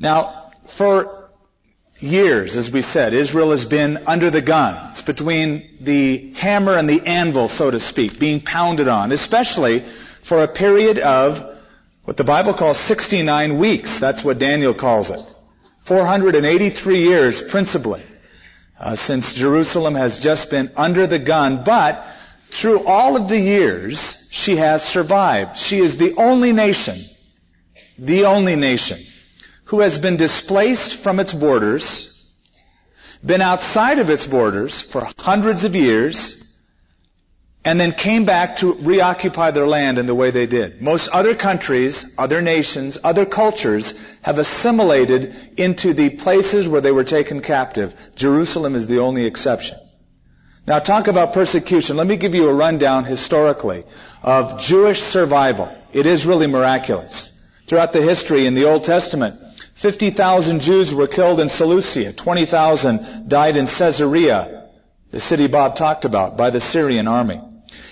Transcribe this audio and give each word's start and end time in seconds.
Now, 0.00 0.50
for 0.66 1.28
years, 1.98 2.56
as 2.56 2.70
we 2.70 2.80
said, 2.80 3.12
Israel 3.12 3.50
has 3.50 3.66
been 3.66 4.04
under 4.06 4.30
the 4.30 4.40
gun. 4.40 4.90
It's 4.90 5.02
between 5.02 5.76
the 5.82 6.32
hammer 6.32 6.74
and 6.76 6.88
the 6.88 7.02
anvil, 7.06 7.48
so 7.48 7.70
to 7.70 7.78
speak, 7.78 8.18
being 8.18 8.40
pounded 8.40 8.88
on, 8.88 9.12
especially 9.12 9.84
for 10.22 10.42
a 10.42 10.48
period 10.48 10.98
of 10.98 11.44
what 12.04 12.16
the 12.16 12.24
Bible 12.24 12.54
calls 12.54 12.78
69 12.78 13.58
weeks. 13.58 14.00
That's 14.00 14.24
what 14.24 14.38
Daniel 14.38 14.72
calls 14.72 15.10
it. 15.10 15.20
483 15.84 17.02
years, 17.02 17.42
principally, 17.42 18.02
uh, 18.78 18.94
since 18.94 19.34
Jerusalem 19.34 19.96
has 19.96 20.18
just 20.18 20.50
been 20.50 20.70
under 20.76 21.06
the 21.06 21.18
gun, 21.18 21.62
but 21.62 22.06
through 22.50 22.86
all 22.86 23.16
of 23.16 23.28
the 23.28 23.38
years, 23.38 24.16
she 24.30 24.56
has 24.56 24.82
survived. 24.82 25.58
She 25.58 25.78
is 25.78 25.98
the 25.98 26.14
only 26.16 26.54
nation, 26.54 26.98
the 27.98 28.24
only 28.24 28.56
nation, 28.56 28.98
who 29.70 29.78
has 29.78 29.98
been 29.98 30.16
displaced 30.16 30.96
from 30.96 31.20
its 31.20 31.32
borders, 31.32 32.26
been 33.24 33.40
outside 33.40 34.00
of 34.00 34.10
its 34.10 34.26
borders 34.26 34.82
for 34.82 35.08
hundreds 35.16 35.62
of 35.62 35.76
years, 35.76 36.52
and 37.64 37.78
then 37.78 37.92
came 37.92 38.24
back 38.24 38.56
to 38.56 38.72
reoccupy 38.72 39.52
their 39.52 39.68
land 39.68 39.96
in 39.96 40.06
the 40.06 40.14
way 40.14 40.32
they 40.32 40.48
did. 40.48 40.82
Most 40.82 41.06
other 41.10 41.36
countries, 41.36 42.04
other 42.18 42.42
nations, 42.42 42.98
other 43.04 43.24
cultures 43.24 43.94
have 44.22 44.40
assimilated 44.40 45.36
into 45.56 45.94
the 45.94 46.10
places 46.10 46.68
where 46.68 46.80
they 46.80 46.90
were 46.90 47.04
taken 47.04 47.40
captive. 47.40 47.94
Jerusalem 48.16 48.74
is 48.74 48.88
the 48.88 48.98
only 48.98 49.24
exception. 49.24 49.78
Now 50.66 50.80
talk 50.80 51.06
about 51.06 51.32
persecution. 51.32 51.96
Let 51.96 52.08
me 52.08 52.16
give 52.16 52.34
you 52.34 52.48
a 52.48 52.54
rundown 52.54 53.04
historically 53.04 53.84
of 54.20 54.58
Jewish 54.58 55.00
survival. 55.00 55.72
It 55.92 56.06
is 56.06 56.26
really 56.26 56.48
miraculous. 56.48 57.30
Throughout 57.68 57.92
the 57.92 58.02
history 58.02 58.46
in 58.46 58.54
the 58.54 58.64
Old 58.64 58.82
Testament, 58.82 59.40
50,000 59.74 60.60
Jews 60.60 60.94
were 60.94 61.06
killed 61.06 61.40
in 61.40 61.48
Seleucia. 61.48 62.12
20,000 62.12 63.28
died 63.28 63.56
in 63.56 63.66
Caesarea, 63.66 64.68
the 65.10 65.20
city 65.20 65.46
Bob 65.46 65.76
talked 65.76 66.04
about, 66.04 66.36
by 66.36 66.50
the 66.50 66.60
Syrian 66.60 67.08
army. 67.08 67.40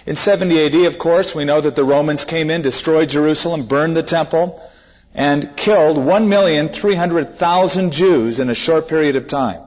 In 0.07 0.17
70 0.17 0.67
AD, 0.67 0.75
of 0.87 0.99
course, 0.99 1.35
we 1.35 1.45
know 1.45 1.61
that 1.61 1.77
the 1.77 1.85
Romans 1.85 2.25
came 2.25 2.51
in, 2.51 2.63
destroyed 2.63 3.11
Jerusalem, 3.11 3.67
burned 3.67 3.97
the 3.97 4.03
temple, 4.03 4.63
and 5.15 5.57
killed 5.57 5.97
1,300,000 5.97 7.91
Jews 7.91 8.41
in 8.41 8.51
a 8.51 8.55
short 8.55 8.89
period 8.89 9.17
of 9.17 9.27
time. 9.27 9.61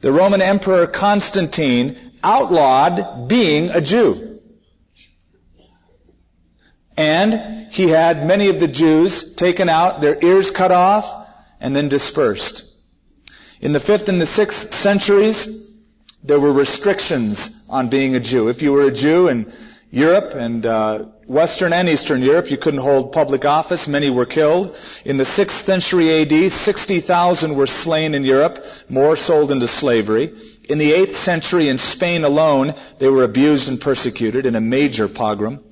The 0.00 0.12
Roman 0.12 0.42
Emperor 0.42 0.86
Constantine 0.86 1.96
outlawed 2.22 3.28
being 3.28 3.70
a 3.70 3.80
Jew. 3.80 4.27
And 6.98 7.72
he 7.72 7.88
had 7.88 8.26
many 8.26 8.48
of 8.48 8.58
the 8.58 8.66
Jews 8.66 9.32
taken 9.34 9.68
out, 9.68 10.00
their 10.00 10.18
ears 10.20 10.50
cut 10.50 10.72
off, 10.72 11.28
and 11.60 11.74
then 11.74 11.88
dispersed. 11.88 12.64
In 13.60 13.72
the 13.72 13.78
5th 13.78 14.08
and 14.08 14.20
the 14.20 14.24
6th 14.24 14.72
centuries, 14.72 15.70
there 16.24 16.40
were 16.40 16.52
restrictions 16.52 17.50
on 17.68 17.88
being 17.88 18.16
a 18.16 18.20
Jew. 18.20 18.48
If 18.48 18.62
you 18.62 18.72
were 18.72 18.82
a 18.82 18.90
Jew 18.90 19.28
in 19.28 19.52
Europe 19.92 20.34
and 20.34 20.66
uh, 20.66 21.04
Western 21.28 21.72
and 21.72 21.88
Eastern 21.88 22.20
Europe, 22.20 22.50
you 22.50 22.56
couldn't 22.56 22.80
hold 22.80 23.12
public 23.12 23.44
office. 23.44 23.86
Many 23.86 24.10
were 24.10 24.26
killed. 24.26 24.76
In 25.04 25.18
the 25.18 25.24
6th 25.24 25.50
century 25.50 26.22
AD, 26.22 26.50
60,000 26.50 27.54
were 27.54 27.68
slain 27.68 28.16
in 28.16 28.24
Europe, 28.24 28.64
more 28.88 29.14
sold 29.14 29.52
into 29.52 29.68
slavery. 29.68 30.36
In 30.68 30.78
the 30.78 30.90
8th 30.90 31.14
century 31.14 31.68
in 31.68 31.78
Spain 31.78 32.24
alone, 32.24 32.74
they 32.98 33.08
were 33.08 33.22
abused 33.22 33.68
and 33.68 33.80
persecuted 33.80 34.46
in 34.46 34.56
a 34.56 34.60
major 34.60 35.06
pogrom. 35.06 35.62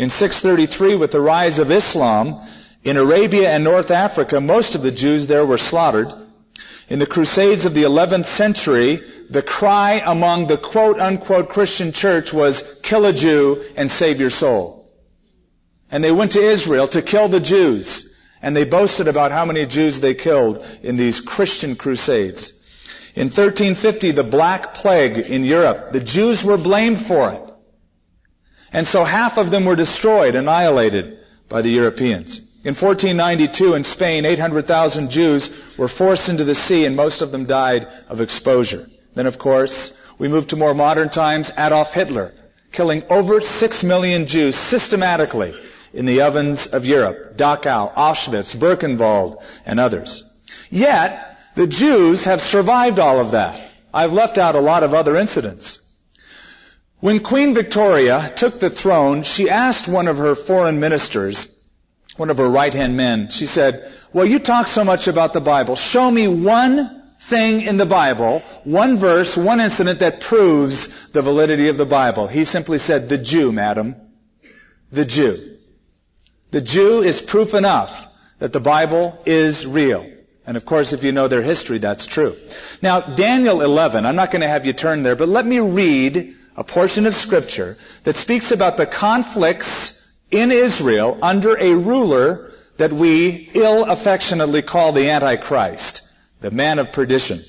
In 0.00 0.08
633, 0.08 0.94
with 0.94 1.10
the 1.10 1.20
rise 1.20 1.58
of 1.58 1.70
Islam, 1.70 2.40
in 2.82 2.96
Arabia 2.96 3.50
and 3.50 3.62
North 3.62 3.90
Africa, 3.90 4.40
most 4.40 4.74
of 4.74 4.80
the 4.80 4.90
Jews 4.90 5.26
there 5.26 5.44
were 5.44 5.58
slaughtered. 5.58 6.10
In 6.88 6.98
the 6.98 7.06
Crusades 7.06 7.66
of 7.66 7.74
the 7.74 7.82
11th 7.82 8.24
century, 8.24 9.02
the 9.28 9.42
cry 9.42 10.02
among 10.02 10.46
the 10.46 10.56
quote 10.56 10.98
unquote 10.98 11.50
Christian 11.50 11.92
church 11.92 12.32
was, 12.32 12.64
kill 12.82 13.04
a 13.04 13.12
Jew 13.12 13.62
and 13.76 13.90
save 13.90 14.18
your 14.20 14.30
soul. 14.30 14.90
And 15.90 16.02
they 16.02 16.12
went 16.12 16.32
to 16.32 16.42
Israel 16.42 16.88
to 16.88 17.02
kill 17.02 17.28
the 17.28 17.38
Jews. 17.38 18.08
And 18.40 18.56
they 18.56 18.64
boasted 18.64 19.06
about 19.06 19.32
how 19.32 19.44
many 19.44 19.66
Jews 19.66 20.00
they 20.00 20.14
killed 20.14 20.64
in 20.80 20.96
these 20.96 21.20
Christian 21.20 21.76
crusades. 21.76 22.54
In 23.14 23.26
1350, 23.26 24.12
the 24.12 24.24
Black 24.24 24.72
Plague 24.72 25.18
in 25.18 25.44
Europe, 25.44 25.92
the 25.92 26.00
Jews 26.00 26.42
were 26.42 26.56
blamed 26.56 27.04
for 27.04 27.32
it. 27.32 27.49
And 28.72 28.86
so 28.86 29.04
half 29.04 29.36
of 29.36 29.50
them 29.50 29.64
were 29.64 29.76
destroyed, 29.76 30.34
annihilated 30.34 31.18
by 31.48 31.62
the 31.62 31.70
Europeans. 31.70 32.40
In 32.62 32.74
1492 32.74 33.74
in 33.74 33.84
Spain, 33.84 34.24
800,000 34.24 35.10
Jews 35.10 35.50
were 35.78 35.88
forced 35.88 36.28
into 36.28 36.44
the 36.44 36.54
sea 36.54 36.84
and 36.84 36.94
most 36.94 37.22
of 37.22 37.32
them 37.32 37.46
died 37.46 37.88
of 38.08 38.20
exposure. 38.20 38.86
Then 39.14 39.26
of 39.26 39.38
course, 39.38 39.92
we 40.18 40.28
move 40.28 40.48
to 40.48 40.56
more 40.56 40.74
modern 40.74 41.08
times, 41.08 41.50
Adolf 41.56 41.94
Hitler, 41.94 42.34
killing 42.70 43.02
over 43.08 43.40
6 43.40 43.84
million 43.84 44.26
Jews 44.26 44.56
systematically 44.56 45.54
in 45.92 46.04
the 46.04 46.20
ovens 46.20 46.66
of 46.66 46.84
Europe, 46.84 47.36
Dachau, 47.36 47.94
Auschwitz, 47.94 48.54
Birkenwald, 48.54 49.42
and 49.64 49.80
others. 49.80 50.22
Yet, 50.68 51.38
the 51.56 51.66
Jews 51.66 52.26
have 52.26 52.40
survived 52.40 52.98
all 52.98 53.18
of 53.18 53.32
that. 53.32 53.70
I've 53.92 54.12
left 54.12 54.38
out 54.38 54.54
a 54.54 54.60
lot 54.60 54.82
of 54.82 54.94
other 54.94 55.16
incidents. 55.16 55.80
When 57.00 57.20
Queen 57.20 57.54
Victoria 57.54 58.30
took 58.36 58.60
the 58.60 58.68
throne, 58.68 59.22
she 59.22 59.48
asked 59.48 59.88
one 59.88 60.06
of 60.06 60.18
her 60.18 60.34
foreign 60.34 60.80
ministers, 60.80 61.48
one 62.18 62.28
of 62.28 62.36
her 62.36 62.48
right-hand 62.48 62.94
men, 62.94 63.30
she 63.30 63.46
said, 63.46 63.90
well, 64.12 64.26
you 64.26 64.38
talk 64.38 64.66
so 64.66 64.84
much 64.84 65.08
about 65.08 65.32
the 65.32 65.40
Bible. 65.40 65.76
Show 65.76 66.10
me 66.10 66.28
one 66.28 67.14
thing 67.22 67.62
in 67.62 67.78
the 67.78 67.86
Bible, 67.86 68.42
one 68.64 68.98
verse, 68.98 69.34
one 69.34 69.60
incident 69.60 70.00
that 70.00 70.20
proves 70.20 70.88
the 71.12 71.22
validity 71.22 71.68
of 71.68 71.78
the 71.78 71.86
Bible. 71.86 72.26
He 72.26 72.44
simply 72.44 72.76
said, 72.76 73.08
the 73.08 73.16
Jew, 73.16 73.50
madam. 73.50 73.96
The 74.92 75.06
Jew. 75.06 75.56
The 76.50 76.60
Jew 76.60 77.02
is 77.02 77.22
proof 77.22 77.54
enough 77.54 78.08
that 78.40 78.52
the 78.52 78.60
Bible 78.60 79.22
is 79.24 79.66
real. 79.66 80.06
And 80.46 80.56
of 80.56 80.66
course, 80.66 80.92
if 80.92 81.02
you 81.02 81.12
know 81.12 81.28
their 81.28 81.42
history, 81.42 81.78
that's 81.78 82.06
true. 82.06 82.36
Now, 82.82 83.00
Daniel 83.00 83.62
11, 83.62 84.04
I'm 84.04 84.16
not 84.16 84.30
going 84.30 84.42
to 84.42 84.48
have 84.48 84.66
you 84.66 84.74
turn 84.74 85.02
there, 85.02 85.16
but 85.16 85.28
let 85.28 85.46
me 85.46 85.60
read 85.60 86.36
a 86.60 86.64
portion 86.64 87.06
of 87.06 87.14
scripture 87.14 87.78
that 88.04 88.16
speaks 88.16 88.52
about 88.52 88.76
the 88.76 88.84
conflicts 88.84 90.12
in 90.30 90.52
Israel 90.52 91.18
under 91.22 91.56
a 91.56 91.74
ruler 91.74 92.52
that 92.76 92.92
we 92.92 93.50
ill 93.54 93.84
affectionately 93.84 94.60
call 94.60 94.92
the 94.92 95.08
Antichrist, 95.08 96.02
the 96.42 96.50
man 96.50 96.78
of 96.78 96.92
perdition. 96.92 97.40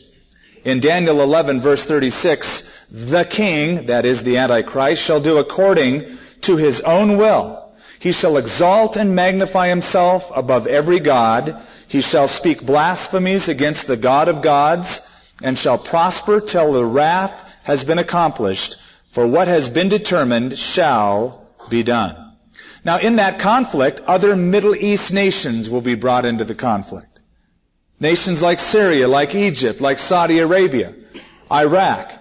In 0.63 0.79
Daniel 0.79 1.21
11 1.21 1.59
verse 1.59 1.85
36, 1.85 2.63
the 2.89 3.25
king, 3.25 3.87
that 3.87 4.05
is 4.05 4.23
the 4.23 4.37
Antichrist, 4.37 5.03
shall 5.03 5.19
do 5.19 5.39
according 5.39 6.17
to 6.43 6.55
his 6.55 6.79
own 6.79 7.17
will. 7.17 7.69
He 7.99 8.13
shall 8.13 8.37
exalt 8.37 8.95
and 8.95 9.13
magnify 9.13 9.67
himself 9.67 10.31
above 10.33 10.67
every 10.67 11.01
God. 11.01 11.61
He 11.89 11.99
shall 11.99 12.29
speak 12.29 12.65
blasphemies 12.65 13.49
against 13.49 13.87
the 13.87 13.97
God 13.97 14.29
of 14.29 14.41
gods 14.41 15.01
and 15.43 15.59
shall 15.59 15.77
prosper 15.77 16.39
till 16.39 16.71
the 16.71 16.85
wrath 16.85 17.43
has 17.63 17.83
been 17.83 17.99
accomplished, 17.99 18.77
for 19.11 19.27
what 19.27 19.47
has 19.47 19.69
been 19.69 19.89
determined 19.89 20.57
shall 20.57 21.47
be 21.69 21.83
done. 21.83 22.35
Now 22.83 22.99
in 22.99 23.17
that 23.17 23.39
conflict, 23.39 24.01
other 24.01 24.35
Middle 24.35 24.75
East 24.75 25.13
nations 25.13 25.69
will 25.69 25.81
be 25.81 25.95
brought 25.95 26.25
into 26.25 26.45
the 26.45 26.55
conflict. 26.55 27.19
Nations 27.99 28.41
like 28.41 28.59
Syria, 28.59 29.07
like 29.07 29.35
Egypt, 29.35 29.79
like 29.79 29.99
Saudi 29.99 30.39
Arabia, 30.39 30.95
Iraq. 31.51 32.13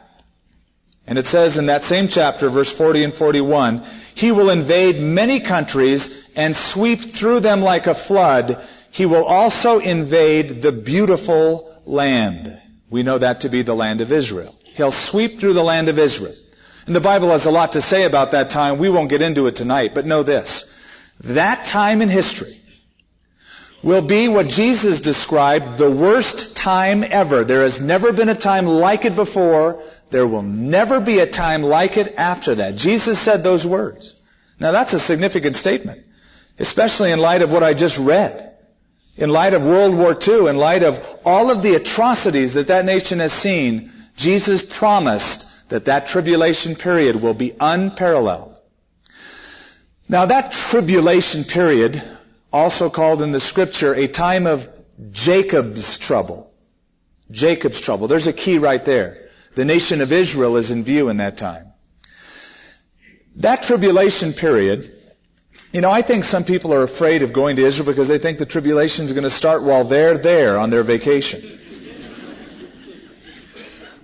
And 1.06 1.18
it 1.18 1.26
says 1.26 1.56
in 1.56 1.66
that 1.66 1.84
same 1.84 2.08
chapter, 2.08 2.50
verse 2.50 2.70
40 2.70 3.04
and 3.04 3.14
41, 3.14 3.84
He 4.14 4.30
will 4.32 4.50
invade 4.50 5.00
many 5.00 5.40
countries 5.40 6.10
and 6.36 6.54
sweep 6.54 7.00
through 7.00 7.40
them 7.40 7.62
like 7.62 7.86
a 7.86 7.94
flood 7.94 8.62
he 8.90 9.06
will 9.06 9.24
also 9.24 9.78
invade 9.78 10.62
the 10.62 10.72
beautiful 10.72 11.80
land. 11.86 12.60
We 12.90 13.02
know 13.02 13.18
that 13.18 13.42
to 13.42 13.48
be 13.48 13.62
the 13.62 13.74
land 13.74 14.00
of 14.00 14.10
Israel. 14.10 14.58
He'll 14.64 14.90
sweep 14.90 15.38
through 15.38 15.52
the 15.52 15.62
land 15.62 15.88
of 15.88 15.98
Israel. 15.98 16.34
And 16.90 16.96
the 16.96 17.00
Bible 17.00 17.30
has 17.30 17.46
a 17.46 17.52
lot 17.52 17.74
to 17.74 17.80
say 17.80 18.02
about 18.02 18.32
that 18.32 18.50
time. 18.50 18.78
We 18.78 18.88
won't 18.88 19.10
get 19.10 19.22
into 19.22 19.46
it 19.46 19.54
tonight, 19.54 19.94
but 19.94 20.06
know 20.06 20.24
this. 20.24 20.68
That 21.20 21.64
time 21.64 22.02
in 22.02 22.08
history 22.08 22.60
will 23.80 24.02
be 24.02 24.26
what 24.26 24.48
Jesus 24.48 25.00
described 25.00 25.78
the 25.78 25.88
worst 25.88 26.56
time 26.56 27.04
ever. 27.04 27.44
There 27.44 27.62
has 27.62 27.80
never 27.80 28.12
been 28.12 28.28
a 28.28 28.34
time 28.34 28.66
like 28.66 29.04
it 29.04 29.14
before. 29.14 29.84
There 30.10 30.26
will 30.26 30.42
never 30.42 30.98
be 30.98 31.20
a 31.20 31.28
time 31.28 31.62
like 31.62 31.96
it 31.96 32.16
after 32.16 32.56
that. 32.56 32.74
Jesus 32.74 33.20
said 33.20 33.44
those 33.44 33.64
words. 33.64 34.16
Now 34.58 34.72
that's 34.72 34.92
a 34.92 34.98
significant 34.98 35.54
statement, 35.54 36.04
especially 36.58 37.12
in 37.12 37.20
light 37.20 37.42
of 37.42 37.52
what 37.52 37.62
I 37.62 37.72
just 37.72 37.98
read 37.98 38.52
in 39.16 39.30
light 39.30 39.54
of 39.54 39.64
World 39.64 39.94
War 39.94 40.18
II, 40.20 40.48
in 40.48 40.56
light 40.56 40.82
of 40.82 41.00
all 41.24 41.52
of 41.52 41.62
the 41.62 41.76
atrocities 41.76 42.54
that 42.54 42.66
that 42.66 42.84
nation 42.84 43.20
has 43.20 43.32
seen, 43.32 43.92
Jesus 44.16 44.64
promised 44.64 45.46
that 45.70 45.86
that 45.86 46.08
tribulation 46.08 46.76
period 46.76 47.16
will 47.16 47.34
be 47.34 47.54
unparalleled. 47.58 48.56
Now 50.08 50.26
that 50.26 50.52
tribulation 50.52 51.44
period, 51.44 52.02
also 52.52 52.90
called 52.90 53.22
in 53.22 53.32
the 53.32 53.40
scripture 53.40 53.94
a 53.94 54.08
time 54.08 54.46
of 54.46 54.68
Jacob's 55.12 55.98
trouble. 55.98 56.52
Jacob's 57.30 57.80
trouble. 57.80 58.08
There's 58.08 58.26
a 58.26 58.32
key 58.32 58.58
right 58.58 58.84
there. 58.84 59.28
The 59.54 59.64
nation 59.64 60.00
of 60.00 60.12
Israel 60.12 60.56
is 60.56 60.70
in 60.70 60.84
view 60.84 61.08
in 61.08 61.18
that 61.18 61.36
time. 61.36 61.72
That 63.36 63.62
tribulation 63.62 64.32
period, 64.32 64.92
you 65.72 65.80
know, 65.80 65.90
I 65.90 66.02
think 66.02 66.24
some 66.24 66.44
people 66.44 66.74
are 66.74 66.82
afraid 66.82 67.22
of 67.22 67.32
going 67.32 67.56
to 67.56 67.64
Israel 67.64 67.86
because 67.86 68.08
they 68.08 68.18
think 68.18 68.38
the 68.38 68.46
tribulation 68.46 69.04
is 69.04 69.12
going 69.12 69.24
to 69.24 69.30
start 69.30 69.62
while 69.62 69.84
they're 69.84 70.18
there 70.18 70.58
on 70.58 70.70
their 70.70 70.82
vacation. 70.82 71.58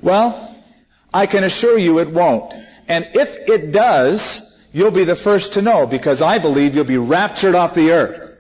well, 0.01 0.56
I 1.17 1.25
can 1.27 1.45
assure 1.45 1.79
you 1.79 1.99
it 2.01 2.11
won't. 2.11 2.53
And 2.89 3.09
if 3.15 3.39
it 3.49 3.73
does, 3.73 4.43
you'll 4.71 4.91
be 4.91 5.05
the 5.05 5.17
first 5.17 5.55
to 5.55 5.63
know 5.63 5.87
because 5.87 6.21
I 6.21 6.37
believe 6.37 6.75
you'll 6.75 6.85
be 6.85 6.99
raptured 6.99 7.55
off 7.55 7.73
the 7.73 7.93
earth. 7.93 8.37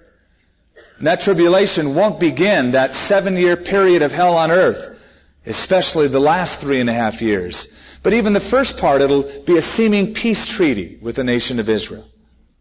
And 0.99 1.07
that 1.07 1.21
tribulation 1.21 1.95
won't 1.95 2.21
begin 2.21 2.73
that 2.73 2.95
seven 2.95 3.37
year 3.37 3.57
period 3.57 4.03
of 4.03 4.13
hell 4.13 4.37
on 4.37 4.51
earth, 4.51 4.95
especially 5.47 6.09
the 6.09 6.21
last 6.21 6.61
three 6.61 6.79
and 6.79 6.91
a 6.91 6.93
half 6.93 7.23
years. 7.23 7.67
But 8.03 8.13
even 8.13 8.35
the 8.35 8.41
first 8.41 8.77
part, 8.77 9.01
it'll 9.01 9.23
be 9.23 9.57
a 9.57 9.63
seeming 9.63 10.13
peace 10.13 10.47
treaty 10.47 10.99
with 11.01 11.17
the 11.17 11.25
nation 11.25 11.61
of 11.61 11.71
Israel. 11.71 12.05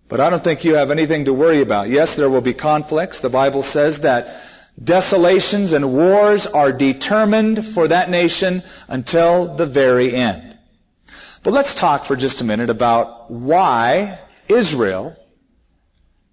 But 0.08 0.22
I 0.22 0.30
don't 0.30 0.44
think 0.46 0.64
you 0.64 0.76
have 0.76 0.92
anything 0.92 1.26
to 1.26 1.34
worry 1.34 1.62
about. 1.62 1.90
Yes, 1.90 2.16
there 2.16 2.30
will 2.30 2.40
be 2.40 2.54
conflicts. 2.54 3.20
The 3.20 3.30
Bible 3.30 3.64
says 3.64 4.00
that 4.00 4.42
desolations 4.82 5.74
and 5.74 5.94
wars 5.94 6.48
are 6.48 6.72
determined 6.72 7.66
for 7.66 7.88
that 7.88 8.10
nation 8.10 8.64
until 8.88 9.56
the 9.56 9.66
very 9.66 10.14
end. 10.14 10.58
But 11.44 11.54
let's 11.54 11.76
talk 11.76 12.06
for 12.06 12.16
just 12.16 12.42
a 12.42 12.44
minute 12.44 12.70
about 12.70 13.32
why 13.32 14.20
Israel 14.48 15.16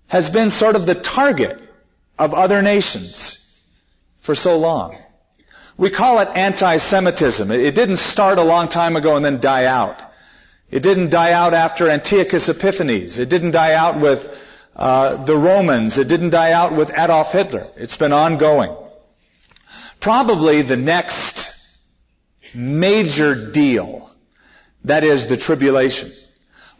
has 0.08 0.30
been 0.30 0.50
sort 0.50 0.76
of 0.76 0.86
the 0.86 0.94
target 0.94 1.60
of 2.18 2.34
other 2.34 2.62
nations 2.62 3.38
for 4.20 4.34
so 4.34 4.56
long. 4.58 4.96
We 5.76 5.90
call 5.90 6.20
it 6.20 6.28
anti-Semitism. 6.34 7.50
It 7.50 7.74
didn't 7.74 7.96
start 7.96 8.38
a 8.38 8.42
long 8.42 8.68
time 8.68 8.96
ago 8.96 9.16
and 9.16 9.24
then 9.24 9.40
die 9.40 9.64
out. 9.64 10.00
It 10.70 10.82
didn't 10.82 11.10
die 11.10 11.32
out 11.32 11.54
after 11.54 11.90
Antiochus 11.90 12.48
Epiphanes. 12.48 13.18
It 13.18 13.28
didn't 13.28 13.50
die 13.50 13.74
out 13.74 14.00
with 14.00 14.34
uh, 14.76 15.24
the 15.24 15.36
Romans. 15.36 15.98
It 15.98 16.08
didn't 16.08 16.30
die 16.30 16.52
out 16.52 16.74
with 16.74 16.90
Adolf 16.90 17.32
Hitler. 17.32 17.68
It's 17.76 17.96
been 17.96 18.12
ongoing. 18.12 18.76
Probably 20.00 20.62
the 20.62 20.76
next 20.76 21.68
major 22.54 23.50
deal, 23.50 24.10
that 24.84 25.04
is 25.04 25.26
the 25.26 25.36
tribulation, 25.36 26.12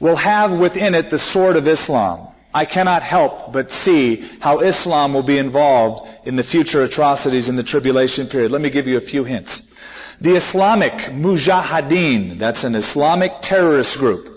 will 0.00 0.16
have 0.16 0.52
within 0.52 0.94
it 0.94 1.10
the 1.10 1.18
sword 1.18 1.56
of 1.56 1.68
Islam. 1.68 2.28
I 2.54 2.64
cannot 2.64 3.02
help 3.02 3.52
but 3.52 3.70
see 3.70 4.28
how 4.40 4.60
Islam 4.60 5.14
will 5.14 5.22
be 5.22 5.38
involved 5.38 6.08
in 6.26 6.36
the 6.36 6.42
future 6.42 6.82
atrocities 6.82 7.48
in 7.48 7.56
the 7.56 7.62
tribulation 7.62 8.26
period. 8.26 8.50
Let 8.50 8.60
me 8.60 8.70
give 8.70 8.86
you 8.86 8.98
a 8.98 9.00
few 9.00 9.24
hints. 9.24 9.66
The 10.20 10.36
Islamic 10.36 10.92
Mujahideen, 10.92 12.38
that's 12.38 12.64
an 12.64 12.74
Islamic 12.74 13.40
terrorist 13.40 13.98
group, 13.98 14.31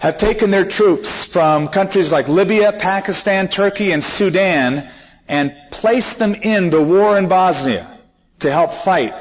have 0.00 0.16
taken 0.16 0.50
their 0.50 0.64
troops 0.64 1.26
from 1.26 1.68
countries 1.68 2.10
like 2.10 2.26
Libya, 2.26 2.72
Pakistan, 2.72 3.48
Turkey, 3.48 3.92
and 3.92 4.02
Sudan 4.02 4.90
and 5.28 5.54
placed 5.70 6.18
them 6.18 6.34
in 6.34 6.70
the 6.70 6.82
war 6.82 7.18
in 7.18 7.28
Bosnia 7.28 7.98
to 8.40 8.50
help 8.50 8.72
fight 8.72 9.12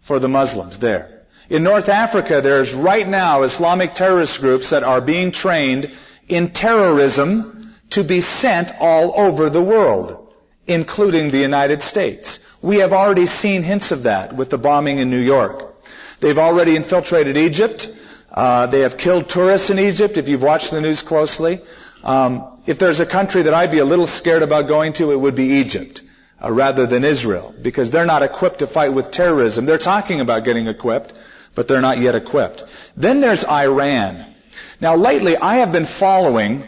for 0.00 0.18
the 0.18 0.28
Muslims 0.28 0.80
there. 0.80 1.22
In 1.48 1.62
North 1.62 1.88
Africa, 1.88 2.40
there's 2.40 2.74
right 2.74 3.08
now 3.08 3.42
Islamic 3.42 3.94
terrorist 3.94 4.40
groups 4.40 4.70
that 4.70 4.82
are 4.82 5.00
being 5.00 5.30
trained 5.30 5.92
in 6.26 6.50
terrorism 6.50 7.72
to 7.90 8.02
be 8.02 8.20
sent 8.20 8.72
all 8.80 9.12
over 9.16 9.48
the 9.48 9.62
world, 9.62 10.32
including 10.66 11.30
the 11.30 11.38
United 11.38 11.80
States. 11.80 12.40
We 12.60 12.78
have 12.78 12.92
already 12.92 13.26
seen 13.26 13.62
hints 13.62 13.92
of 13.92 14.02
that 14.02 14.34
with 14.34 14.50
the 14.50 14.58
bombing 14.58 14.98
in 14.98 15.10
New 15.10 15.22
York. 15.22 15.76
They've 16.18 16.38
already 16.38 16.74
infiltrated 16.74 17.36
Egypt. 17.36 17.88
Uh, 18.36 18.66
they 18.66 18.80
have 18.80 18.98
killed 18.98 19.28
tourists 19.30 19.70
in 19.70 19.78
Egypt, 19.78 20.18
if 20.18 20.28
you've 20.28 20.42
watched 20.42 20.70
the 20.70 20.80
news 20.80 21.00
closely. 21.00 21.62
Um, 22.04 22.60
if 22.66 22.78
there's 22.78 23.00
a 23.00 23.06
country 23.06 23.42
that 23.42 23.54
I'd 23.54 23.70
be 23.70 23.78
a 23.78 23.84
little 23.84 24.06
scared 24.06 24.42
about 24.42 24.68
going 24.68 24.92
to, 24.94 25.10
it 25.10 25.16
would 25.18 25.34
be 25.34 25.60
Egypt, 25.60 26.02
uh, 26.42 26.52
rather 26.52 26.86
than 26.86 27.02
Israel, 27.02 27.54
because 27.62 27.90
they're 27.90 28.04
not 28.04 28.22
equipped 28.22 28.58
to 28.58 28.66
fight 28.66 28.92
with 28.92 29.10
terrorism. 29.10 29.64
They're 29.64 29.78
talking 29.78 30.20
about 30.20 30.44
getting 30.44 30.66
equipped, 30.66 31.14
but 31.54 31.66
they're 31.66 31.80
not 31.80 31.98
yet 31.98 32.14
equipped. 32.14 32.64
Then 32.94 33.20
there's 33.20 33.44
Iran. 33.44 34.34
Now 34.82 34.96
lately 34.96 35.36
I 35.36 35.56
have 35.56 35.72
been 35.72 35.86
following 35.86 36.64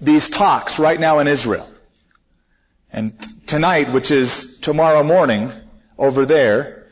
these 0.00 0.28
talks 0.28 0.80
right 0.80 0.98
now 0.98 1.20
in 1.20 1.28
Israel. 1.28 1.70
And 2.92 3.14
tonight, 3.46 3.92
which 3.92 4.10
is 4.10 4.58
tomorrow 4.58 5.04
morning, 5.04 5.52
over 5.96 6.26
there, 6.26 6.85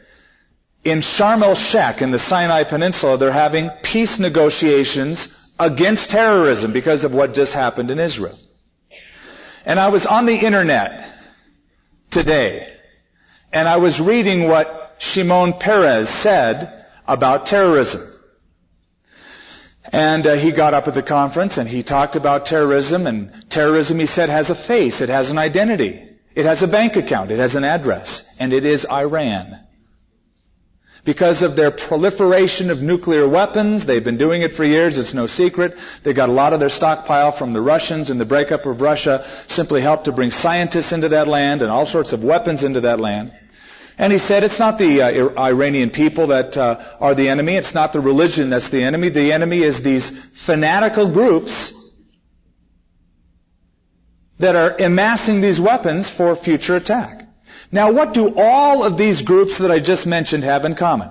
in 0.85 1.01
Sharm 1.01 1.43
el-Sheikh 1.43 2.03
in 2.03 2.11
the 2.11 2.19
Sinai 2.19 2.65
Peninsula, 2.65 3.17
they're 3.17 3.33
having 3.33 3.71
peace 3.83 4.19
negotiations 4.19 5.29
against 5.59 6.11
terrorism 6.11 6.73
because 6.73 7.05
of 7.05 7.15
what 7.15 7.35
just 7.35 7.55
happened 7.55 7.91
in 7.91 7.99
Israel. 7.99 8.39
And 9.65 9.81
I 9.81 9.89
was 9.89 10.05
on 10.05 10.27
the 10.27 10.37
internet 10.37 11.11
today, 12.11 12.71
and 13.53 13.67
I 13.67 13.79
was 13.79 13.99
reading 13.99 14.47
what 14.47 14.97
Shimon 14.99 15.55
Peres 15.55 16.09
said 16.09 16.85
about 17.07 17.47
terrorism. 17.47 18.03
And 19.91 20.27
uh, 20.27 20.35
he 20.35 20.51
got 20.51 20.75
up 20.75 20.89
at 20.89 20.95
the 20.95 21.03
conference 21.03 21.59
and 21.59 21.69
he 21.69 21.83
talked 21.83 22.17
about 22.17 22.47
terrorism 22.47 23.07
and 23.07 23.49
terrorism 23.51 23.99
he 23.99 24.07
said 24.07 24.29
has 24.29 24.51
a 24.51 24.55
face, 24.55 25.01
it 25.01 25.09
has 25.09 25.31
an 25.31 25.39
identity, 25.39 26.09
it 26.35 26.47
has 26.47 26.63
a 26.63 26.69
bank 26.69 26.97
account, 26.97 27.31
it 27.31 27.39
has 27.39 27.55
an 27.55 27.65
address, 27.65 28.23
and 28.39 28.53
it 28.53 28.65
is 28.65 28.87
Iran. 28.87 29.61
Because 31.05 31.43
of 31.43 31.55
their 31.55 31.71
proliferation 31.71 32.71
of 32.71 32.81
nuclear 32.81 33.29
weapons, 33.29 33.85
they've 33.85 34.03
been 34.03 34.17
doing 34.17 34.41
it 34.41 34.53
for 34.53 34.65
years, 34.65 34.97
it's 34.97 35.13
no 35.13 35.27
secret. 35.27 35.77
They 36.03 36.15
got 36.15 36.31
a 36.31 36.33
lot 36.33 36.55
of 36.55 36.61
their 36.61 36.71
stockpile 36.71 37.31
from 37.31 37.53
the 37.53 37.61
Russians 37.61 38.09
and 38.09 38.19
the 38.19 38.25
breakup 38.25 38.65
of 38.65 38.81
Russia 38.81 39.27
simply 39.47 39.83
helped 39.83 40.07
to 40.07 40.13
bring 40.13 40.31
scientists 40.31 40.93
into 40.93 41.11
that 41.11 41.29
land 41.29 41.61
and 41.61 41.71
all 41.71 41.85
sorts 41.85 42.15
of 42.15 42.25
weapons 42.25 42.65
into 42.65 42.81
that 42.83 43.01
land. 43.01 43.33
And 43.99 44.13
he 44.13 44.19
said 44.19 44.45
it's 44.45 44.59
not 44.59 44.79
the 44.79 45.03
uh, 45.03 45.39
Iranian 45.39 45.91
people 45.91 46.29
that 46.29 46.57
uh, 46.57 46.83
are 46.99 47.15
the 47.15 47.29
enemy. 47.29 47.55
It's 47.57 47.75
not 47.75 47.93
the 47.93 48.01
religion 48.01 48.49
that's 48.49 48.71
the 48.71 48.83
enemy. 48.83 49.11
The 49.11 49.33
enemy 49.33 49.63
is 49.63 49.83
these 49.83 50.11
fanatical 50.33 51.11
groups 51.11 51.75
that 54.39 54.57
are 54.57 54.75
amassing 54.79 55.43
these 55.43 55.61
weapons 55.61 56.09
for 56.09 56.35
future 56.35 56.77
attack. 56.77 57.24
Now 57.71 57.93
what 57.93 58.15
do 58.15 58.35
all 58.37 58.85
of 58.85 58.97
these 58.97 59.23
groups 59.23 59.59
that 59.59 59.71
I 59.71 59.81
just 59.81 60.07
mentioned 60.07 60.45
have 60.45 60.65
in 60.65 60.75
common? 60.75 61.11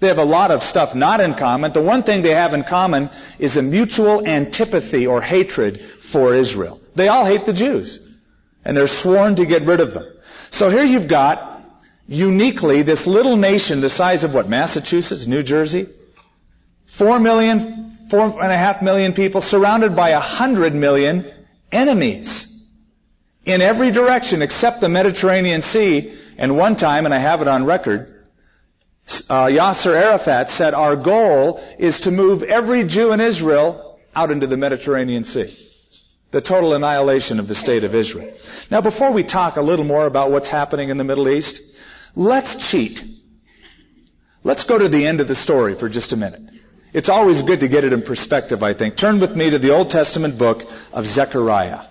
They 0.00 0.08
have 0.08 0.18
a 0.18 0.24
lot 0.24 0.50
of 0.50 0.62
stuff 0.62 0.94
not 0.94 1.20
in 1.20 1.34
common. 1.34 1.72
The 1.72 1.80
one 1.80 2.02
thing 2.02 2.22
they 2.22 2.34
have 2.34 2.54
in 2.54 2.64
common 2.64 3.10
is 3.38 3.56
a 3.56 3.62
mutual 3.62 4.26
antipathy 4.26 5.06
or 5.06 5.20
hatred 5.20 5.80
for 6.00 6.34
Israel. 6.34 6.80
They 6.96 7.08
all 7.08 7.24
hate 7.24 7.44
the 7.44 7.52
Jews. 7.52 8.00
And 8.64 8.76
they're 8.76 8.88
sworn 8.88 9.36
to 9.36 9.46
get 9.46 9.62
rid 9.62 9.80
of 9.80 9.94
them. 9.94 10.06
So 10.50 10.70
here 10.70 10.84
you've 10.84 11.06
got 11.06 11.62
uniquely 12.08 12.82
this 12.82 13.06
little 13.06 13.36
nation 13.36 13.80
the 13.80 13.90
size 13.90 14.24
of 14.24 14.34
what, 14.34 14.48
Massachusetts, 14.48 15.26
New 15.26 15.42
Jersey? 15.42 15.88
Four 16.86 17.20
million, 17.20 17.96
four 18.10 18.42
and 18.42 18.52
a 18.52 18.56
half 18.56 18.82
million 18.82 19.12
people 19.12 19.40
surrounded 19.40 19.94
by 19.94 20.10
a 20.10 20.20
hundred 20.20 20.74
million 20.74 21.32
enemies 21.70 22.51
in 23.44 23.60
every 23.60 23.90
direction 23.90 24.42
except 24.42 24.80
the 24.80 24.88
Mediterranean 24.88 25.62
Sea. 25.62 26.18
And 26.38 26.56
one 26.56 26.76
time, 26.76 27.04
and 27.04 27.14
I 27.14 27.18
have 27.18 27.42
it 27.42 27.48
on 27.48 27.64
record, 27.64 28.24
uh, 29.28 29.46
Yasser 29.46 29.94
Arafat 29.94 30.50
said 30.50 30.74
our 30.74 30.96
goal 30.96 31.62
is 31.78 32.00
to 32.00 32.10
move 32.10 32.42
every 32.42 32.84
Jew 32.84 33.12
in 33.12 33.20
Israel 33.20 34.00
out 34.14 34.30
into 34.30 34.46
the 34.46 34.56
Mediterranean 34.56 35.24
Sea. 35.24 35.58
The 36.30 36.40
total 36.40 36.72
annihilation 36.72 37.38
of 37.38 37.48
the 37.48 37.54
state 37.54 37.84
of 37.84 37.94
Israel. 37.94 38.32
Now 38.70 38.80
before 38.80 39.12
we 39.12 39.22
talk 39.22 39.56
a 39.56 39.62
little 39.62 39.84
more 39.84 40.06
about 40.06 40.30
what's 40.30 40.48
happening 40.48 40.88
in 40.88 40.96
the 40.96 41.04
Middle 41.04 41.28
East, 41.28 41.60
Let's 42.14 42.70
cheat. 42.70 43.02
Let's 44.44 44.64
go 44.64 44.76
to 44.76 44.88
the 44.88 45.06
end 45.06 45.20
of 45.20 45.28
the 45.28 45.34
story 45.34 45.74
for 45.74 45.88
just 45.88 46.12
a 46.12 46.16
minute. 46.16 46.42
It's 46.92 47.08
always 47.08 47.42
good 47.42 47.60
to 47.60 47.68
get 47.68 47.84
it 47.84 47.92
in 47.92 48.02
perspective, 48.02 48.62
I 48.62 48.74
think. 48.74 48.96
Turn 48.96 49.18
with 49.18 49.34
me 49.34 49.48
to 49.50 49.58
the 49.58 49.70
Old 49.70 49.88
Testament 49.88 50.36
book 50.36 50.68
of 50.92 51.06
Zechariah. 51.06 51.86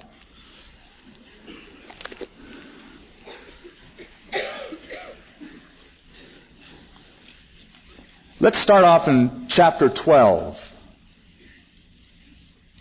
Let's 8.42 8.58
start 8.58 8.86
off 8.86 9.08
in 9.08 9.46
chapter 9.50 9.88
12. 9.88 10.74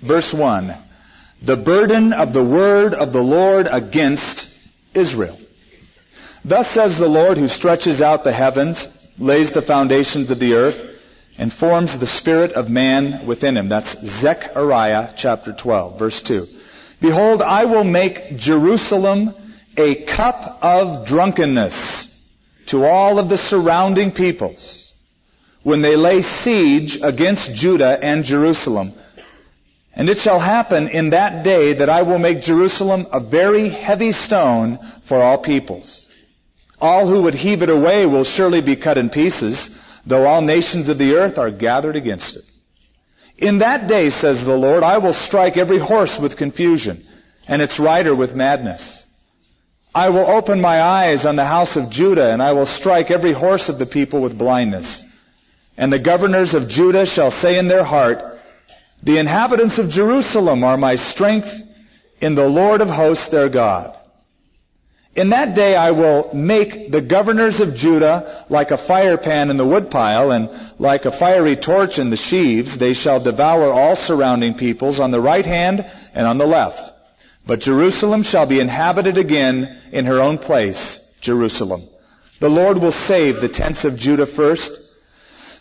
Verse 0.00 0.32
1. 0.32 0.74
The 1.42 1.58
burden 1.58 2.14
of 2.14 2.32
the 2.32 2.42
word 2.42 2.94
of 2.94 3.12
the 3.12 3.22
Lord 3.22 3.68
against 3.70 4.58
Israel. 4.94 5.38
Thus 6.46 6.66
says 6.70 6.96
the 6.96 7.10
Lord 7.10 7.36
who 7.36 7.46
stretches 7.46 8.00
out 8.00 8.24
the 8.24 8.32
heavens, 8.32 8.88
lays 9.18 9.52
the 9.52 9.60
foundations 9.60 10.30
of 10.30 10.38
the 10.38 10.54
earth, 10.54 10.82
and 11.36 11.52
forms 11.52 11.98
the 11.98 12.06
spirit 12.06 12.52
of 12.52 12.70
man 12.70 13.26
within 13.26 13.54
him. 13.54 13.68
That's 13.68 14.02
Zechariah 14.02 15.12
chapter 15.14 15.52
12, 15.52 15.98
verse 15.98 16.22
2. 16.22 16.48
Behold, 17.02 17.42
I 17.42 17.66
will 17.66 17.84
make 17.84 18.38
Jerusalem 18.38 19.34
a 19.76 19.94
cup 19.94 20.60
of 20.62 21.06
drunkenness 21.06 22.26
to 22.68 22.86
all 22.86 23.18
of 23.18 23.28
the 23.28 23.36
surrounding 23.36 24.10
peoples 24.12 24.89
when 25.62 25.82
they 25.82 25.96
lay 25.96 26.22
siege 26.22 26.98
against 27.02 27.54
Judah 27.54 27.98
and 28.02 28.24
Jerusalem. 28.24 28.94
And 29.92 30.08
it 30.08 30.18
shall 30.18 30.38
happen 30.38 30.88
in 30.88 31.10
that 31.10 31.42
day 31.42 31.74
that 31.74 31.90
I 31.90 32.02
will 32.02 32.18
make 32.18 32.42
Jerusalem 32.42 33.06
a 33.12 33.20
very 33.20 33.68
heavy 33.68 34.12
stone 34.12 34.78
for 35.02 35.20
all 35.20 35.38
peoples. 35.38 36.06
All 36.80 37.06
who 37.06 37.22
would 37.22 37.34
heave 37.34 37.62
it 37.62 37.68
away 37.68 38.06
will 38.06 38.24
surely 38.24 38.62
be 38.62 38.76
cut 38.76 38.96
in 38.96 39.10
pieces, 39.10 39.70
though 40.06 40.26
all 40.26 40.40
nations 40.40 40.88
of 40.88 40.96
the 40.96 41.16
earth 41.16 41.38
are 41.38 41.50
gathered 41.50 41.96
against 41.96 42.36
it. 42.36 42.44
In 43.36 43.58
that 43.58 43.86
day, 43.86 44.10
says 44.10 44.44
the 44.44 44.56
Lord, 44.56 44.82
I 44.82 44.98
will 44.98 45.12
strike 45.12 45.56
every 45.56 45.78
horse 45.78 46.18
with 46.18 46.36
confusion, 46.36 47.02
and 47.48 47.60
its 47.60 47.78
rider 47.78 48.14
with 48.14 48.34
madness. 48.34 49.06
I 49.94 50.10
will 50.10 50.26
open 50.26 50.60
my 50.60 50.80
eyes 50.80 51.26
on 51.26 51.36
the 51.36 51.44
house 51.44 51.76
of 51.76 51.90
Judah, 51.90 52.32
and 52.32 52.42
I 52.42 52.52
will 52.52 52.66
strike 52.66 53.10
every 53.10 53.32
horse 53.32 53.68
of 53.68 53.78
the 53.78 53.86
people 53.86 54.20
with 54.20 54.38
blindness. 54.38 55.04
And 55.80 55.90
the 55.90 55.98
governors 55.98 56.52
of 56.52 56.68
Judah 56.68 57.06
shall 57.06 57.30
say 57.30 57.58
in 57.58 57.66
their 57.66 57.82
heart, 57.82 58.38
The 59.02 59.16
inhabitants 59.16 59.78
of 59.78 59.88
Jerusalem 59.88 60.62
are 60.62 60.76
my 60.76 60.96
strength 60.96 61.58
in 62.20 62.34
the 62.34 62.46
Lord 62.46 62.82
of 62.82 62.90
hosts 62.90 63.28
their 63.28 63.48
God. 63.48 63.96
In 65.16 65.30
that 65.30 65.54
day 65.54 65.74
I 65.74 65.92
will 65.92 66.34
make 66.34 66.92
the 66.92 67.00
governors 67.00 67.62
of 67.62 67.74
Judah 67.74 68.44
like 68.50 68.72
a 68.72 68.76
fire 68.76 69.16
pan 69.16 69.48
in 69.48 69.56
the 69.56 69.66
woodpile, 69.66 70.32
and 70.32 70.50
like 70.78 71.06
a 71.06 71.10
fiery 71.10 71.56
torch 71.56 71.98
in 71.98 72.10
the 72.10 72.16
sheaves. 72.18 72.76
They 72.76 72.92
shall 72.92 73.18
devour 73.18 73.72
all 73.72 73.96
surrounding 73.96 74.52
peoples 74.52 75.00
on 75.00 75.10
the 75.10 75.20
right 75.22 75.46
hand 75.46 75.90
and 76.12 76.26
on 76.26 76.36
the 76.36 76.46
left. 76.46 76.92
But 77.46 77.60
Jerusalem 77.60 78.22
shall 78.22 78.44
be 78.44 78.60
inhabited 78.60 79.16
again 79.16 79.80
in 79.92 80.04
her 80.04 80.20
own 80.20 80.36
place, 80.36 81.00
Jerusalem. 81.22 81.88
The 82.38 82.50
Lord 82.50 82.76
will 82.76 82.92
save 82.92 83.40
the 83.40 83.48
tents 83.48 83.86
of 83.86 83.96
Judah 83.96 84.26
first, 84.26 84.79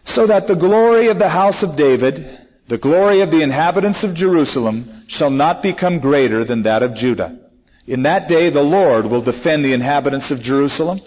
so 0.04 0.28
that 0.28 0.48
the 0.48 0.56
glory 0.56 1.08
of 1.08 1.20
the 1.20 1.30
house 1.30 1.64
of 1.64 1.76
David, 1.76 2.40
the 2.68 2.78
glory 2.78 3.22
of 3.22 3.32
the 3.32 3.42
inhabitants 3.42 4.04
of 4.04 4.14
Jerusalem, 4.14 5.04
shall 5.08 5.30
not 5.30 5.64
become 5.64 6.00
greater 6.00 6.44
than 6.44 6.64
that 6.64 6.84
of 6.84 6.94
Judah. 6.94 7.40
In 7.88 8.04
that 8.04 8.28
day 8.28 8.50
the 8.50 8.64
Lord 8.64 9.08
will 9.08 9.22
defend 9.22 9.66
the 9.66 9.74
inhabitants 9.74 10.32
of 10.32 10.42
Jerusalem. 10.42 11.00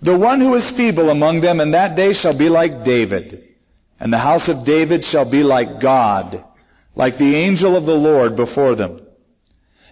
The 0.00 0.16
one 0.16 0.40
who 0.40 0.54
is 0.54 0.70
feeble 0.70 1.10
among 1.10 1.40
them 1.40 1.60
in 1.60 1.72
that 1.72 1.94
day 1.94 2.14
shall 2.14 2.32
be 2.32 2.48
like 2.48 2.84
David, 2.84 3.46
and 3.98 4.10
the 4.10 4.18
house 4.18 4.48
of 4.48 4.64
David 4.64 5.04
shall 5.04 5.26
be 5.26 5.42
like 5.42 5.80
God, 5.80 6.42
like 6.94 7.18
the 7.18 7.36
angel 7.36 7.76
of 7.76 7.84
the 7.84 7.96
Lord 7.96 8.36
before 8.36 8.74
them. 8.74 9.02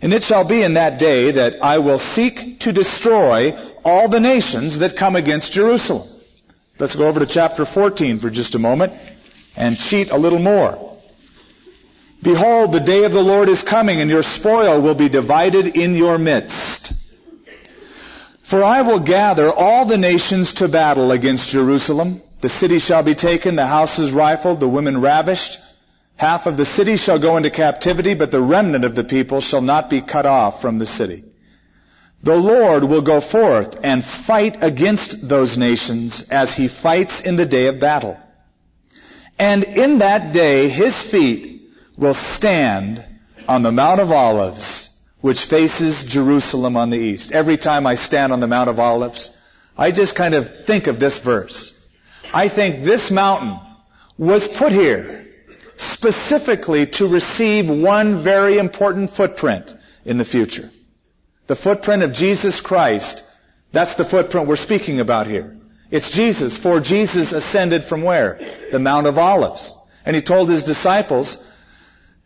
And 0.00 0.14
it 0.14 0.22
shall 0.22 0.44
be 0.44 0.62
in 0.62 0.74
that 0.74 0.98
day 0.98 1.32
that 1.32 1.62
I 1.62 1.78
will 1.78 1.98
seek 1.98 2.60
to 2.60 2.72
destroy 2.72 3.58
all 3.84 4.08
the 4.08 4.20
nations 4.20 4.78
that 4.78 4.96
come 4.96 5.16
against 5.16 5.52
Jerusalem. 5.52 6.08
Let's 6.78 6.97
go 6.97 7.08
over 7.08 7.20
to 7.20 7.26
chapter 7.26 7.64
14 7.64 8.18
for 8.18 8.30
just 8.30 8.54
a 8.54 8.58
moment 8.58 8.92
and 9.56 9.78
cheat 9.78 10.11
a 10.11 10.16
little 10.16 10.38
more. 10.38 10.99
Behold, 12.23 12.73
the 12.73 12.80
day 12.80 13.04
of 13.04 13.12
the 13.12 13.23
Lord 13.23 13.49
is 13.49 13.62
coming 13.62 14.00
and 14.00 14.11
your 14.11 14.23
spoil 14.23 14.80
will 14.80 14.94
be 14.94 15.08
divided 15.08 15.76
in 15.76 15.94
your 15.94 16.18
midst. 16.18 16.92
For 18.42 18.64
I 18.64 18.82
will 18.82 19.00
gather 19.00 19.52
all 19.52 19.85
the 19.85 19.99
nations 19.99 20.54
to 20.54 20.68
battle 20.68 21.12
against 21.12 21.50
Jerusalem. 21.50 22.23
The 22.40 22.49
city 22.49 22.78
shall 22.78 23.02
be 23.02 23.14
taken, 23.14 23.56
the 23.56 23.66
houses 23.66 24.12
rifled, 24.12 24.61
the 24.61 24.68
women 24.68 25.00
ravished, 25.00 25.58
Half 26.18 26.47
of 26.47 26.56
the 26.56 26.64
city 26.64 26.97
shall 26.97 27.20
go 27.20 27.37
into 27.37 27.49
captivity, 27.49 28.14
but 28.14 28.32
the 28.32 28.40
remnant 28.40 28.85
of 28.85 28.97
the 28.97 29.04
people 29.04 29.40
shall 29.40 29.61
not 29.61 29.88
be 29.88 30.00
cut 30.00 30.26
off 30.26 30.61
from 30.61 30.78
the 30.78 30.85
city. 30.85 31.25
The 32.22 32.37
Lord 32.37 32.84
will 32.84 33.02
go 33.02 33.20
forth 33.20 33.78
and 33.84 34.04
fight 34.04 34.62
against 34.62 35.28
those 35.28 35.56
nations 35.56 36.25
as 36.30 36.54
he 36.54 36.68
fights 36.68 37.20
in 37.20 37.37
the 37.37 37.46
day 37.46 37.66
of 37.66 37.78
battle. 37.78 38.18
And 39.38 39.62
in 39.62 39.98
that 39.98 40.32
day 40.32 40.68
his 40.68 41.00
feet 41.00 41.70
will 41.96 42.14
stand 42.14 43.04
on 43.46 43.62
the 43.62 43.72
Mount 43.72 44.00
of 44.00 44.10
Olives, 44.10 44.90
which 45.20 45.44
faces 45.44 46.04
Jerusalem 46.04 46.76
on 46.76 46.90
the 46.90 46.98
east. 46.98 47.32
Every 47.32 47.56
time 47.56 47.87
I 47.87 47.94
stand 47.94 48.32
on 48.32 48.40
the 48.40 48.46
Mount 48.46 48.68
of 48.68 48.80
Olives, 48.80 49.32
I 49.76 49.92
just 49.92 50.16
kind 50.16 50.34
of 50.34 50.66
think 50.66 50.88
of 50.88 50.98
this 50.98 51.18
verse. 51.18 51.72
I 52.34 52.48
think 52.48 52.84
this 52.84 53.10
mountain 53.10 53.60
was 54.18 54.48
put 54.48 54.72
here 54.72 55.26
specifically 55.76 56.87
to 56.87 57.06
receive 57.06 57.70
one 57.70 58.18
very 58.18 58.58
important 58.58 59.10
footprint 59.10 59.75
in 60.04 60.18
the 60.18 60.25
future. 60.25 60.70
The 61.49 61.57
footprint 61.57 62.02
of 62.02 62.12
Jesus 62.12 62.61
Christ. 62.61 63.25
That's 63.73 63.97
the 63.97 64.05
footprint 64.05 64.47
we're 64.47 64.57
speaking 64.57 65.00
about 65.00 65.26
here. 65.26 65.59
It's 65.90 66.11
Jesus, 66.11 66.57
for 66.57 66.78
Jesus 66.78 67.33
ascended 67.33 67.85
from 67.85 68.02
where? 68.02 68.69
The 68.71 68.78
Mount 68.78 69.07
of 69.07 69.19
Olives. 69.19 69.76
And 70.05 70.14
he 70.14 70.23
told 70.23 70.50
his 70.50 70.62
disciples 70.62 71.38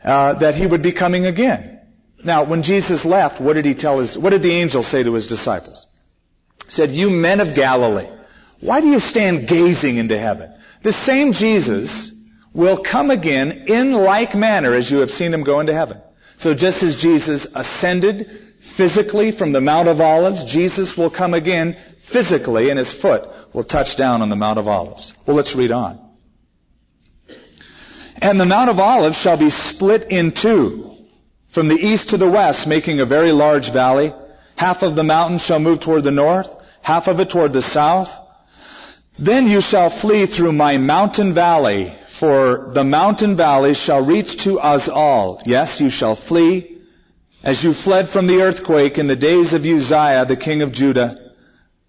uh, 0.04 0.34
that 0.34 0.56
he 0.56 0.66
would 0.66 0.82
be 0.82 0.92
coming 0.92 1.26
again. 1.26 1.80
Now, 2.24 2.44
when 2.44 2.62
Jesus 2.62 3.04
left, 3.04 3.40
what 3.40 3.54
did 3.54 3.64
he 3.64 3.74
tell 3.74 4.00
his, 4.00 4.18
what 4.18 4.30
did 4.30 4.42
the 4.42 4.52
angel 4.52 4.82
say 4.82 5.02
to 5.04 5.14
his 5.14 5.28
disciples? 5.28 5.86
He 6.64 6.72
said, 6.72 6.90
you 6.90 7.08
men 7.08 7.40
of 7.40 7.54
Galilee, 7.54 8.08
why 8.60 8.80
do 8.80 8.88
you 8.88 9.00
stand 9.00 9.46
gazing 9.46 9.96
into 9.96 10.18
heaven? 10.18 10.52
The 10.82 10.92
same 10.92 11.32
Jesus 11.32 12.12
will 12.52 12.76
come 12.76 13.10
again 13.10 13.52
in 13.68 13.92
like 13.92 14.34
manner 14.34 14.74
as 14.74 14.90
you 14.90 14.98
have 14.98 15.10
seen 15.12 15.32
him 15.32 15.44
go 15.44 15.60
into 15.60 15.74
heaven. 15.74 16.00
So 16.38 16.54
just 16.54 16.82
as 16.82 16.96
Jesus 16.96 17.46
ascended 17.54 18.51
physically 18.62 19.32
from 19.32 19.52
the 19.52 19.60
Mount 19.60 19.88
of 19.88 20.00
Olives, 20.00 20.44
Jesus 20.44 20.96
will 20.96 21.10
come 21.10 21.34
again 21.34 21.76
physically 22.00 22.70
and 22.70 22.78
his 22.78 22.92
foot 22.92 23.28
will 23.52 23.64
touch 23.64 23.96
down 23.96 24.22
on 24.22 24.30
the 24.30 24.36
Mount 24.36 24.58
of 24.58 24.68
Olives. 24.68 25.14
Well, 25.26 25.36
let's 25.36 25.54
read 25.54 25.72
on. 25.72 25.98
And 28.16 28.40
the 28.40 28.46
Mount 28.46 28.70
of 28.70 28.78
Olives 28.78 29.18
shall 29.18 29.36
be 29.36 29.50
split 29.50 30.10
in 30.10 30.30
two 30.30 30.96
from 31.48 31.68
the 31.68 31.76
east 31.76 32.10
to 32.10 32.16
the 32.16 32.28
west, 32.28 32.66
making 32.66 33.00
a 33.00 33.04
very 33.04 33.32
large 33.32 33.72
valley. 33.72 34.14
Half 34.56 34.82
of 34.82 34.94
the 34.94 35.02
mountain 35.02 35.38
shall 35.38 35.58
move 35.58 35.80
toward 35.80 36.04
the 36.04 36.12
north, 36.12 36.48
half 36.82 37.08
of 37.08 37.20
it 37.20 37.30
toward 37.30 37.52
the 37.52 37.62
south. 37.62 38.16
Then 39.18 39.48
you 39.48 39.60
shall 39.60 39.90
flee 39.90 40.26
through 40.26 40.52
my 40.52 40.78
mountain 40.78 41.34
valley, 41.34 41.94
for 42.06 42.70
the 42.72 42.84
mountain 42.84 43.36
valley 43.36 43.74
shall 43.74 44.04
reach 44.04 44.44
to 44.44 44.60
us 44.60 44.88
all. 44.88 45.42
Yes, 45.44 45.80
you 45.80 45.90
shall 45.90 46.16
flee 46.16 46.71
as 47.42 47.62
you 47.62 47.72
fled 47.72 48.08
from 48.08 48.26
the 48.26 48.42
earthquake 48.42 48.98
in 48.98 49.06
the 49.06 49.16
days 49.16 49.52
of 49.52 49.64
Uzziah, 49.64 50.24
the 50.26 50.36
king 50.36 50.62
of 50.62 50.72
Judah. 50.72 51.32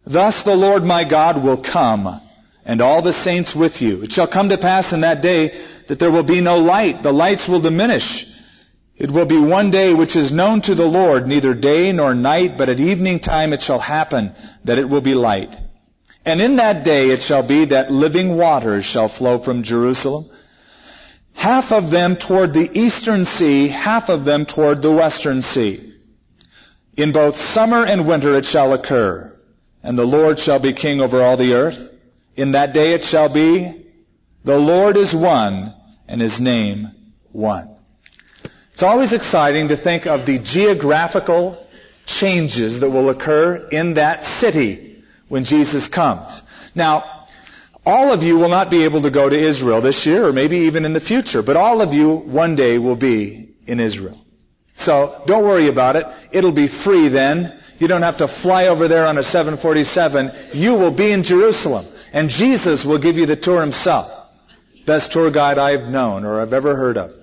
Thus 0.06 0.44
the 0.44 0.56
Lord 0.56 0.84
my 0.84 1.04
God 1.04 1.44
will 1.44 1.58
come, 1.58 2.22
and 2.66 2.82
all 2.82 3.02
the 3.02 3.14
saints 3.14 3.56
with 3.56 3.82
you. 3.82 4.04
It 4.04 4.12
shall 4.12 4.28
come 4.28 4.50
to 4.50 4.58
pass 4.58 4.94
in 4.94 5.02
that 5.02 5.22
day 5.22 5.62
that 5.88 6.00
there 6.00 6.12
will 6.12 6.24
be 6.24 6.42
no 6.42 6.58
light. 6.58 7.04
The 7.04 7.14
lights 7.14 7.48
will 7.48 7.60
diminish. 7.60 8.26
It 8.98 9.12
will 9.12 9.26
be 9.26 9.38
one 9.38 9.72
day 9.72 9.94
which 9.94 10.16
is 10.16 10.32
known 10.32 10.62
to 10.62 10.76
the 10.76 10.86
Lord, 10.86 11.28
neither 11.28 11.54
day 11.54 11.92
nor 11.92 12.14
night, 12.14 12.58
but 12.58 12.70
at 12.70 12.80
evening 12.80 13.20
time 13.20 13.54
it 13.54 13.62
shall 13.62 13.80
happen 13.80 14.34
that 14.64 14.78
it 14.78 14.90
will 14.90 15.02
be 15.02 15.16
light. 15.16 15.58
And 16.26 16.40
in 16.40 16.56
that 16.58 16.84
day 16.84 17.10
it 17.10 17.22
shall 17.22 17.46
be 17.46 17.66
that 17.66 17.92
living 17.92 18.38
waters 18.38 18.86
shall 18.86 19.10
flow 19.10 19.40
from 19.40 19.64
Jerusalem, 19.64 20.26
half 21.34 21.72
of 21.72 21.92
them 21.92 22.16
toward 22.16 22.54
the 22.54 22.70
eastern 22.78 23.26
sea, 23.26 23.68
half 23.68 24.10
of 24.10 24.26
them 24.26 24.46
toward 24.46 24.82
the 24.82 24.92
western 24.92 25.42
sea. 25.42 25.94
In 26.96 27.12
both 27.12 27.38
summer 27.38 27.86
and 27.86 28.08
winter 28.08 28.36
it 28.36 28.46
shall 28.46 28.74
occur, 28.74 29.36
and 29.82 29.98
the 29.98 30.06
Lord 30.06 30.40
shall 30.40 30.60
be 30.60 30.74
king 30.74 31.02
over 31.02 31.22
all 31.22 31.38
the 31.38 31.54
earth. 31.54 31.90
In 32.36 32.52
that 32.52 32.74
day 32.74 32.94
it 32.94 33.04
shall 33.04 33.30
be, 33.30 33.86
the 34.44 34.58
Lord 34.58 34.98
is 34.98 35.14
one, 35.14 35.74
and 36.08 36.22
his 36.22 36.40
name 36.40 36.92
one. 37.32 37.70
It's 38.74 38.84
always 38.84 39.14
exciting 39.14 39.70
to 39.70 39.78
think 39.78 40.06
of 40.06 40.26
the 40.26 40.40
geographical 40.40 41.66
changes 42.06 42.80
that 42.80 42.90
will 42.90 43.10
occur 43.10 43.68
in 43.70 43.96
that 43.96 44.24
city 44.24 45.04
when 45.28 45.46
Jesus 45.46 45.88
comes. 45.88 46.42
Now, 46.76 47.13
all 47.86 48.12
of 48.12 48.24
you 48.24 48.38
will 48.38 48.50
not 48.50 48.70
be 48.70 48.84
able 48.84 49.02
to 49.02 49.10
go 49.10 49.28
to 49.28 49.38
Israel 49.38 49.82
this 49.82 50.06
year 50.06 50.28
or 50.28 50.34
maybe 50.34 50.58
even 50.60 50.86
in 50.86 50.94
the 50.94 51.00
future, 51.00 51.42
but 51.42 51.58
all 51.58 51.82
of 51.82 51.94
you 51.94 52.16
one 52.16 52.56
day 52.56 52.78
will 52.78 52.96
be 52.96 53.50
in 53.68 53.80
Israel. 53.80 54.20
So 54.76 55.22
don't 55.26 55.44
worry 55.44 55.68
about 55.68 55.96
it. 55.96 56.08
It'll 56.32 56.52
be 56.52 56.68
free 56.68 57.10
then. 57.10 57.60
You 57.80 57.88
don't 57.88 58.02
have 58.02 58.18
to 58.18 58.28
fly 58.28 58.68
over 58.68 58.88
there 58.88 59.06
on 59.06 59.18
a 59.18 59.24
747. 59.24 60.32
You 60.54 60.76
will 60.76 60.92
be 60.92 61.12
in 61.12 61.24
Jerusalem 61.24 61.86
and 62.14 62.30
Jesus 62.30 62.86
will 62.86 63.00
give 63.00 63.18
you 63.18 63.26
the 63.26 63.36
tour 63.36 63.60
himself. 63.60 64.10
Best 64.86 65.12
tour 65.12 65.32
guide 65.32 65.58
I've 65.58 65.90
known 65.90 66.26
or 66.26 66.42
I've 66.42 66.54
ever 66.54 66.76
heard 66.76 66.98
of. 66.98 67.14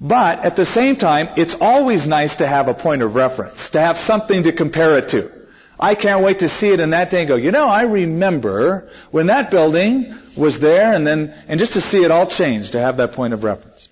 But 0.00 0.44
at 0.44 0.56
the 0.56 0.64
same 0.64 0.96
time, 0.96 1.30
it's 1.36 1.56
always 1.60 2.06
nice 2.06 2.36
to 2.36 2.46
have 2.46 2.68
a 2.68 2.74
point 2.74 3.02
of 3.02 3.14
reference, 3.14 3.70
to 3.70 3.80
have 3.80 3.96
something 3.96 4.42
to 4.42 4.52
compare 4.52 4.98
it 4.98 5.08
to. 5.10 5.30
I 5.78 5.94
can't 5.94 6.22
wait 6.22 6.38
to 6.38 6.48
see 6.48 6.70
it 6.70 6.80
in 6.80 6.90
that 6.90 7.10
day 7.10 7.20
and 7.20 7.28
go, 7.28 7.36
you 7.36 7.50
know, 7.50 7.68
I 7.68 7.82
remember 7.82 8.90
when 9.10 9.26
that 9.26 9.50
building 9.50 10.14
was 10.36 10.58
there 10.58 10.94
and 10.94 11.06
then, 11.06 11.34
and 11.48 11.60
just 11.60 11.74
to 11.74 11.80
see 11.80 12.02
it 12.02 12.10
all 12.10 12.26
change, 12.26 12.70
to 12.70 12.80
have 12.80 12.96
that 12.96 13.12
point 13.12 13.34
of 13.34 13.44
reference. 13.44 13.88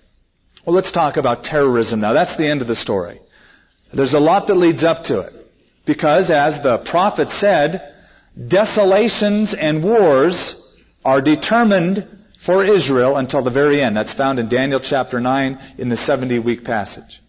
Well, 0.65 0.75
let's 0.75 0.91
talk 0.91 1.17
about 1.17 1.43
terrorism 1.43 1.99
now. 1.99 2.13
That's 2.13 2.35
the 2.37 2.47
end 2.47 2.61
of 2.61 2.67
the 2.67 2.75
story. 2.75 3.19
There's 3.93 4.15
a 4.15 4.19
lot 4.19 4.47
that 4.47 4.55
leads 4.55 4.83
up 4.83 5.05
to 5.05 5.19
it. 5.21 5.33
Because 5.85 6.31
as 6.31 6.61
the 6.61 6.79
prophet 6.79 7.29
said, 7.29 7.93
desolations 8.35 9.53
and 9.53 9.83
wars 9.83 10.75
are 11.03 11.21
determined 11.21 12.07
for 12.39 12.63
Israel 12.63 13.15
until 13.15 13.43
the 13.43 13.51
very 13.51 13.81
end. 13.81 13.95
That's 13.95 14.13
found 14.13 14.39
in 14.39 14.49
Daniel 14.49 14.79
chapter 14.79 15.21
9 15.21 15.59
in 15.77 15.89
the 15.89 15.97
70 15.97 16.39
week 16.39 16.63
passage. 16.63 17.21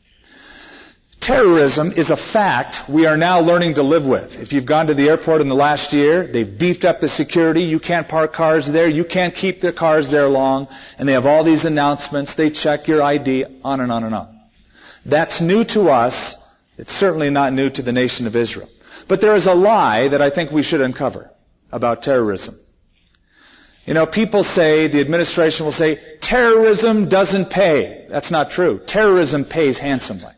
Terrorism 1.20 1.92
is 1.92 2.10
a 2.10 2.16
fact 2.16 2.88
we 2.88 3.06
are 3.06 3.16
now 3.16 3.40
learning 3.40 3.74
to 3.74 3.82
live 3.82 4.06
with. 4.06 4.40
If 4.40 4.52
you've 4.52 4.66
gone 4.66 4.86
to 4.88 4.94
the 4.94 5.08
airport 5.08 5.40
in 5.40 5.48
the 5.48 5.56
last 5.56 5.92
year, 5.92 6.26
they've 6.26 6.58
beefed 6.58 6.84
up 6.84 7.00
the 7.00 7.08
security. 7.08 7.62
You 7.62 7.80
can't 7.80 8.06
park 8.06 8.32
cars 8.32 8.66
there. 8.66 8.88
You 8.88 9.04
can't 9.04 9.34
keep 9.34 9.60
the 9.60 9.72
cars 9.72 10.08
there 10.08 10.28
long. 10.28 10.68
And 10.98 11.08
they 11.08 11.14
have 11.14 11.26
all 11.26 11.42
these 11.42 11.64
announcements. 11.64 12.34
They 12.34 12.50
check 12.50 12.86
your 12.86 13.02
ID, 13.02 13.44
on 13.64 13.80
and 13.80 13.90
on 13.90 14.04
and 14.04 14.14
on. 14.14 14.40
That's 15.04 15.40
new 15.40 15.64
to 15.64 15.90
us. 15.90 16.36
It's 16.78 16.92
certainly 16.92 17.30
not 17.30 17.52
new 17.52 17.70
to 17.70 17.82
the 17.82 17.92
nation 17.92 18.26
of 18.26 18.36
Israel. 18.36 18.68
But 19.08 19.20
there 19.20 19.34
is 19.34 19.46
a 19.46 19.54
lie 19.54 20.08
that 20.08 20.22
I 20.22 20.30
think 20.30 20.50
we 20.50 20.62
should 20.62 20.80
uncover 20.80 21.30
about 21.72 22.02
terrorism. 22.02 22.58
You 23.84 23.94
know, 23.94 24.04
people 24.04 24.42
say, 24.42 24.88
the 24.88 25.00
administration 25.00 25.64
will 25.64 25.72
say, 25.72 25.98
terrorism 26.20 27.08
doesn't 27.08 27.50
pay. 27.50 28.06
That's 28.08 28.32
not 28.32 28.50
true. 28.50 28.80
Terrorism 28.84 29.44
pays 29.44 29.78
handsomely. 29.78 30.32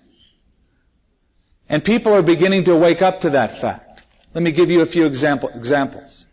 And 1.69 1.85
people 1.85 2.15
are 2.15 2.23
beginning 2.23 2.65
to 2.65 2.77
wake 2.77 3.03
up 3.03 3.21
to 3.21 3.31
that 3.31 3.61
fact. 3.61 4.03
Let 4.35 4.43
me 4.43 4.53
give 4.53 4.71
you 4.71 4.81
a 4.81 4.87
few 4.87 5.07
example, 5.07 5.51
examples. 5.51 6.25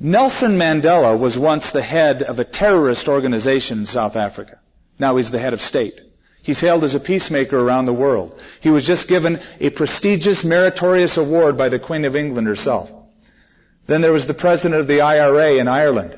Nelson 0.00 0.58
Mandela 0.58 1.18
was 1.18 1.38
once 1.38 1.70
the 1.70 1.82
head 1.82 2.22
of 2.22 2.38
a 2.38 2.44
terrorist 2.44 3.08
organization 3.08 3.80
in 3.80 3.86
South 3.86 4.16
Africa. 4.16 4.58
Now 4.98 5.16
he's 5.16 5.30
the 5.30 5.38
head 5.38 5.54
of 5.54 5.60
state. 5.60 6.00
He's 6.42 6.60
hailed 6.60 6.84
as 6.84 6.94
a 6.94 7.00
peacemaker 7.00 7.58
around 7.58 7.86
the 7.86 7.94
world. 7.94 8.40
He 8.60 8.70
was 8.70 8.86
just 8.86 9.08
given 9.08 9.40
a 9.60 9.70
prestigious 9.70 10.44
meritorious 10.44 11.16
award 11.16 11.58
by 11.58 11.68
the 11.68 11.78
Queen 11.78 12.04
of 12.04 12.16
England 12.16 12.46
herself. 12.46 12.90
Then 13.86 14.00
there 14.02 14.12
was 14.12 14.26
the 14.26 14.34
president 14.34 14.80
of 14.80 14.86
the 14.86 15.00
IRA 15.00 15.54
in 15.54 15.66
Ireland, 15.66 16.16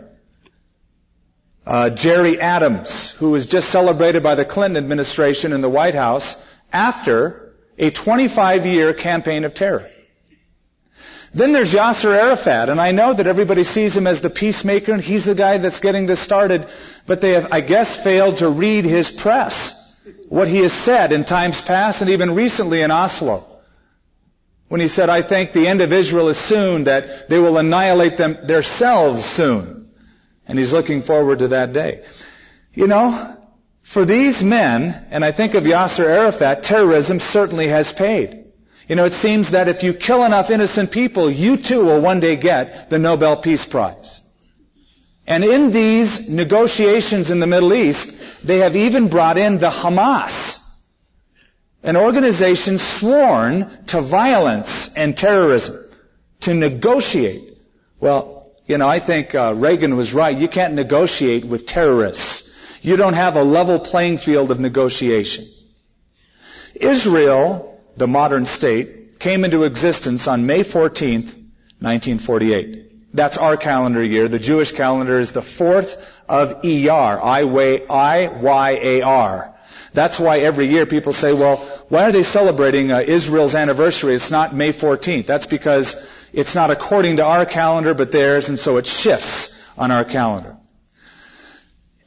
uh, 1.67 1.91
Gerry 1.91 2.41
Adams, 2.41 3.13
who 3.13 3.31
was 3.31 3.47
just 3.47 3.71
celebrated 3.71 4.23
by 4.23 4.35
the 4.35 4.45
Clinton 4.45 4.77
administration 4.77 5.53
in 5.53 5.61
the 5.61 5.69
White 5.69 5.95
House 5.95 6.37
after 6.73 7.50
a 7.81 7.91
25 7.91 8.67
year 8.67 8.93
campaign 8.95 9.43
of 9.45 9.55
terror. 9.55 9.89
Then 11.33 11.53
there's 11.53 11.73
Yasser 11.73 12.15
Arafat, 12.15 12.69
and 12.69 12.81
I 12.81 12.91
know 12.91 13.13
that 13.13 13.27
everybody 13.27 13.65
sees 13.65 13.97
him 13.97 14.07
as 14.07 14.21
the 14.21 14.31
peacemaker, 14.31 14.93
and 14.93 15.03
he's 15.03 15.25
the 15.25 15.35
guy 15.35 15.59
that's 15.59 15.81
getting 15.81 16.07
this 16.07 16.21
started, 16.21 16.69
but 17.07 17.21
they 17.21 17.33
have, 17.33 17.49
I 17.53 17.61
guess, 17.61 17.97
failed 17.97 18.39
to 18.39 18.49
read 18.49 18.85
his 18.85 19.11
press. 19.11 19.97
What 20.29 20.49
he 20.49 20.59
has 20.59 20.73
said 20.73 21.13
in 21.13 21.25
times 21.25 21.63
past, 21.63 22.03
and 22.03 22.11
even 22.11 22.35
recently 22.35 22.83
in 22.83 22.91
Oslo. 22.91 23.47
When 24.69 24.81
he 24.81 24.89
said, 24.89 25.09
I 25.09 25.23
think 25.23 25.53
the 25.53 25.67
end 25.67 25.81
of 25.81 25.93
Israel 25.93 26.29
is 26.29 26.37
soon, 26.37 26.85
that 26.85 27.29
they 27.29 27.39
will 27.39 27.59
annihilate 27.59 28.17
them 28.17 28.47
themselves 28.47 29.25
soon. 29.25 29.91
And 30.47 30.59
he's 30.59 30.73
looking 30.73 31.03
forward 31.03 31.41
to 31.41 31.49
that 31.49 31.73
day. 31.73 32.05
You 32.75 32.89
know, 32.89 33.40
for 33.83 34.05
these 34.05 34.43
men, 34.43 35.07
and 35.11 35.25
I 35.25 35.33
think 35.33 35.55
of 35.55 35.65
Yasser 35.65 36.05
Arafat, 36.05 36.63
terrorism 36.63 37.21
certainly 37.21 37.69
has 37.69 37.93
paid. 37.93 38.45
You 38.89 38.97
know, 38.97 39.05
it 39.05 39.13
seems 39.13 39.51
that 39.51 39.69
if 39.69 39.83
you 39.83 39.95
kill 39.95 40.25
enough 40.25 40.51
innocent 40.51 40.91
people, 40.91 41.31
you 41.31 41.57
too 41.57 41.85
will 41.85 42.01
one 42.01 42.21
day 42.21 42.37
get 42.37 42.91
the 42.91 42.99
Nobel 42.99 43.37
Peace 43.37 43.65
Prize. 43.65 44.21
And 45.27 45.45
in 45.45 45.71
these 45.71 46.29
negotiations 46.29 47.31
in 47.31 47.39
the 47.39 47.47
Middle 47.47 47.73
East, 47.73 48.13
they 48.43 48.59
have 48.59 48.75
even 48.75 49.09
brought 49.09 49.39
in 49.39 49.59
the 49.59 49.71
Hamas, 49.71 50.59
an 51.85 51.97
organization 51.97 52.79
sworn 52.79 53.85
to 53.87 54.01
violence 54.01 54.93
and 54.95 55.17
terrorism, 55.17 55.79
to 56.41 56.53
negotiate. 56.53 57.57
Well, 58.01 58.51
you 58.67 58.79
know, 58.79 58.89
I 58.89 58.99
think 58.99 59.35
uh, 59.35 59.55
Reagan 59.57 59.97
was 59.97 60.13
right. 60.13 60.37
You 60.37 60.49
can't 60.49 60.75
negotiate 60.75 61.45
with 61.45 61.65
terrorists. 61.67 62.50
You 62.83 62.97
don't 62.97 63.15
have 63.15 63.37
a 63.37 63.43
level 63.43 63.79
playing 63.79 64.19
field 64.19 64.51
of 64.51 64.59
negotiation. 64.59 65.49
Israel, 66.75 67.81
the 67.97 68.09
modern 68.09 68.47
state, 68.47 69.19
came 69.19 69.45
into 69.45 69.65
existence 69.65 70.27
on 70.27 70.47
May 70.47 70.61
14th, 70.61 71.35
1948. 71.81 73.15
That's 73.15 73.37
our 73.37 73.57
calendar 73.57 74.03
year. 74.03 74.29
The 74.29 74.39
Jewish 74.39 74.73
calendar 74.73 75.19
is 75.19 75.33
the 75.33 75.43
4th 75.43 76.01
of 76.29 76.63
Iyar, 76.63 77.21
I-Y-A-R. 77.91 79.55
That's 79.93 80.21
why 80.21 80.39
every 80.39 80.67
year 80.67 80.87
people 80.87 81.13
say, 81.13 81.33
well, 81.33 81.57
why 81.89 82.05
are 82.05 82.13
they 82.13 82.23
celebrating 82.23 82.93
uh, 82.93 83.01
Israel's 83.01 83.57
anniversary? 83.57 84.15
It's 84.15 84.31
not 84.31 84.55
May 84.55 84.73
14th. 84.73 85.27
That's 85.27 85.47
because 85.47 85.97
it's 86.33 86.55
not 86.55 86.71
according 86.71 87.17
to 87.17 87.25
our 87.25 87.45
calendar, 87.45 87.93
but 87.95 88.13
theirs, 88.13 88.49
and 88.49 88.59
so 88.59 88.77
it 88.77 88.87
shifts 88.87 89.67
on 89.77 89.91
our 89.91 90.05
calendar. 90.05 90.60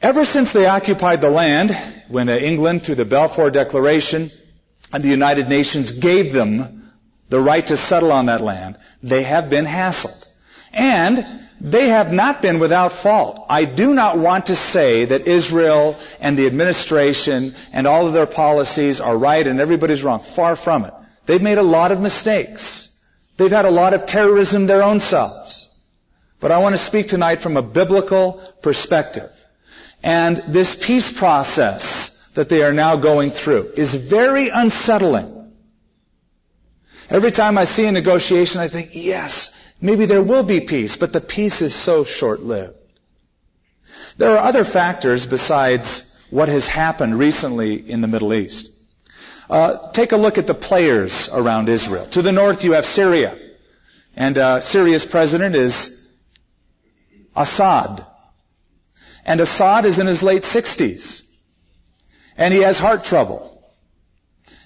Ever 0.03 0.25
since 0.25 0.51
they 0.51 0.65
occupied 0.65 1.21
the 1.21 1.29
land, 1.29 1.73
when 2.09 2.27
uh, 2.27 2.35
England, 2.35 2.83
through 2.83 2.95
the 2.95 3.05
Balfour 3.05 3.49
Declaration 3.49 4.31
and 4.91 5.01
the 5.01 5.07
United 5.07 5.47
Nations 5.47 5.93
gave 5.93 6.33
them 6.33 6.91
the 7.29 7.39
right 7.39 7.65
to 7.67 7.77
settle 7.77 8.11
on 8.11 8.25
that 8.25 8.41
land, 8.41 8.77
they 9.01 9.23
have 9.23 9.49
been 9.49 9.63
hassled. 9.65 10.27
And 10.73 11.47
they 11.61 11.87
have 11.87 12.11
not 12.11 12.41
been 12.41 12.59
without 12.59 12.91
fault. 12.91 13.45
I 13.47 13.63
do 13.63 13.93
not 13.93 14.17
want 14.17 14.47
to 14.47 14.57
say 14.57 15.05
that 15.05 15.25
Israel 15.25 15.97
and 16.19 16.37
the 16.37 16.47
administration 16.47 17.55
and 17.71 17.87
all 17.87 18.05
of 18.05 18.11
their 18.11 18.25
policies 18.25 18.99
are 18.99 19.17
right 19.17 19.47
and 19.47 19.61
everybody's 19.61 20.03
wrong. 20.03 20.21
Far 20.21 20.57
from 20.57 20.83
it. 20.83 20.93
They've 21.27 21.41
made 21.41 21.59
a 21.59 21.63
lot 21.63 21.93
of 21.93 22.01
mistakes. 22.01 22.91
They've 23.37 23.49
had 23.49 23.63
a 23.63 23.71
lot 23.71 23.93
of 23.93 24.05
terrorism 24.05 24.67
their 24.67 24.83
own 24.83 24.99
selves. 24.99 25.69
But 26.41 26.51
I 26.51 26.57
want 26.57 26.73
to 26.73 26.77
speak 26.89 27.07
tonight 27.07 27.39
from 27.39 27.55
a 27.55 27.61
biblical 27.61 28.43
perspective. 28.61 29.31
And 30.03 30.43
this 30.49 30.75
peace 30.75 31.11
process 31.11 32.29
that 32.33 32.49
they 32.49 32.61
are 32.63 32.73
now 32.73 32.97
going 32.97 33.31
through 33.31 33.71
is 33.77 33.95
very 33.95 34.49
unsettling. 34.49 35.51
Every 37.09 37.31
time 37.31 37.57
I 37.57 37.65
see 37.65 37.85
a 37.85 37.91
negotiation, 37.91 38.59
I 38.59 38.67
think, 38.67 38.91
yes, 38.93 39.55
maybe 39.79 40.05
there 40.05 40.21
will 40.21 40.43
be 40.43 40.59
peace, 40.59 40.97
but 40.97 41.13
the 41.13 41.21
peace 41.21 41.61
is 41.61 41.73
so 41.73 42.03
short-lived. 42.03 42.75
There 44.17 44.31
are 44.31 44.45
other 44.45 44.65
factors 44.65 45.25
besides 45.25 46.19
what 46.29 46.49
has 46.49 46.67
happened 46.67 47.17
recently 47.17 47.75
in 47.75 48.01
the 48.01 48.07
Middle 48.07 48.33
East. 48.33 48.69
Uh, 49.49 49.91
take 49.91 50.11
a 50.11 50.17
look 50.17 50.37
at 50.37 50.47
the 50.47 50.53
players 50.53 51.29
around 51.31 51.69
Israel. 51.69 52.07
To 52.07 52.21
the 52.21 52.31
north, 52.31 52.63
you 52.63 52.73
have 52.73 52.85
Syria, 52.85 53.37
and 54.15 54.37
uh, 54.37 54.59
Syria's 54.59 55.05
president 55.05 55.55
is 55.55 56.11
Assad. 57.35 58.05
And 59.25 59.39
Assad 59.39 59.85
is 59.85 59.99
in 59.99 60.07
his 60.07 60.21
late 60.21 60.43
60s. 60.43 61.23
And 62.37 62.53
he 62.53 62.61
has 62.61 62.79
heart 62.79 63.05
trouble. 63.05 63.63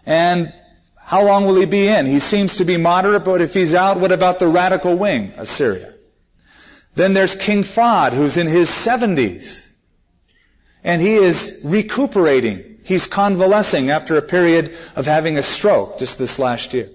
And 0.06 0.54
how 0.96 1.26
long 1.26 1.46
will 1.46 1.56
he 1.56 1.66
be 1.66 1.88
in? 1.88 2.06
He 2.06 2.20
seems 2.20 2.58
to 2.58 2.66
be 2.66 2.78
moderate, 2.78 3.24
but 3.24 3.42
if 3.42 3.54
he's 3.54 3.76
out, 3.76 4.00
what 4.00 4.12
about 4.12 4.40
the 4.40 4.48
radical 4.48 4.96
wing 4.96 5.34
of 5.34 5.50
Syria? 5.50 5.94
Then 6.96 7.14
there's 7.14 7.36
King 7.36 7.64
Fahd, 7.64 8.14
who's 8.14 8.38
in 8.38 8.48
his 8.48 8.70
70s. 8.70 9.68
And 10.84 11.02
he 11.02 11.16
is 11.16 11.62
recuperating. 11.64 12.80
He's 12.84 13.06
convalescing 13.08 13.90
after 13.90 14.18
a 14.18 14.22
period 14.22 14.76
of 14.96 15.06
having 15.06 15.38
a 15.38 15.44
stroke 15.44 16.00
just 16.00 16.18
this 16.18 16.40
last 16.40 16.74
year. 16.74 16.90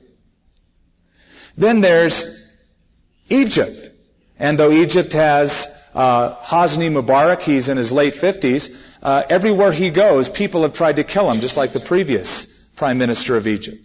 Then 1.57 1.81
there's 1.83 2.51
Egypt. 3.29 3.90
And 4.38 4.59
though 4.59 4.72
Egypt 4.72 5.12
has 5.12 5.68
uh, 5.94 6.35
Hosni 6.37 6.90
Mubarak, 6.90 7.42
he's 7.42 7.68
in 7.68 7.76
his 7.76 7.92
late 7.92 8.14
50s. 8.14 8.74
Uh, 9.02 9.22
everywhere 9.28 9.72
he 9.72 9.90
goes, 9.90 10.28
people 10.28 10.62
have 10.62 10.72
tried 10.72 10.96
to 10.96 11.05
kill 11.05 11.31
him, 11.31 11.40
just 11.40 11.57
like 11.57 11.72
the 11.72 11.81
previous 11.81 12.46
prime 12.76 12.98
minister 12.98 13.37
of 13.37 13.46
Egypt. 13.46 13.85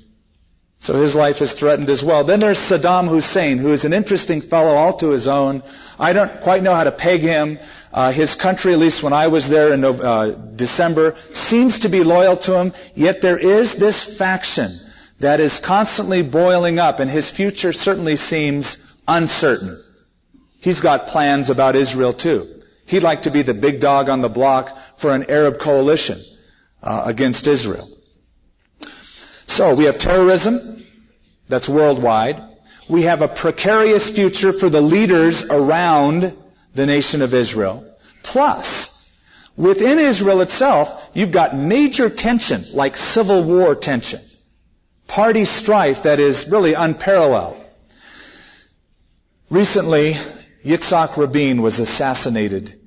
So 0.80 1.02
his 1.02 1.16
life 1.16 1.42
is 1.42 1.54
threatened 1.54 1.90
as 1.90 2.04
well. 2.04 2.24
Then 2.24 2.40
there's 2.40 2.60
Saddam 2.60 3.10
Hussein, 3.10 3.58
who 3.58 3.74
is 3.74 3.84
an 3.84 3.94
interesting 3.94 4.42
fellow 4.42 4.76
all 4.76 4.94
to 4.98 5.10
his 5.10 5.28
own. 5.28 5.64
I 6.00 6.14
don't 6.14 6.40
quite 6.42 6.62
know 6.62 6.76
how 6.76 6.84
to 6.84 6.92
peg 6.92 7.22
him. 7.22 7.58
Uh, 7.92 8.12
his 8.12 8.36
country, 8.36 8.74
at 8.74 8.80
least 8.80 9.02
when 9.02 9.12
I 9.12 9.28
was 9.28 9.50
there 9.50 9.74
in 9.74 9.84
uh, 9.84 10.28
December, 10.56 11.16
seems 11.32 11.80
to 11.80 11.90
be 11.90 12.04
loyal 12.04 12.38
to 12.38 12.56
him. 12.56 12.74
Yet 12.94 13.22
there 13.22 13.40
is 13.40 13.76
this 13.76 14.04
faction 14.18 14.72
that 15.20 15.40
is 15.40 15.60
constantly 15.60 16.22
boiling 16.22 16.78
up, 16.78 17.00
and 17.00 17.10
his 17.10 17.32
future 17.32 17.74
certainly 17.74 18.16
seems 18.16 18.78
uncertain. 19.08 19.84
He's 20.60 20.82
got 20.82 21.08
plans 21.08 21.50
about 21.50 21.76
Israel 21.76 22.14
too. 22.14 22.64
He'd 22.86 23.04
like 23.04 23.24
to 23.24 23.32
be 23.32 23.42
the 23.42 23.54
big 23.54 23.80
dog 23.80 24.10
on 24.10 24.22
the 24.22 24.30
block 24.30 24.78
for 24.98 25.14
an 25.14 25.30
Arab 25.30 25.60
coalition 25.60 26.22
uh, 26.82 27.04
against 27.06 27.48
Israel. 27.48 27.90
So 29.46 29.76
we 29.76 29.86
have 29.86 29.98
terrorism 29.98 30.86
that's 31.48 31.68
worldwide. 31.68 32.42
We 32.90 33.04
have 33.04 33.22
a 33.22 33.28
precarious 33.28 34.10
future 34.10 34.54
for 34.54 34.70
the 34.70 34.82
leaders 34.82 35.44
around 35.44 36.36
the 36.74 36.86
nation 36.86 37.22
of 37.22 37.34
Israel. 37.34 37.86
Plus, 38.24 39.12
within 39.56 40.00
Israel 40.00 40.42
itself, 40.42 41.10
you've 41.14 41.32
got 41.32 41.56
major 41.56 42.10
tension, 42.10 42.64
like 42.74 42.96
civil 42.98 43.44
war 43.44 43.76
tension. 43.76 44.22
party 45.08 45.46
strife 45.46 46.04
that 46.04 46.20
is 46.20 46.48
really 46.50 46.74
unparalleled. 46.74 47.58
Recently, 49.50 50.18
Yitzhak 50.68 51.16
Rabin 51.16 51.62
was 51.62 51.80
assassinated 51.80 52.78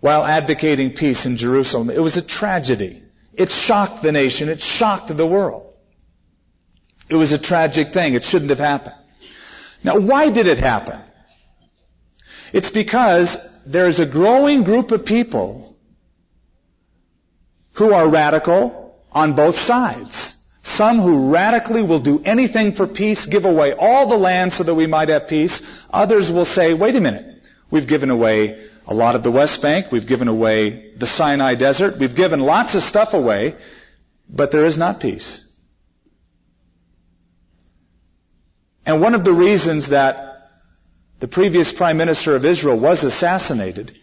while 0.00 0.24
advocating 0.24 0.94
peace 0.94 1.26
in 1.26 1.36
Jerusalem. 1.36 1.90
It 1.90 2.00
was 2.00 2.16
a 2.16 2.22
tragedy. 2.22 3.02
It 3.34 3.50
shocked 3.50 4.02
the 4.02 4.10
nation. 4.10 4.48
It 4.48 4.62
shocked 4.62 5.14
the 5.14 5.26
world. 5.26 5.74
It 7.10 7.16
was 7.16 7.32
a 7.32 7.38
tragic 7.38 7.92
thing. 7.92 8.14
It 8.14 8.24
shouldn't 8.24 8.50
have 8.50 8.58
happened. 8.58 8.96
Now, 9.84 9.98
why 9.98 10.30
did 10.30 10.46
it 10.46 10.58
happen? 10.58 10.98
It's 12.54 12.70
because 12.70 13.36
there 13.66 13.86
is 13.86 14.00
a 14.00 14.06
growing 14.06 14.62
group 14.62 14.92
of 14.92 15.04
people 15.04 15.76
who 17.72 17.92
are 17.92 18.08
radical 18.08 18.98
on 19.12 19.34
both 19.34 19.58
sides. 19.58 20.41
Some 20.62 21.00
who 21.00 21.32
radically 21.32 21.82
will 21.82 21.98
do 21.98 22.22
anything 22.24 22.72
for 22.72 22.86
peace, 22.86 23.26
give 23.26 23.44
away 23.44 23.72
all 23.72 24.06
the 24.06 24.16
land 24.16 24.52
so 24.52 24.62
that 24.62 24.74
we 24.74 24.86
might 24.86 25.08
have 25.08 25.26
peace. 25.26 25.60
Others 25.92 26.30
will 26.30 26.44
say, 26.44 26.72
wait 26.72 26.94
a 26.94 27.00
minute, 27.00 27.44
we've 27.70 27.88
given 27.88 28.10
away 28.10 28.68
a 28.86 28.94
lot 28.94 29.16
of 29.16 29.24
the 29.24 29.30
West 29.30 29.60
Bank, 29.60 29.90
we've 29.90 30.06
given 30.06 30.28
away 30.28 30.92
the 30.96 31.06
Sinai 31.06 31.56
Desert, 31.56 31.98
we've 31.98 32.14
given 32.14 32.40
lots 32.40 32.74
of 32.76 32.82
stuff 32.82 33.12
away, 33.12 33.56
but 34.28 34.50
there 34.52 34.64
is 34.64 34.78
not 34.78 35.00
peace. 35.00 35.48
And 38.86 39.00
one 39.00 39.14
of 39.14 39.24
the 39.24 39.32
reasons 39.32 39.88
that 39.88 40.48
the 41.20 41.28
previous 41.28 41.72
Prime 41.72 41.96
Minister 41.96 42.34
of 42.34 42.44
Israel 42.44 42.78
was 42.78 43.04
assassinated 43.04 43.96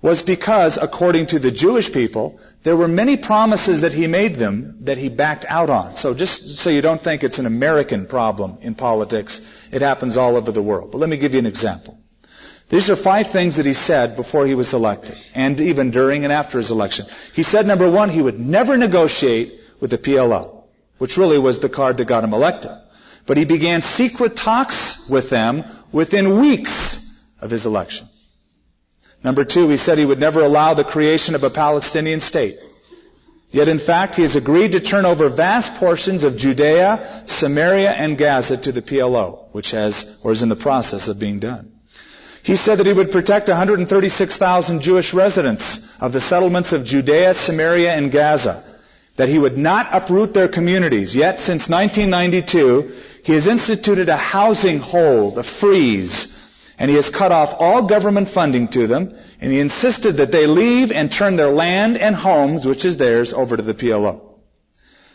was 0.00 0.22
because, 0.22 0.78
according 0.78 1.26
to 1.26 1.38
the 1.38 1.50
Jewish 1.50 1.92
people, 1.92 2.38
there 2.62 2.76
were 2.76 2.88
many 2.88 3.16
promises 3.16 3.80
that 3.80 3.92
he 3.92 4.06
made 4.06 4.36
them 4.36 4.78
that 4.82 4.98
he 4.98 5.08
backed 5.08 5.44
out 5.48 5.70
on. 5.70 5.96
So 5.96 6.14
just 6.14 6.58
so 6.58 6.70
you 6.70 6.82
don't 6.82 7.02
think 7.02 7.24
it's 7.24 7.38
an 7.38 7.46
American 7.46 8.06
problem 8.06 8.58
in 8.60 8.74
politics, 8.74 9.40
it 9.72 9.82
happens 9.82 10.16
all 10.16 10.36
over 10.36 10.52
the 10.52 10.62
world. 10.62 10.92
But 10.92 10.98
let 10.98 11.08
me 11.08 11.16
give 11.16 11.32
you 11.32 11.40
an 11.40 11.46
example. 11.46 11.98
These 12.68 12.90
are 12.90 12.96
five 12.96 13.28
things 13.28 13.56
that 13.56 13.66
he 13.66 13.72
said 13.72 14.14
before 14.14 14.46
he 14.46 14.54
was 14.54 14.74
elected, 14.74 15.16
and 15.34 15.58
even 15.60 15.90
during 15.90 16.24
and 16.24 16.32
after 16.32 16.58
his 16.58 16.70
election. 16.70 17.06
He 17.32 17.42
said, 17.42 17.66
number 17.66 17.90
one, 17.90 18.10
he 18.10 18.20
would 18.20 18.38
never 18.38 18.76
negotiate 18.76 19.58
with 19.80 19.90
the 19.90 19.98
PLO, 19.98 20.64
which 20.98 21.16
really 21.16 21.38
was 21.38 21.60
the 21.60 21.70
card 21.70 21.96
that 21.96 22.04
got 22.04 22.24
him 22.24 22.34
elected. 22.34 22.72
But 23.24 23.38
he 23.38 23.44
began 23.46 23.80
secret 23.80 24.36
talks 24.36 25.08
with 25.08 25.30
them 25.30 25.64
within 25.92 26.40
weeks 26.40 27.18
of 27.40 27.50
his 27.50 27.64
election. 27.64 28.08
Number 29.22 29.44
two, 29.44 29.68
he 29.68 29.76
said 29.76 29.98
he 29.98 30.04
would 30.04 30.20
never 30.20 30.42
allow 30.42 30.74
the 30.74 30.84
creation 30.84 31.34
of 31.34 31.44
a 31.44 31.50
Palestinian 31.50 32.20
state. 32.20 32.56
Yet 33.50 33.68
in 33.68 33.78
fact, 33.78 34.14
he 34.16 34.22
has 34.22 34.36
agreed 34.36 34.72
to 34.72 34.80
turn 34.80 35.06
over 35.06 35.28
vast 35.28 35.74
portions 35.76 36.24
of 36.24 36.36
Judea, 36.36 37.22
Samaria, 37.26 37.90
and 37.90 38.18
Gaza 38.18 38.58
to 38.58 38.72
the 38.72 38.82
PLO, 38.82 39.46
which 39.52 39.70
has, 39.70 40.06
or 40.22 40.32
is 40.32 40.42
in 40.42 40.50
the 40.50 40.56
process 40.56 41.08
of 41.08 41.18
being 41.18 41.38
done. 41.38 41.72
He 42.42 42.56
said 42.56 42.78
that 42.78 42.86
he 42.86 42.92
would 42.92 43.10
protect 43.10 43.48
136,000 43.48 44.80
Jewish 44.80 45.12
residents 45.14 45.82
of 46.00 46.12
the 46.12 46.20
settlements 46.20 46.72
of 46.72 46.84
Judea, 46.84 47.34
Samaria, 47.34 47.92
and 47.92 48.12
Gaza. 48.12 48.64
That 49.16 49.28
he 49.28 49.38
would 49.38 49.58
not 49.58 49.88
uproot 49.92 50.32
their 50.32 50.48
communities. 50.48 51.14
Yet 51.16 51.40
since 51.40 51.68
1992, 51.68 52.94
he 53.24 53.32
has 53.32 53.48
instituted 53.48 54.08
a 54.08 54.16
housing 54.16 54.78
hold, 54.78 55.38
a 55.38 55.42
freeze, 55.42 56.32
and 56.78 56.88
he 56.88 56.96
has 56.96 57.10
cut 57.10 57.32
off 57.32 57.54
all 57.58 57.82
government 57.82 58.28
funding 58.28 58.68
to 58.68 58.86
them, 58.86 59.16
and 59.40 59.52
he 59.52 59.60
insisted 59.60 60.18
that 60.18 60.32
they 60.32 60.46
leave 60.46 60.92
and 60.92 61.10
turn 61.10 61.36
their 61.36 61.50
land 61.50 61.96
and 61.96 62.14
homes, 62.14 62.66
which 62.66 62.84
is 62.84 62.96
theirs, 62.96 63.32
over 63.32 63.56
to 63.56 63.62
the 63.62 63.74
PLO. 63.74 64.22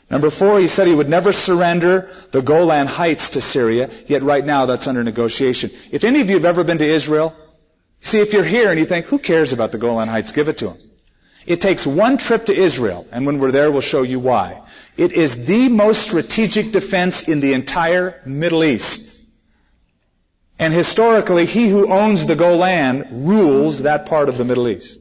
Number 0.10 0.30
four, 0.30 0.60
he 0.60 0.67
said 0.67 0.88
he 0.88 0.93
would 0.93 1.10
never 1.10 1.32
surrender 1.32 2.10
the 2.32 2.41
Golan 2.41 2.88
Heights 2.88 3.32
to 3.32 3.41
Syria, 3.41 3.89
yet 4.08 4.21
right 4.23 4.45
now 4.45 4.65
that's 4.65 4.88
under 4.88 5.04
negotiation. 5.04 5.71
If 5.91 6.04
any 6.04 6.19
of 6.21 6.30
you 6.30 6.36
have 6.36 6.45
ever 6.45 6.63
been 6.63 6.80
to 6.80 6.86
Israel, 6.86 7.36
see 8.02 8.19
if 8.19 8.34
you're 8.34 8.43
here 8.43 8.69
and 8.69 8.80
you 8.80 8.86
think, 8.86 9.06
who 9.06 9.17
cares 9.17 9.54
about 9.54 9.71
the 9.71 9.78
Golan 9.78 10.10
Heights? 10.10 10.34
Give 10.34 10.49
it 10.49 10.58
to 10.58 10.65
them. 10.65 10.78
It 11.45 11.62
takes 11.62 11.86
one 11.86 12.17
trip 12.17 12.45
to 12.45 12.54
Israel, 12.54 13.08
and 13.12 13.26
when 13.26 13.39
we're 13.39 13.52
there, 13.52 13.71
we'll 13.71 13.82
show 13.82 14.04
you 14.04 14.19
why. 14.19 14.62
It 14.97 15.13
is 15.13 15.45
the 15.45 15.69
most 15.69 16.02
strategic 16.02 16.71
defense 16.71 17.23
in 17.23 17.39
the 17.39 17.54
entire 17.54 18.21
Middle 18.26 18.63
East. 18.63 19.12
And 20.63 20.73
historically, 20.73 21.45
he 21.45 21.67
who 21.67 21.91
owns 21.91 22.26
the 22.26 22.38
Golan 22.38 23.26
rules 23.26 23.82
that 23.82 24.06
part 24.06 24.30
of 24.30 24.38
the 24.38 24.45
Middle 24.45 24.69
East. 24.69 24.97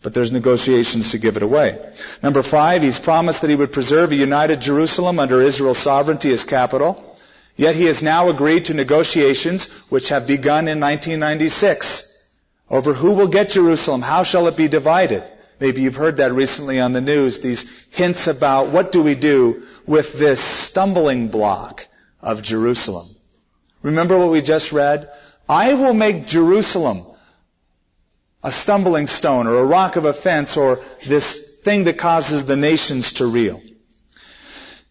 But 0.00 0.14
there's 0.14 0.32
negotiations 0.32 1.10
to 1.10 1.18
give 1.18 1.36
it 1.36 1.42
away. 1.42 1.78
Number 2.22 2.42
five, 2.42 2.80
he's 2.80 2.98
promised 2.98 3.42
that 3.42 3.50
he 3.50 3.56
would 3.56 3.72
preserve 3.72 4.10
a 4.10 4.16
united 4.16 4.62
Jerusalem 4.62 5.18
under 5.18 5.42
Israel's 5.42 5.76
sovereignty 5.76 6.32
as 6.32 6.44
capital. 6.44 7.18
Yet 7.56 7.74
he 7.74 7.84
has 7.84 8.02
now 8.02 8.30
agreed 8.30 8.64
to 8.64 8.72
negotiations 8.72 9.66
which 9.90 10.08
have 10.08 10.26
begun 10.26 10.66
in 10.66 10.80
1996 10.80 12.24
over 12.70 12.94
who 12.94 13.12
will 13.12 13.28
get 13.28 13.50
Jerusalem, 13.50 14.00
how 14.00 14.22
shall 14.22 14.46
it 14.46 14.56
be 14.56 14.68
divided. 14.68 15.22
Maybe 15.60 15.82
you've 15.82 15.94
heard 15.94 16.16
that 16.16 16.32
recently 16.32 16.80
on 16.80 16.94
the 16.94 17.02
news, 17.02 17.40
these 17.40 17.66
hints 17.90 18.28
about 18.28 18.68
what 18.68 18.92
do 18.92 19.02
we 19.02 19.14
do 19.14 19.62
with 19.84 20.18
this 20.18 20.40
stumbling 20.40 21.28
block 21.28 21.86
of 22.22 22.40
Jerusalem. 22.40 23.14
Remember 23.82 24.18
what 24.18 24.30
we 24.30 24.42
just 24.42 24.72
read? 24.72 25.10
I 25.48 25.74
will 25.74 25.94
make 25.94 26.26
Jerusalem 26.26 27.06
a 28.42 28.52
stumbling 28.52 29.06
stone 29.06 29.46
or 29.46 29.56
a 29.56 29.64
rock 29.64 29.96
of 29.96 30.04
offense 30.04 30.56
or 30.56 30.80
this 31.06 31.56
thing 31.56 31.84
that 31.84 31.98
causes 31.98 32.44
the 32.44 32.56
nations 32.56 33.14
to 33.14 33.26
reel. 33.26 33.60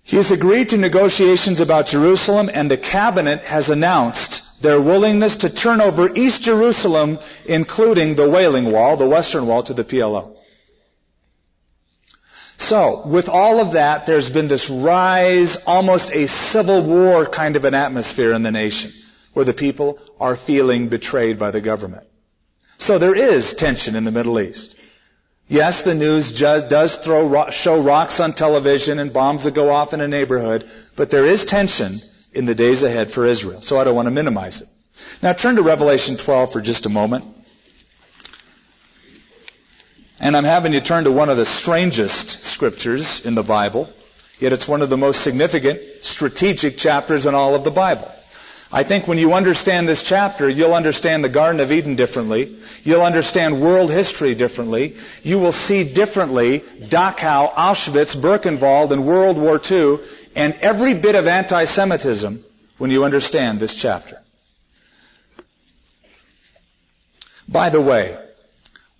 He 0.03 0.17
has 0.17 0.31
agreed 0.31 0.69
to 0.69 0.77
negotiations 0.77 1.61
about 1.61 1.87
Jerusalem 1.87 2.49
and 2.51 2.69
the 2.69 2.77
cabinet 2.77 3.43
has 3.43 3.69
announced 3.69 4.61
their 4.61 4.81
willingness 4.81 5.37
to 5.37 5.49
turn 5.49 5.81
over 5.81 6.13
East 6.15 6.43
Jerusalem, 6.43 7.19
including 7.45 8.15
the 8.15 8.29
Wailing 8.29 8.71
Wall, 8.71 8.97
the 8.97 9.07
Western 9.07 9.47
Wall, 9.47 9.63
to 9.63 9.73
the 9.73 9.83
PLO. 9.83 10.35
So, 12.59 13.03
with 13.05 13.29
all 13.29 13.61
of 13.61 13.71
that, 13.71 14.05
there's 14.05 14.29
been 14.29 14.49
this 14.49 14.69
rise, 14.69 15.55
almost 15.65 16.11
a 16.11 16.27
civil 16.27 16.83
war 16.83 17.25
kind 17.25 17.55
of 17.55 17.63
an 17.63 17.73
atmosphere 17.73 18.33
in 18.33 18.43
the 18.43 18.51
nation, 18.51 18.91
where 19.31 19.45
the 19.45 19.53
people 19.53 19.97
are 20.19 20.35
feeling 20.35 20.89
betrayed 20.89 21.39
by 21.39 21.51
the 21.51 21.61
government. 21.61 22.05
So 22.77 22.97
there 22.97 23.15
is 23.15 23.53
tension 23.53 23.95
in 23.95 24.03
the 24.03 24.11
Middle 24.11 24.39
East. 24.39 24.77
Yes, 25.47 25.83
the 25.83 25.95
news 25.95 26.33
does 26.33 26.97
throw, 26.97 27.49
show 27.49 27.81
rocks 27.81 28.19
on 28.19 28.33
television 28.33 28.99
and 28.99 29.13
bombs 29.13 29.45
that 29.45 29.53
go 29.53 29.71
off 29.71 29.93
in 29.93 30.01
a 30.01 30.07
neighborhood, 30.07 30.69
but 30.97 31.09
there 31.09 31.25
is 31.25 31.45
tension 31.45 31.97
in 32.33 32.45
the 32.45 32.55
days 32.55 32.83
ahead 32.83 33.09
for 33.09 33.25
Israel. 33.25 33.61
So 33.61 33.79
I 33.79 33.85
don't 33.85 33.95
want 33.95 34.07
to 34.07 34.11
minimize 34.11 34.61
it. 34.61 34.67
Now 35.23 35.31
turn 35.31 35.55
to 35.55 35.61
Revelation 35.61 36.17
12 36.17 36.51
for 36.51 36.61
just 36.61 36.85
a 36.85 36.89
moment. 36.89 37.23
And 40.19 40.35
I'm 40.35 40.43
having 40.43 40.73
you 40.73 40.81
turn 40.81 41.05
to 41.05 41.11
one 41.11 41.29
of 41.29 41.37
the 41.37 41.45
strangest 41.45 42.43
scriptures 42.43 43.25
in 43.25 43.35
the 43.35 43.43
Bible, 43.43 43.89
yet 44.39 44.51
it's 44.51 44.67
one 44.67 44.81
of 44.81 44.89
the 44.89 44.97
most 44.97 45.21
significant 45.21 45.79
strategic 46.01 46.77
chapters 46.77 47.25
in 47.25 47.35
all 47.35 47.55
of 47.55 47.63
the 47.63 47.71
Bible. 47.71 48.11
I 48.71 48.83
think 48.83 49.07
when 49.07 49.17
you 49.17 49.33
understand 49.33 49.87
this 49.87 50.03
chapter, 50.03 50.47
you'll 50.47 50.75
understand 50.75 51.23
the 51.23 51.29
Garden 51.29 51.59
of 51.59 51.71
Eden 51.71 51.95
differently. 51.95 52.59
You'll 52.83 53.01
understand 53.01 53.61
world 53.61 53.89
history 53.89 54.35
differently. 54.35 54.97
You 55.23 55.39
will 55.39 55.53
see 55.53 55.91
differently 55.91 56.59
Dachau, 56.59 57.51
Auschwitz, 57.51 58.15
Birkenwald, 58.15 58.91
and 58.91 59.07
World 59.07 59.37
War 59.37 59.59
II, 59.71 59.99
and 60.35 60.53
every 60.61 60.93
bit 60.93 61.15
of 61.15 61.25
anti-Semitism 61.25 62.43
when 62.77 62.91
you 62.91 63.05
understand 63.05 63.59
this 63.59 63.73
chapter. 63.73 64.21
By 67.47 67.69
the 67.69 67.81
way, 67.81 68.19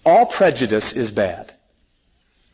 all 0.05 0.25
prejudice 0.25 0.93
is 0.93 1.11
bad. 1.11 1.53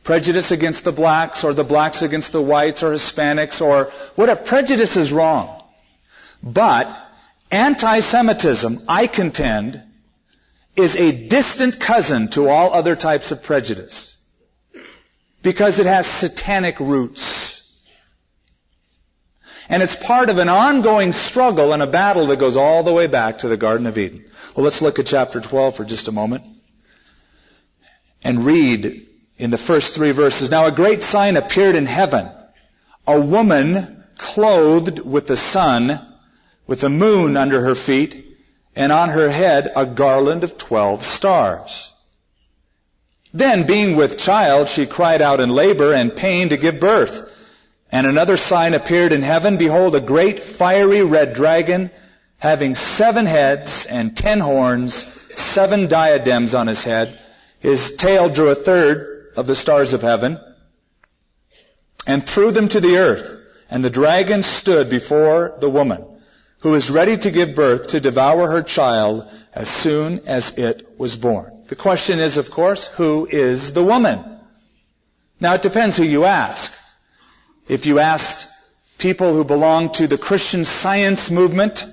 Prejudice 0.04 0.52
against 0.52 0.84
the 0.84 0.92
blacks 0.92 1.44
or 1.44 1.54
the 1.54 1.64
blacks 1.64 2.04
against 2.04 2.32
the 2.32 2.42
whites 2.42 2.84
or 2.84 2.92
Hispanics 2.92 3.60
or 3.60 3.92
whatever. 4.16 4.44
Prejudice 4.44 4.98
is 4.98 5.12
wrong. 5.12 5.64
But 6.44 6.96
Anti-Semitism, 7.50 8.82
I 8.88 9.08
contend, 9.08 9.82
is 10.76 10.96
a 10.96 11.28
distant 11.28 11.80
cousin 11.80 12.28
to 12.30 12.50
all 12.50 12.74
other 12.74 12.96
types 12.96 13.32
of 13.32 13.42
prejudice. 13.42 14.18
Because 15.42 15.80
it 15.80 15.86
has 15.86 16.06
satanic 16.06 16.80
roots. 16.80 17.76
And 19.70 19.82
it's 19.82 19.96
part 19.96 20.30
of 20.30 20.38
an 20.38 20.50
ongoing 20.50 21.14
struggle 21.14 21.74
and 21.74 21.82
a 21.82 21.88
battle 21.88 22.28
that 22.28 22.38
goes 22.38 22.56
all 22.56 22.84
the 22.84 22.94
way 22.94 23.08
back 23.08 23.40
to 23.40 23.48
the 23.48 23.58
Garden 23.58 23.88
of 23.88 23.98
Eden. 23.98 24.26
Well, 24.56 24.64
let's 24.64 24.82
look 24.82 25.00
at 25.00 25.08
chapter 25.08 25.42
12 25.42 25.76
for 25.76 25.84
just 25.84 26.08
a 26.08 26.12
moment. 26.12 26.44
And 28.26 28.46
read 28.46 29.08
in 29.38 29.52
the 29.52 29.58
first 29.58 29.96
three 29.96 30.12
verses. 30.12 30.50
Now 30.50 30.66
a 30.66 30.72
great 30.72 31.02
sign 31.02 31.38
appeared 31.38 31.76
in 31.76 31.86
heaven. 31.86 32.30
A 33.08 33.22
woman 33.22 34.04
clothed 34.18 35.00
with 35.00 35.28
the 35.28 35.38
sun 35.38 36.02
with 36.68 36.82
the 36.82 36.90
moon 36.90 37.38
under 37.38 37.62
her 37.62 37.76
feet, 37.76 38.38
and 38.76 38.92
on 38.92 39.10
her 39.10 39.30
head 39.30 39.72
a 39.76 39.86
garland 39.86 40.44
of 40.44 40.58
twelve 40.58 41.06
stars. 41.06 41.92
Then, 43.32 43.68
being 43.68 43.96
with 43.96 44.18
child, 44.18 44.70
she 44.70 44.86
cried 44.86 45.22
out 45.22 45.40
in 45.40 45.50
labor 45.50 45.94
and 45.94 46.16
pain 46.16 46.50
to 46.50 46.58
give 46.58 46.80
birth. 46.80 47.30
And 47.92 48.08
another 48.08 48.38
sign 48.38 48.74
appeared 48.74 49.12
in 49.12 49.22
heaven. 49.22 49.58
Behold, 49.58 49.96
a 49.96 50.02
great 50.02 50.40
fiery 50.40 51.04
red 51.04 51.34
dragon 51.34 51.92
having 52.38 52.76
seven 52.76 53.26
heads 53.26 53.86
and 53.86 54.18
ten 54.18 54.40
horns, 54.40 55.06
seven 55.36 55.88
diadems 55.88 56.56
on 56.56 56.68
his 56.68 56.84
head. 56.84 57.20
His 57.65 57.95
tail 57.95 58.30
drew 58.30 58.49
a 58.49 58.54
third 58.54 59.34
of 59.36 59.47
the 59.47 59.56
stars 59.56 59.93
of 59.93 60.04
heaven 60.04 60.39
and 62.06 62.23
threw 62.23 62.51
them 62.51 62.69
to 62.69 62.80
the 62.80 62.97
earth. 62.97 63.41
And 63.71 63.84
the 63.84 63.89
dragon 63.89 64.43
stood 64.43 64.88
before 64.88 65.58
the 65.60 65.69
woman 65.71 66.06
who 66.60 66.69
was 66.69 66.91
ready 66.91 67.17
to 67.17 67.32
give 67.32 67.56
birth 67.56 67.88
to 67.88 67.99
devour 67.99 68.51
her 68.51 68.62
child 68.62 69.28
as 69.51 69.67
soon 69.67 70.28
as 70.28 70.56
it 70.60 70.99
was 70.99 71.17
born. 71.17 71.63
The 71.67 71.75
question 71.75 72.19
is, 72.19 72.38
of 72.38 72.51
course, 72.51 72.86
who 72.86 73.28
is 73.32 73.73
the 73.73 73.84
woman? 73.84 74.23
Now 75.39 75.56
it 75.56 75.63
depends 75.63 75.97
who 75.97 76.04
you 76.04 76.25
ask. 76.25 76.71
If 77.67 77.88
you 77.88 77.97
asked 77.97 78.47
people 78.99 79.34
who 79.34 79.43
belong 79.43 79.91
to 79.93 80.06
the 80.06 80.19
Christian 80.19 80.65
science 80.65 81.32
movement, 81.32 81.84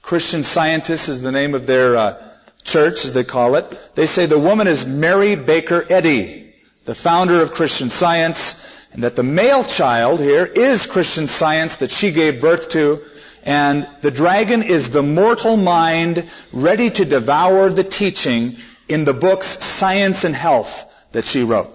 Christian 0.00 0.44
scientists 0.44 1.10
is 1.10 1.20
the 1.20 1.30
name 1.30 1.54
of 1.54 1.66
their 1.66 1.94
uh, 1.98 2.29
church, 2.62 3.04
as 3.04 3.12
they 3.12 3.24
call 3.24 3.54
it, 3.56 3.78
they 3.94 4.06
say 4.06 4.26
the 4.26 4.38
woman 4.38 4.66
is 4.66 4.86
Mary 4.86 5.34
Baker 5.36 5.84
Eddy, 5.88 6.54
the 6.84 6.94
founder 6.94 7.40
of 7.40 7.52
Christian 7.52 7.90
science, 7.90 8.76
and 8.92 9.04
that 9.04 9.16
the 9.16 9.22
male 9.22 9.64
child 9.64 10.20
here 10.20 10.44
is 10.44 10.86
Christian 10.86 11.26
science 11.26 11.76
that 11.76 11.90
she 11.90 12.12
gave 12.12 12.40
birth 12.40 12.70
to, 12.70 13.02
and 13.42 13.88
the 14.02 14.10
dragon 14.10 14.62
is 14.62 14.90
the 14.90 15.02
mortal 15.02 15.56
mind 15.56 16.28
ready 16.52 16.90
to 16.90 17.04
devour 17.04 17.70
the 17.70 17.84
teaching 17.84 18.56
in 18.88 19.04
the 19.04 19.14
books 19.14 19.64
Science 19.64 20.24
and 20.24 20.34
Health 20.34 20.84
that 21.12 21.24
she 21.24 21.42
wrote. 21.42 21.70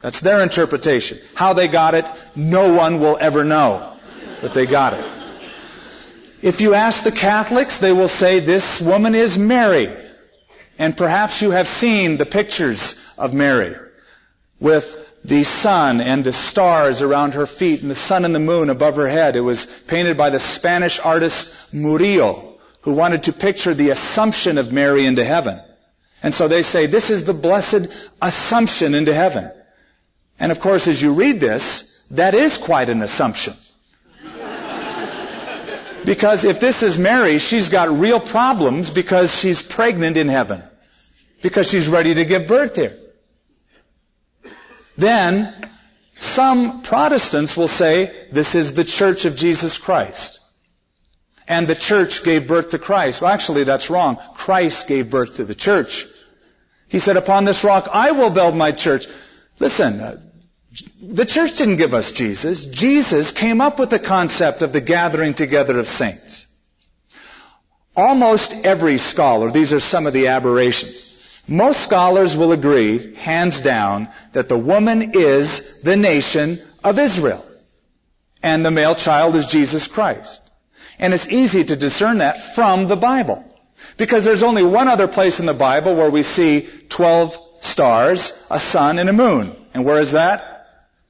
That's 0.00 0.20
their 0.20 0.42
interpretation. 0.42 1.18
How 1.34 1.52
they 1.52 1.68
got 1.68 1.94
it, 1.94 2.06
no 2.34 2.74
one 2.74 3.00
will 3.00 3.18
ever 3.20 3.44
know 3.44 3.96
that 4.40 4.54
they 4.54 4.66
got 4.66 4.94
it. 4.94 5.04
If 6.42 6.60
you 6.60 6.74
ask 6.74 7.02
the 7.02 7.12
Catholics, 7.12 7.78
they 7.78 7.92
will 7.92 8.08
say 8.08 8.40
this 8.40 8.80
woman 8.80 9.14
is 9.14 9.38
Mary. 9.38 10.05
And 10.78 10.96
perhaps 10.96 11.40
you 11.40 11.52
have 11.52 11.68
seen 11.68 12.16
the 12.16 12.26
pictures 12.26 13.00
of 13.16 13.32
Mary 13.32 13.76
with 14.60 15.02
the 15.24 15.42
sun 15.42 16.00
and 16.00 16.22
the 16.22 16.32
stars 16.32 17.02
around 17.02 17.34
her 17.34 17.46
feet 17.46 17.82
and 17.82 17.90
the 17.90 17.94
sun 17.94 18.24
and 18.24 18.34
the 18.34 18.40
moon 18.40 18.70
above 18.70 18.96
her 18.96 19.08
head. 19.08 19.36
It 19.36 19.40
was 19.40 19.66
painted 19.86 20.16
by 20.16 20.30
the 20.30 20.38
Spanish 20.38 21.00
artist 21.00 21.52
Murillo, 21.72 22.58
who 22.82 22.92
wanted 22.92 23.24
to 23.24 23.32
picture 23.32 23.74
the 23.74 23.90
assumption 23.90 24.58
of 24.58 24.72
Mary 24.72 25.06
into 25.06 25.24
heaven. 25.24 25.60
And 26.22 26.32
so 26.32 26.48
they 26.48 26.62
say 26.62 26.86
this 26.86 27.10
is 27.10 27.24
the 27.24 27.34
blessed 27.34 27.88
assumption 28.22 28.94
into 28.94 29.14
heaven. 29.14 29.50
And 30.38 30.52
of 30.52 30.60
course, 30.60 30.86
as 30.86 31.00
you 31.00 31.14
read 31.14 31.40
this, 31.40 32.04
that 32.12 32.34
is 32.34 32.58
quite 32.58 32.88
an 32.88 33.02
assumption. 33.02 33.54
Because 36.06 36.44
if 36.44 36.60
this 36.60 36.84
is 36.84 36.96
Mary, 36.96 37.38
she's 37.40 37.68
got 37.68 37.98
real 37.98 38.20
problems 38.20 38.90
because 38.90 39.34
she's 39.34 39.60
pregnant 39.60 40.16
in 40.16 40.28
heaven. 40.28 40.62
Because 41.42 41.68
she's 41.68 41.88
ready 41.88 42.14
to 42.14 42.24
give 42.24 42.46
birth 42.46 42.76
here. 42.76 42.96
Then, 44.96 45.68
some 46.16 46.82
Protestants 46.82 47.56
will 47.56 47.68
say, 47.68 48.28
this 48.30 48.54
is 48.54 48.72
the 48.72 48.84
Church 48.84 49.24
of 49.24 49.34
Jesus 49.34 49.78
Christ. 49.78 50.38
And 51.48 51.68
the 51.68 51.74
church 51.74 52.24
gave 52.24 52.48
birth 52.48 52.70
to 52.70 52.78
Christ. 52.78 53.20
Well, 53.20 53.30
actually, 53.30 53.64
that's 53.64 53.90
wrong. 53.90 54.18
Christ 54.34 54.88
gave 54.88 55.10
birth 55.10 55.36
to 55.36 55.44
the 55.44 55.54
church. 55.54 56.06
He 56.88 56.98
said, 56.98 57.16
upon 57.16 57.44
this 57.44 57.62
rock 57.62 57.88
I 57.92 58.12
will 58.12 58.30
build 58.30 58.56
my 58.56 58.72
church. 58.72 59.06
Listen, 59.60 60.25
the 61.00 61.26
church 61.26 61.56
didn't 61.56 61.76
give 61.76 61.94
us 61.94 62.12
Jesus. 62.12 62.66
Jesus 62.66 63.32
came 63.32 63.60
up 63.60 63.78
with 63.78 63.90
the 63.90 63.98
concept 63.98 64.62
of 64.62 64.72
the 64.72 64.80
gathering 64.80 65.34
together 65.34 65.78
of 65.78 65.88
saints. 65.88 66.46
Almost 67.96 68.52
every 68.52 68.98
scholar, 68.98 69.50
these 69.50 69.72
are 69.72 69.80
some 69.80 70.06
of 70.06 70.12
the 70.12 70.28
aberrations, 70.28 71.42
most 71.48 71.80
scholars 71.82 72.36
will 72.36 72.52
agree, 72.52 73.14
hands 73.14 73.60
down, 73.60 74.08
that 74.32 74.48
the 74.48 74.58
woman 74.58 75.12
is 75.14 75.80
the 75.80 75.96
nation 75.96 76.60
of 76.82 76.98
Israel. 76.98 77.44
And 78.42 78.64
the 78.64 78.70
male 78.70 78.96
child 78.96 79.36
is 79.36 79.46
Jesus 79.46 79.86
Christ. 79.86 80.42
And 80.98 81.14
it's 81.14 81.28
easy 81.28 81.64
to 81.64 81.76
discern 81.76 82.18
that 82.18 82.54
from 82.54 82.88
the 82.88 82.96
Bible. 82.96 83.44
Because 83.96 84.24
there's 84.24 84.42
only 84.42 84.64
one 84.64 84.88
other 84.88 85.06
place 85.06 85.38
in 85.38 85.46
the 85.46 85.54
Bible 85.54 85.94
where 85.94 86.10
we 86.10 86.22
see 86.22 86.68
12 86.88 87.38
stars, 87.60 88.32
a 88.50 88.58
sun, 88.58 88.98
and 88.98 89.08
a 89.08 89.12
moon. 89.12 89.54
And 89.72 89.84
where 89.84 90.00
is 90.00 90.12
that? 90.12 90.55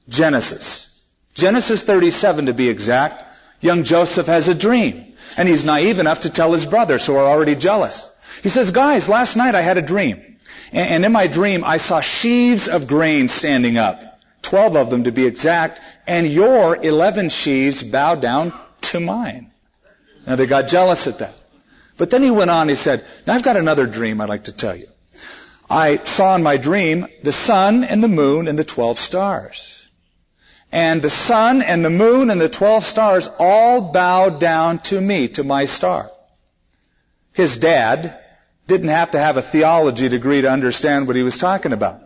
Genesis. 0.09 1.05
Genesis 1.33 1.83
37 1.83 2.47
to 2.47 2.53
be 2.53 2.69
exact. 2.69 3.23
Young 3.59 3.83
Joseph 3.83 4.27
has 4.27 4.47
a 4.47 4.55
dream. 4.55 5.13
And 5.35 5.47
he's 5.47 5.65
naive 5.65 5.99
enough 5.99 6.21
to 6.21 6.29
tell 6.29 6.53
his 6.53 6.65
brothers 6.65 7.05
who 7.05 7.15
are 7.15 7.25
already 7.25 7.55
jealous. 7.55 8.09
He 8.41 8.49
says, 8.49 8.71
guys, 8.71 9.09
last 9.09 9.35
night 9.35 9.55
I 9.55 9.61
had 9.61 9.77
a 9.77 9.81
dream. 9.81 10.37
And 10.71 11.05
in 11.05 11.11
my 11.11 11.27
dream, 11.27 11.63
I 11.63 11.77
saw 11.77 12.01
sheaves 12.01 12.67
of 12.67 12.87
grain 12.87 13.27
standing 13.27 13.77
up. 13.77 14.19
Twelve 14.41 14.75
of 14.75 14.89
them 14.89 15.05
to 15.05 15.11
be 15.11 15.25
exact. 15.25 15.81
And 16.05 16.27
your 16.27 16.75
eleven 16.75 17.29
sheaves 17.29 17.83
bowed 17.83 18.21
down 18.21 18.53
to 18.81 18.99
mine. 18.99 19.51
Now 20.25 20.35
they 20.35 20.45
got 20.45 20.67
jealous 20.67 21.07
at 21.07 21.19
that. 21.19 21.35
But 21.97 22.09
then 22.11 22.21
he 22.21 22.31
went 22.31 22.51
on, 22.51 22.69
he 22.69 22.75
said, 22.75 23.05
now 23.25 23.33
I've 23.33 23.43
got 23.43 23.57
another 23.57 23.87
dream 23.87 24.21
I'd 24.21 24.29
like 24.29 24.45
to 24.45 24.51
tell 24.51 24.75
you. 24.75 24.87
I 25.69 25.97
saw 25.97 26.35
in 26.35 26.43
my 26.43 26.57
dream 26.57 27.07
the 27.23 27.31
sun 27.31 27.83
and 27.83 28.03
the 28.03 28.07
moon 28.07 28.47
and 28.47 28.57
the 28.57 28.63
twelve 28.63 28.99
stars. 28.99 29.86
And 30.71 31.01
the 31.01 31.09
sun 31.09 31.61
and 31.61 31.83
the 31.83 31.89
moon 31.89 32.29
and 32.29 32.41
the 32.41 32.49
twelve 32.49 32.83
stars 32.83 33.29
all 33.39 33.93
bowed 33.93 34.39
down 34.39 34.79
to 34.79 34.99
me, 34.99 35.29
to 35.29 35.43
my 35.43 35.65
star. 35.65 36.11
His 37.31 37.57
dad, 37.57 38.19
didn't 38.67 38.89
have 38.89 39.11
to 39.11 39.19
have 39.19 39.37
a 39.37 39.41
theology 39.41 40.09
degree 40.09 40.41
to 40.41 40.51
understand 40.51 41.07
what 41.07 41.15
he 41.15 41.23
was 41.23 41.37
talking 41.37 41.71
about. 41.71 42.01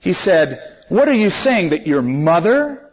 He 0.00 0.12
said, 0.12 0.60
what 0.88 1.08
are 1.08 1.14
you 1.14 1.30
saying 1.30 1.70
that 1.70 1.86
your 1.86 2.02
mother 2.02 2.90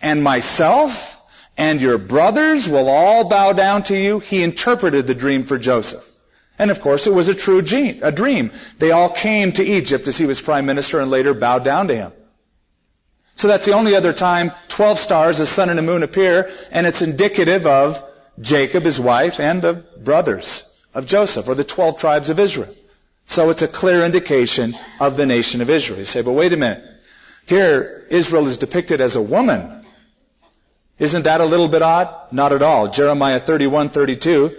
and 0.00 0.24
myself 0.24 1.20
and 1.56 1.80
your 1.80 1.98
brothers 1.98 2.66
will 2.66 2.88
all 2.88 3.24
bow 3.28 3.52
down 3.52 3.82
to 3.84 3.96
you? 3.96 4.20
He 4.20 4.42
interpreted 4.42 5.06
the 5.06 5.14
dream 5.14 5.44
for 5.44 5.58
Joseph. 5.58 6.04
And 6.58 6.70
of 6.70 6.80
course 6.80 7.06
it 7.06 7.12
was 7.12 7.28
a 7.28 7.34
true 7.34 7.60
dream. 7.60 8.52
They 8.78 8.90
all 8.90 9.10
came 9.10 9.52
to 9.52 9.64
Egypt 9.64 10.08
as 10.08 10.16
he 10.16 10.26
was 10.26 10.40
prime 10.40 10.64
minister 10.64 10.98
and 10.98 11.10
later 11.10 11.34
bowed 11.34 11.64
down 11.64 11.88
to 11.88 11.94
him. 11.94 12.12
So 13.40 13.48
that's 13.48 13.64
the 13.64 13.72
only 13.72 13.96
other 13.96 14.12
time 14.12 14.52
12 14.68 14.98
stars, 14.98 15.38
the 15.38 15.46
sun 15.46 15.70
and 15.70 15.78
the 15.78 15.82
moon 15.82 16.02
appear, 16.02 16.50
and 16.70 16.86
it's 16.86 17.00
indicative 17.00 17.66
of 17.66 18.04
Jacob, 18.38 18.82
his 18.82 19.00
wife, 19.00 19.40
and 19.40 19.62
the 19.62 19.72
brothers 19.72 20.66
of 20.92 21.06
Joseph, 21.06 21.48
or 21.48 21.54
the 21.54 21.64
12 21.64 21.96
tribes 21.96 22.28
of 22.28 22.38
Israel. 22.38 22.74
So 23.28 23.48
it's 23.48 23.62
a 23.62 23.68
clear 23.68 24.04
indication 24.04 24.76
of 25.00 25.16
the 25.16 25.24
nation 25.24 25.62
of 25.62 25.70
Israel. 25.70 26.00
You 26.00 26.04
say, 26.04 26.20
but 26.20 26.34
wait 26.34 26.52
a 26.52 26.58
minute. 26.58 26.84
Here, 27.46 28.06
Israel 28.10 28.46
is 28.46 28.58
depicted 28.58 29.00
as 29.00 29.16
a 29.16 29.22
woman. 29.22 29.86
Isn't 30.98 31.22
that 31.22 31.40
a 31.40 31.46
little 31.46 31.68
bit 31.68 31.80
odd? 31.80 32.14
Not 32.32 32.52
at 32.52 32.60
all. 32.60 32.88
Jeremiah 32.88 33.38
31, 33.38 33.88
32. 33.88 34.54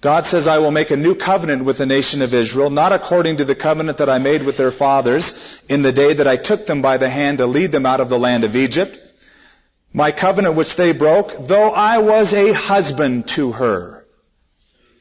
God 0.00 0.26
says, 0.26 0.46
I 0.46 0.58
will 0.58 0.70
make 0.70 0.92
a 0.92 0.96
new 0.96 1.16
covenant 1.16 1.64
with 1.64 1.78
the 1.78 1.86
nation 1.86 2.22
of 2.22 2.32
Israel, 2.32 2.70
not 2.70 2.92
according 2.92 3.38
to 3.38 3.44
the 3.44 3.56
covenant 3.56 3.98
that 3.98 4.08
I 4.08 4.18
made 4.18 4.44
with 4.44 4.56
their 4.56 4.70
fathers 4.70 5.60
in 5.68 5.82
the 5.82 5.92
day 5.92 6.12
that 6.14 6.28
I 6.28 6.36
took 6.36 6.66
them 6.66 6.82
by 6.82 6.98
the 6.98 7.10
hand 7.10 7.38
to 7.38 7.46
lead 7.46 7.72
them 7.72 7.84
out 7.84 8.00
of 8.00 8.08
the 8.08 8.18
land 8.18 8.44
of 8.44 8.54
Egypt. 8.54 9.00
My 9.92 10.12
covenant 10.12 10.54
which 10.54 10.76
they 10.76 10.92
broke, 10.92 11.48
though 11.48 11.70
I 11.70 11.98
was 11.98 12.32
a 12.32 12.52
husband 12.52 13.28
to 13.28 13.52
her 13.52 13.98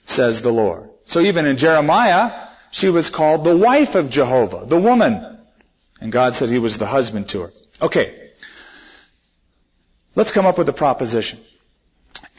says 0.06 0.42
the 0.42 0.52
Lord. 0.52 0.90
So 1.06 1.20
even 1.20 1.46
in 1.46 1.58
Jeremiah, 1.58 2.48
she 2.72 2.90
was 2.90 3.10
called 3.10 3.44
the 3.44 3.56
wife 3.56 3.96
of 3.96 4.10
Jehovah, 4.10 4.66
the 4.66 4.80
woman. 4.80 5.38
And 6.02 6.12
God 6.12 6.34
said 6.36 6.50
he 6.50 6.60
was 6.60 6.78
the 6.78 6.86
husband 6.86 7.30
to 7.30 7.42
her. 7.42 7.54
Okay. 7.82 8.32
Let's 10.16 10.32
come 10.32 10.46
up 10.46 10.58
with 10.58 10.70
a 10.70 10.74
proposition. 10.74 11.40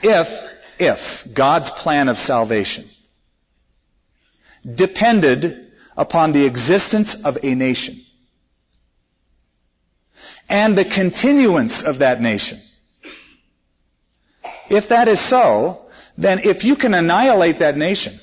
If, 0.02 0.28
if 0.78 1.26
God's 1.32 1.70
plan 1.70 2.08
of 2.08 2.18
salvation 2.18 2.86
depended 4.74 5.72
upon 5.96 6.32
the 6.32 6.44
existence 6.44 7.14
of 7.14 7.38
a 7.42 7.54
nation 7.54 7.96
and 10.48 10.76
the 10.76 10.84
continuance 10.84 11.82
of 11.82 11.98
that 11.98 12.20
nation, 12.20 12.60
if 14.68 14.88
that 14.88 15.08
is 15.08 15.20
so, 15.20 15.86
then 16.16 16.40
if 16.40 16.64
you 16.64 16.76
can 16.76 16.94
annihilate 16.94 17.60
that 17.60 17.76
nation, 17.76 18.18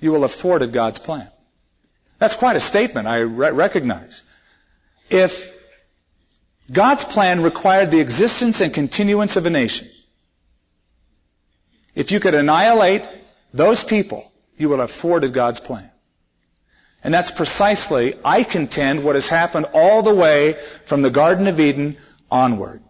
you 0.00 0.12
will 0.12 0.22
have 0.22 0.32
thwarted 0.32 0.72
God's 0.72 0.98
plan. 0.98 1.28
That's 2.18 2.36
quite 2.36 2.56
a 2.56 2.60
statement, 2.60 3.06
I 3.06 3.18
re- 3.18 3.50
recognize. 3.50 4.22
If 5.08 5.50
God's 6.70 7.04
plan 7.04 7.42
required 7.42 7.90
the 7.90 8.00
existence 8.00 8.60
and 8.60 8.72
continuance 8.72 9.36
of 9.36 9.46
a 9.46 9.50
nation, 9.50 9.88
if 11.94 12.12
you 12.12 12.20
could 12.20 12.34
annihilate 12.34 13.06
those 13.52 13.82
people, 13.82 14.30
you 14.56 14.68
would 14.68 14.80
have 14.80 14.90
thwarted 14.90 15.32
God's 15.32 15.60
plan. 15.60 15.90
And 17.02 17.14
that's 17.14 17.30
precisely, 17.30 18.14
I 18.24 18.44
contend, 18.44 19.04
what 19.04 19.14
has 19.14 19.28
happened 19.28 19.66
all 19.72 20.02
the 20.02 20.14
way 20.14 20.58
from 20.86 21.02
the 21.02 21.10
Garden 21.10 21.46
of 21.46 21.58
Eden 21.58 21.96
onward. 22.30 22.82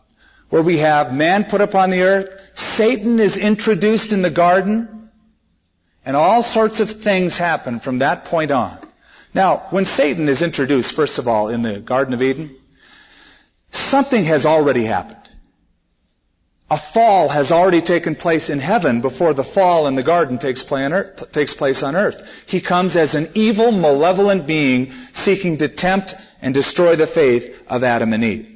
where 0.50 0.62
we 0.62 0.78
have 0.78 1.14
man 1.14 1.44
put 1.44 1.60
upon 1.60 1.90
the 1.90 2.02
earth, 2.02 2.28
Satan 2.54 3.18
is 3.20 3.38
introduced 3.38 4.12
in 4.12 4.20
the 4.20 4.30
garden, 4.30 5.08
and 6.04 6.16
all 6.16 6.42
sorts 6.42 6.80
of 6.80 6.90
things 6.90 7.38
happen 7.38 7.78
from 7.80 7.98
that 7.98 8.24
point 8.26 8.50
on. 8.50 8.78
Now, 9.32 9.68
when 9.70 9.84
Satan 9.84 10.28
is 10.28 10.42
introduced, 10.42 10.94
first 10.94 11.18
of 11.18 11.28
all, 11.28 11.48
in 11.48 11.62
the 11.62 11.78
Garden 11.78 12.14
of 12.14 12.22
Eden, 12.22 12.56
something 13.70 14.24
has 14.24 14.44
already 14.44 14.82
happened. 14.82 15.19
A 16.70 16.78
fall 16.78 17.28
has 17.28 17.50
already 17.50 17.82
taken 17.82 18.14
place 18.14 18.48
in 18.48 18.60
heaven 18.60 19.00
before 19.00 19.34
the 19.34 19.42
fall 19.42 19.88
in 19.88 19.96
the 19.96 20.04
garden 20.04 20.38
takes 20.38 20.62
place 20.62 21.82
on 21.82 21.96
earth. 21.96 22.30
He 22.46 22.60
comes 22.60 22.96
as 22.96 23.16
an 23.16 23.30
evil, 23.34 23.72
malevolent 23.72 24.46
being 24.46 24.92
seeking 25.12 25.58
to 25.58 25.68
tempt 25.68 26.14
and 26.40 26.54
destroy 26.54 26.94
the 26.94 27.08
faith 27.08 27.60
of 27.66 27.82
Adam 27.82 28.12
and 28.12 28.22
Eve. 28.22 28.46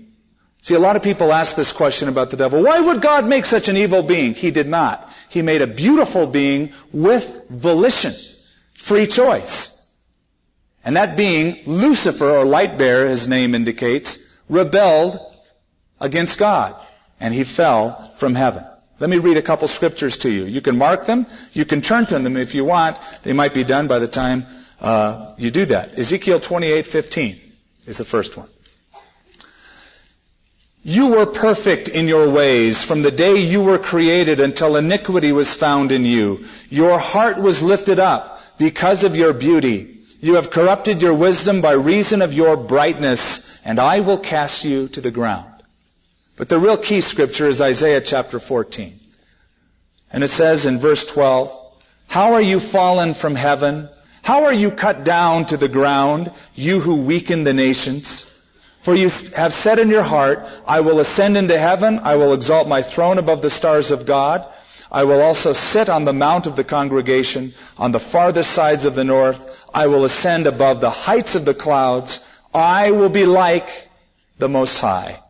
See, 0.63 0.75
a 0.75 0.79
lot 0.79 0.95
of 0.95 1.03
people 1.03 1.33
ask 1.33 1.57
this 1.57 1.73
question 1.73 2.09
about 2.09 2.31
the 2.31 2.37
devil. 2.37 2.63
Why 2.63 2.81
would 2.81 3.03
God 3.03 3.27
make 3.27 3.47
such 3.47 3.69
an 3.69 3.77
evil 3.77 4.03
being? 4.03 4.35
He 4.35 4.53
did 4.53 4.69
not. 4.69 5.11
He 5.29 5.43
made 5.43 5.61
a 5.61 5.67
beautiful 5.67 6.27
being 6.27 6.73
with 6.93 7.51
volition, 7.51 8.15
free 8.75 9.09
choice. 9.09 9.73
And 10.85 10.97
that 10.97 11.17
being, 11.17 11.65
Lucifer, 11.67 12.31
or 12.31 12.45
light 12.45 12.79
bearer, 12.79 13.09
his 13.09 13.27
name 13.27 13.55
indicates, 13.55 14.21
rebelled 14.49 15.19
against 16.01 16.39
God. 16.39 16.77
And 17.21 17.33
he 17.33 17.45
fell 17.45 18.13
from 18.17 18.35
heaven. 18.35 18.65
Let 19.01 19.11
me 19.11 19.19
read 19.19 19.37
a 19.37 19.43
couple 19.43 19.67
scriptures 19.69 20.19
to 20.19 20.31
you. 20.31 20.45
You 20.45 20.61
can 20.61 20.79
mark 20.79 21.07
them. 21.07 21.27
You 21.53 21.65
can 21.65 21.81
turn 21.81 22.07
to 22.07 22.19
them 22.19 22.37
if 22.37 22.55
you 22.55 22.65
want. 22.65 22.99
They 23.23 23.33
might 23.33 23.55
be 23.55 23.65
done 23.65 23.89
by 23.89 23.99
the 23.99 24.09
time 24.09 24.47
uh, 24.81 25.35
you 25.37 25.51
do 25.51 25.65
that. 25.67 25.99
Ezekiel 25.99 26.41
28:15 26.41 27.41
is 27.87 27.99
the 27.99 28.05
first 28.05 28.37
one. 28.37 28.49
You 30.83 31.13
were 31.13 31.27
perfect 31.27 31.89
in 31.89 32.09
your 32.09 32.29
ways 32.29 32.85
from 32.85 33.01
the 33.01 33.11
day 33.11 33.39
you 33.39 33.63
were 33.63 33.79
created 33.79 34.39
until 34.39 34.77
iniquity 34.77 35.33
was 35.33 35.53
found 35.53 35.93
in 35.93 36.05
you. 36.05 36.45
Your 36.69 36.99
heart 36.99 37.39
was 37.39 37.63
lifted 37.63 37.99
up 37.99 38.41
because 38.59 39.03
of 39.03 39.17
your 39.17 39.33
beauty. 39.33 40.03
You 40.21 40.35
have 40.35 40.51
corrupted 40.51 41.01
your 41.01 41.15
wisdom 41.15 41.63
by 41.63 41.73
reason 41.73 42.21
of 42.21 42.35
your 42.35 42.57
brightness, 42.57 43.59
and 43.65 43.79
I 43.79 44.01
will 44.01 44.19
cast 44.19 44.65
you 44.65 44.89
to 44.89 45.01
the 45.01 45.11
ground. 45.11 45.54
But 46.37 46.49
the 46.49 46.59
real 46.59 46.77
key 46.77 47.01
scripture 47.01 47.47
is 47.47 47.61
Isaiah 47.61 48.01
chapter 48.01 48.41
14. 48.41 48.99
And 50.13 50.25
it 50.25 50.31
says 50.31 50.67
in 50.67 50.79
verse 50.79 51.05
12, 51.05 51.51
How 52.09 52.35
are 52.35 52.43
you 52.43 52.61
fallen 52.61 53.15
from 53.15 53.35
heaven? 53.35 53.89
How 54.23 54.45
are 54.45 54.53
you 54.53 54.71
cut 54.71 55.05
down 55.05 55.47
to 55.47 55.57
the 55.57 55.69
ground, 55.69 56.33
you 56.55 56.81
who 56.81 57.03
weaken 57.03 57.45
the 57.45 57.53
nations? 57.53 58.27
For 58.83 58.95
you 58.95 59.11
have 59.35 59.53
said 59.53 59.79
in 59.79 59.89
your 59.89 60.03
heart, 60.03 60.47
I 60.67 60.81
will 60.81 61.01
ascend 61.01 61.37
into 61.37 61.59
heaven, 61.59 62.01
I 62.01 62.17
will 62.17 62.35
exalt 62.35 62.69
my 62.69 62.83
throne 62.83 63.19
above 63.19 63.43
the 63.43 63.51
stars 63.51 63.91
of 63.91 64.07
God. 64.07 64.47
I 64.91 65.05
will 65.05 65.23
also 65.23 65.53
sit 65.53 65.89
on 65.89 66.05
the 66.05 66.13
mount 66.13 66.47
of 66.47 66.55
the 66.55 66.65
congregation 66.65 67.55
on 67.77 67.93
the 67.93 68.01
farthest 68.01 68.51
sides 68.53 68.85
of 68.85 68.95
the 68.95 69.05
north. 69.05 69.41
I 69.73 69.89
will 69.89 70.05
ascend 70.05 70.47
above 70.47 70.81
the 70.81 70.91
heights 70.91 71.35
of 71.35 71.45
the 71.45 71.55
clouds. 71.55 72.25
I 72.53 72.93
will 72.93 73.09
be 73.09 73.27
like 73.27 73.69
the 74.39 74.49
Most 74.49 74.79
High. 74.79 75.24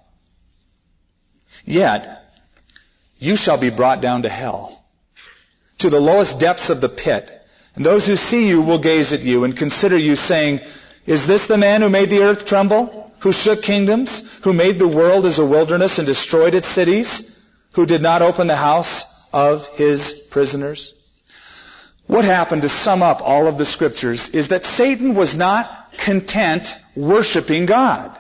Yet, 1.65 2.23
you 3.19 3.37
shall 3.37 3.59
be 3.59 3.71
brought 3.71 4.01
down 4.01 4.23
to 4.23 4.29
hell, 4.29 4.85
to 5.79 5.91
the 5.91 6.01
lowest 6.01 6.39
depths 6.41 6.71
of 6.71 6.81
the 6.81 6.89
pit. 6.89 7.31
And 7.75 7.85
those 7.85 8.07
who 8.07 8.17
see 8.17 8.47
you 8.47 8.63
will 8.63 8.79
gaze 8.79 9.13
at 9.13 9.23
you 9.23 9.45
and 9.45 9.57
consider 9.57 9.97
you 9.97 10.17
saying, 10.17 10.61
is 11.07 11.27
this 11.27 11.47
the 11.47 11.59
man 11.59 11.83
who 11.83 11.91
made 11.91 12.11
the 12.11 12.23
earth 12.23 12.45
tremble? 12.45 13.13
Who 13.21 13.33
shook 13.33 13.63
kingdoms? 13.63 14.23
Who 14.43 14.53
made 14.53 14.79
the 14.79 14.89
world 14.89 15.27
as 15.27 15.39
a 15.39 15.47
wilderness 15.47 15.99
and 15.99 16.07
destroyed 16.07 16.55
its 16.55 16.69
cities? 16.69 17.45
Who 17.75 17.87
did 17.87 18.03
not 18.03 18.23
open 18.23 18.47
the 18.47 18.57
house 18.57 19.05
of 19.35 19.67
his 19.67 20.15
prisoners. 20.31 20.95
What 22.07 22.25
happened 22.25 22.63
to 22.63 22.69
sum 22.69 23.03
up 23.03 23.21
all 23.21 23.49
of 23.49 23.59
the 23.59 23.65
scriptures 23.65 24.31
is 24.31 24.49
that 24.49 24.65
Satan 24.65 25.15
was 25.15 25.35
not 25.35 25.93
content 25.99 26.77
worshiping 26.95 27.67
God. 27.67 28.17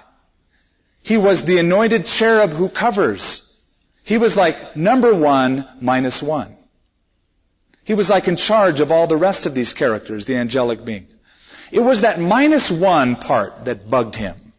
He 1.05 1.19
was 1.19 1.43
the 1.43 1.59
anointed 1.59 2.07
cherub 2.07 2.51
who 2.51 2.71
covers. 2.71 3.61
He 4.05 4.17
was 4.17 4.37
like 4.38 4.75
number 4.75 5.14
one 5.14 5.69
minus 5.81 6.23
one. 6.23 6.57
He 7.85 7.93
was 7.93 8.09
like 8.09 8.27
in 8.27 8.37
charge 8.37 8.81
of 8.81 8.90
all 8.90 9.07
the 9.07 9.17
rest 9.17 9.45
of 9.45 9.55
these 9.55 9.75
characters, 9.75 10.25
the 10.25 10.37
angelic 10.37 10.83
beings. 10.83 11.12
It 11.71 11.81
was 11.81 12.01
that 12.01 12.19
minus 12.19 12.71
one 12.71 13.17
part 13.17 13.67
that 13.67 13.90
bugged 13.90 14.14
him. 14.14 14.55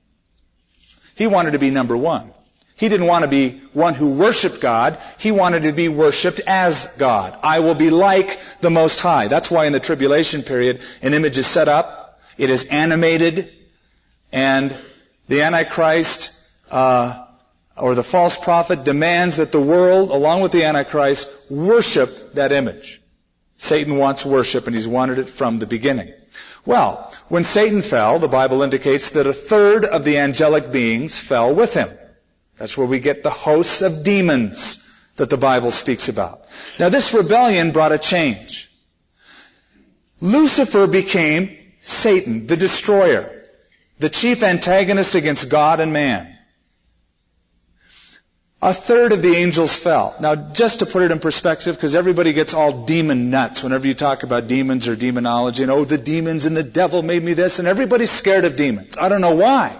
He 1.16 1.26
wanted 1.26 1.52
to 1.52 1.60
be 1.60 1.72
number 1.72 1.98
one. 1.98 2.32
He 2.76 2.90
didn't 2.90 3.08
want 3.08 3.24
to 3.24 3.28
be 3.28 3.64
one 3.74 3.96
who 3.96 4.14
worshiped 4.14 4.62
God. 4.62 5.00
He 5.18 5.32
wanted 5.32 5.64
to 5.64 5.72
be 5.72 5.88
worshiped 5.88 6.42
as 6.46 6.86
God. 6.98 7.40
I 7.42 7.62
will 7.62 7.74
be 7.74 7.90
like 7.90 8.40
the 8.62 8.70
Most 8.70 9.00
High. 9.00 9.30
That's 9.30 9.50
why 9.50 9.66
in 9.66 9.74
the 9.74 9.80
tribulation 9.80 10.44
period, 10.44 10.82
an 11.02 11.16
image 11.16 11.40
is 11.40 11.48
set 11.48 11.68
up. 11.68 12.20
It 12.38 12.50
is 12.52 12.66
animated, 12.66 13.52
and 14.32 14.76
the 15.28 15.42
Antichrist 15.42 16.35
uh, 16.72 17.26
or 17.78 17.96
the 17.96 18.04
false 18.04 18.38
prophet 18.38 18.84
demands 18.84 19.38
that 19.38 19.52
the 19.52 19.62
world, 19.62 20.12
along 20.12 20.42
with 20.42 20.52
the 20.52 20.64
Antichrist, 20.64 21.30
worship 21.50 22.34
that 22.36 22.52
image. 22.52 23.02
Satan 23.58 23.98
wants 23.98 24.26
worship, 24.26 24.68
and 24.68 24.76
he's 24.76 24.88
wanted 24.88 25.20
it 25.20 25.30
from 25.30 25.60
the 25.60 25.66
beginning. 25.66 26.14
Well, 26.66 27.14
when 27.28 27.44
Satan 27.44 27.82
fell, 27.82 28.20
the 28.20 28.28
Bible 28.28 28.62
indicates 28.62 29.12
that 29.12 29.28
a 29.28 29.34
third 29.34 29.86
of 29.86 30.04
the 30.04 30.18
angelic 30.18 30.72
beings 30.72 31.18
fell 31.18 31.54
with 31.54 31.74
him. 31.74 31.90
That's 32.58 32.78
where 32.78 32.88
we 32.88 33.00
get 33.00 33.24
the 33.24 33.30
hosts 33.30 33.82
of 33.82 34.04
demons 34.04 34.82
that 35.18 35.30
the 35.30 35.38
Bible 35.38 35.72
speaks 35.72 36.10
about. 36.10 36.46
Now 36.80 36.90
this 36.90 37.14
rebellion 37.14 37.72
brought 37.72 37.92
a 37.92 37.98
change. 37.98 38.70
Lucifer 40.20 40.88
became 40.88 41.58
Satan, 41.82 42.48
the 42.48 42.58
destroyer, 42.58 43.44
the 44.00 44.10
chief 44.10 44.44
antagonist 44.44 45.16
against 45.16 45.50
God 45.50 45.80
and 45.80 45.94
man. 45.94 46.35
A 48.62 48.74
third 48.74 49.12
of 49.12 49.22
the 49.22 49.36
angels 49.36 49.76
fell. 49.76 50.16
Now, 50.20 50.36
just 50.36 50.80
to 50.80 50.86
put 50.86 51.04
it 51.04 51.12
in 51.12 51.20
perspective, 51.20 51.76
because 51.76 51.94
everybody 51.94 52.34
gets 52.34 52.54
all 52.54 52.86
demon 52.86 53.30
nuts 53.30 53.62
whenever 53.62 53.86
you 53.86 53.94
talk 53.94 54.24
about 54.24 54.48
demons 54.48 54.88
or 54.88 54.96
demonology, 54.96 55.62
and 55.62 55.72
oh, 55.72 55.86
the 55.86 55.98
demons 55.98 56.46
and 56.46 56.58
the 56.58 56.64
devil 56.64 57.04
made 57.04 57.24
me 57.24 57.34
this, 57.34 57.60
and 57.60 57.68
everybody's 57.68 58.12
scared 58.12 58.46
of 58.46 58.56
demons. 58.56 58.98
I 58.98 59.10
don't 59.10 59.22
know 59.22 59.36
why. 59.36 59.80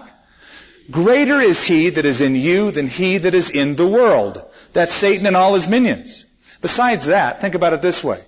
Greater 0.90 1.40
is 1.40 1.64
he 1.64 1.90
that 1.90 2.04
is 2.04 2.20
in 2.20 2.36
you 2.36 2.70
than 2.70 2.86
he 2.86 3.18
that 3.18 3.34
is 3.34 3.50
in 3.50 3.74
the 3.74 3.86
world. 3.86 4.44
That's 4.72 4.92
Satan 4.92 5.26
and 5.26 5.36
all 5.36 5.54
his 5.54 5.66
minions. 5.66 6.24
Besides 6.60 7.06
that, 7.06 7.40
think 7.40 7.54
about 7.54 7.72
it 7.72 7.82
this 7.82 8.04
way. 8.04 8.20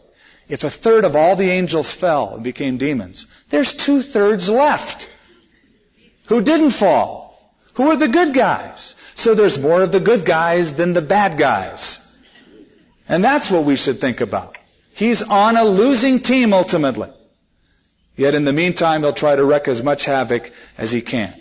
If 0.48 0.64
a 0.64 0.70
third 0.70 1.04
of 1.04 1.14
all 1.14 1.36
the 1.36 1.50
angels 1.50 1.92
fell 1.92 2.34
and 2.34 2.42
became 2.42 2.78
demons, 2.78 3.26
there's 3.50 3.74
two 3.74 4.02
thirds 4.02 4.48
left 4.48 5.08
who 6.26 6.42
didn't 6.42 6.70
fall. 6.70 7.28
Who 7.74 7.90
are 7.90 7.96
the 7.96 8.08
good 8.08 8.34
guys? 8.34 8.96
So 9.18 9.34
there's 9.34 9.58
more 9.58 9.82
of 9.82 9.90
the 9.90 9.98
good 9.98 10.24
guys 10.24 10.74
than 10.74 10.92
the 10.92 11.02
bad 11.02 11.38
guys. 11.38 11.98
And 13.08 13.24
that's 13.24 13.50
what 13.50 13.64
we 13.64 13.74
should 13.74 14.00
think 14.00 14.20
about. 14.20 14.56
He's 14.94 15.24
on 15.24 15.56
a 15.56 15.64
losing 15.64 16.20
team 16.20 16.52
ultimately. 16.52 17.10
Yet 18.14 18.36
in 18.36 18.44
the 18.44 18.52
meantime, 18.52 19.00
he'll 19.00 19.12
try 19.12 19.34
to 19.34 19.44
wreak 19.44 19.66
as 19.66 19.82
much 19.82 20.04
havoc 20.04 20.52
as 20.78 20.92
he 20.92 21.00
can. 21.00 21.34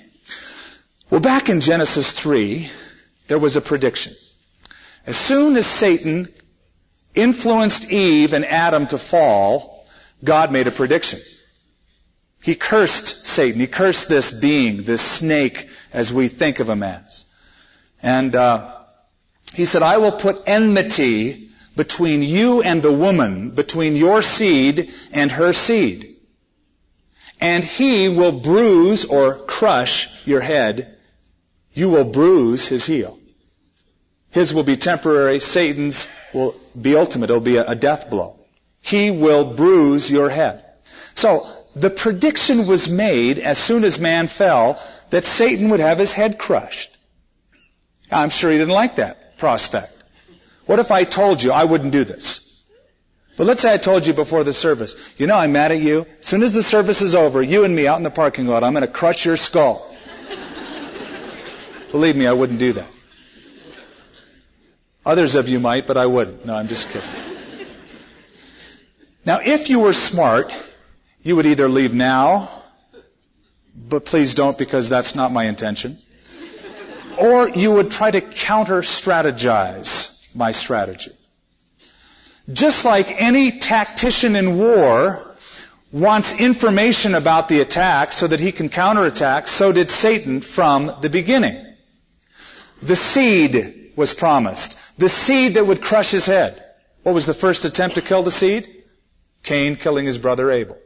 Well, 1.12 1.22
back 1.22 1.50
in 1.50 1.62
Genesis 1.62 2.12
3, 2.12 2.68
there 3.28 3.38
was 3.38 3.58
a 3.58 3.62
prediction. 3.62 4.16
As 5.06 5.16
soon 5.16 5.56
as 5.56 5.68
Satan 5.68 6.30
influenced 7.14 7.92
Eve 7.92 8.34
and 8.34 8.44
Adam 8.44 8.88
to 8.88 8.98
fall, 8.98 9.86
God 10.24 10.52
made 10.52 10.66
a 10.66 10.72
prediction. 10.72 11.20
He 12.42 12.56
cursed 12.56 13.28
Satan. 13.28 13.60
He 13.60 13.68
cursed 13.68 14.10
this 14.10 14.32
being, 14.32 14.82
this 14.82 15.04
snake, 15.04 15.70
as 15.94 16.12
we 16.12 16.28
think 16.28 16.60
of 16.60 16.68
him 16.68 16.82
as. 16.82 17.27
And 18.02 18.36
uh, 18.36 18.76
he 19.54 19.66
said, 19.66 19.84
I 19.84 19.98
will 19.98 20.12
put 20.12 20.44
enmity 20.46 21.50
between 21.76 22.24
you 22.24 22.62
and 22.62 22.82
the 22.82 22.92
woman, 22.92 23.52
between 23.52 23.96
your 23.96 24.22
seed 24.22 24.94
and 25.12 25.32
her 25.32 25.54
seed. 25.54 26.16
And 27.40 27.64
he 27.64 28.10
will 28.10 28.32
bruise 28.32 29.06
or 29.06 29.36
crush 29.36 30.10
your 30.26 30.42
head, 30.42 30.98
you 31.74 31.90
will 31.90 32.06
bruise 32.06 32.68
his 32.68 32.86
heel. 32.86 33.20
His 34.32 34.54
will 34.54 34.64
be 34.64 34.78
temporary. 34.78 35.40
Satan's 35.40 36.08
will 36.34 36.56
be 36.80 36.96
ultimate. 36.96 37.30
It'll 37.30 37.40
be 37.40 37.58
a, 37.58 37.76
death 37.76 38.10
blow. 38.10 38.40
He 38.82 39.12
will 39.12 39.54
bruise 39.54 40.12
your 40.12 40.30
head. 40.30 40.66
So, 41.14 41.48
the 41.76 41.90
prediction 41.92 42.66
was 42.66 42.90
made 42.90 43.38
as 43.38 43.60
soon 43.60 43.84
as 43.84 44.00
man 44.00 44.28
fell 44.28 44.82
that 45.12 45.26
Satan 45.26 45.70
would 45.70 45.80
have 45.80 46.00
his 46.00 46.14
head 46.14 46.40
crushed. 46.40 46.97
I'm 48.12 48.30
sure 48.30 48.52
he 48.52 48.58
didn't 48.58 48.74
like 48.74 48.96
that 48.96 49.38
prospect. 49.38 49.94
What 50.66 50.80
if 50.80 50.92
I 50.92 51.04
told 51.04 51.42
you 51.42 51.52
I 51.52 51.64
wouldn't 51.64 51.92
do 51.92 52.04
this? 52.04 52.64
But 53.38 53.46
let's 53.46 53.62
say 53.62 53.74
I 53.74 53.78
told 53.78 54.08
you 54.08 54.14
before 54.14 54.44
the 54.44 54.54
service, 54.54 54.96
you 55.18 55.28
know 55.28 55.38
I'm 55.38 55.52
mad 55.52 55.72
at 55.72 55.80
you. 55.80 56.08
As 56.20 56.26
soon 56.26 56.42
as 56.42 56.54
the 56.54 56.64
service 56.64 57.02
is 57.02 57.14
over, 57.14 57.42
you 57.42 57.64
and 57.64 57.76
me 57.76 57.88
out 57.88 57.98
in 57.98 58.04
the 58.04 58.10
parking 58.10 58.48
lot, 58.48 58.64
I'm 58.64 58.74
going 58.74 58.82
to 58.82 58.92
crush 58.92 59.26
your 59.26 59.38
skull. 59.38 59.96
Believe 61.92 62.16
me, 62.16 62.26
I 62.26 62.34
wouldn't 62.34 62.60
do 62.60 62.74
that. 62.74 62.88
Others 65.06 65.36
of 65.36 65.48
you 65.48 65.60
might, 65.60 65.86
but 65.88 65.98
I 65.98 66.08
wouldn't. 66.08 66.46
No, 66.46 66.56
I'm 66.56 66.68
just 66.68 66.90
kidding. 66.90 67.10
Now, 69.24 69.40
if 69.44 69.70
you 69.70 69.82
were 69.82 69.94
smart, 69.94 70.54
you 71.22 71.36
would 71.36 71.46
either 71.46 71.70
leave 71.70 71.94
now, 71.94 72.50
but 73.76 74.04
please 74.04 74.34
don't 74.36 74.58
because 74.58 74.90
that's 74.90 75.16
not 75.16 75.32
my 75.32 75.46
intention, 75.46 76.00
or 77.20 77.50
you 77.50 77.74
would 77.74 77.92
try 77.92 78.12
to 78.12 78.22
counter 78.22 78.82
strategize 78.82 80.26
my 80.36 80.52
strategy. 80.52 81.12
Just 82.52 82.86
like 82.86 83.22
any 83.22 83.60
tactician 83.60 84.36
in 84.36 84.58
war 84.58 85.36
wants 85.92 86.34
information 86.34 87.16
about 87.16 87.50
the 87.50 87.62
attack 87.62 88.12
so 88.12 88.28
that 88.28 88.40
he 88.40 88.52
can 88.52 88.70
counterattack, 88.70 89.48
so 89.48 89.72
did 89.72 89.90
Satan 89.90 90.42
from 90.42 90.96
the 91.02 91.10
beginning. 91.10 91.76
The 92.82 92.96
seed 92.96 93.92
was 93.96 94.14
promised. 94.14 94.78
The 94.98 95.10
seed 95.10 95.56
that 95.56 95.66
would 95.66 95.82
crush 95.82 96.12
his 96.12 96.26
head. 96.26 96.64
What 97.04 97.16
was 97.16 97.26
the 97.26 97.34
first 97.34 97.66
attempt 97.66 97.96
to 97.96 98.02
kill 98.02 98.24
the 98.24 98.32
seed? 98.32 98.68
Cain 99.44 99.76
killing 99.76 100.06
his 100.06 100.18
brother 100.18 100.52
Abel. 100.52 100.78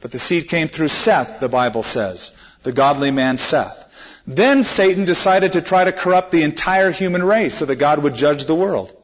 But 0.00 0.12
the 0.12 0.18
seed 0.18 0.48
came 0.48 0.68
through 0.68 0.88
Seth, 0.88 1.40
the 1.40 1.48
Bible 1.48 1.82
says. 1.82 2.32
The 2.62 2.72
godly 2.72 3.10
man 3.10 3.38
Seth. 3.38 3.87
Then 4.28 4.62
Satan 4.62 5.06
decided 5.06 5.54
to 5.54 5.62
try 5.62 5.84
to 5.84 5.90
corrupt 5.90 6.32
the 6.32 6.42
entire 6.42 6.90
human 6.90 7.24
race 7.24 7.54
so 7.54 7.64
that 7.64 7.76
God 7.76 8.02
would 8.02 8.14
judge 8.14 8.44
the 8.44 8.54
world. 8.54 8.94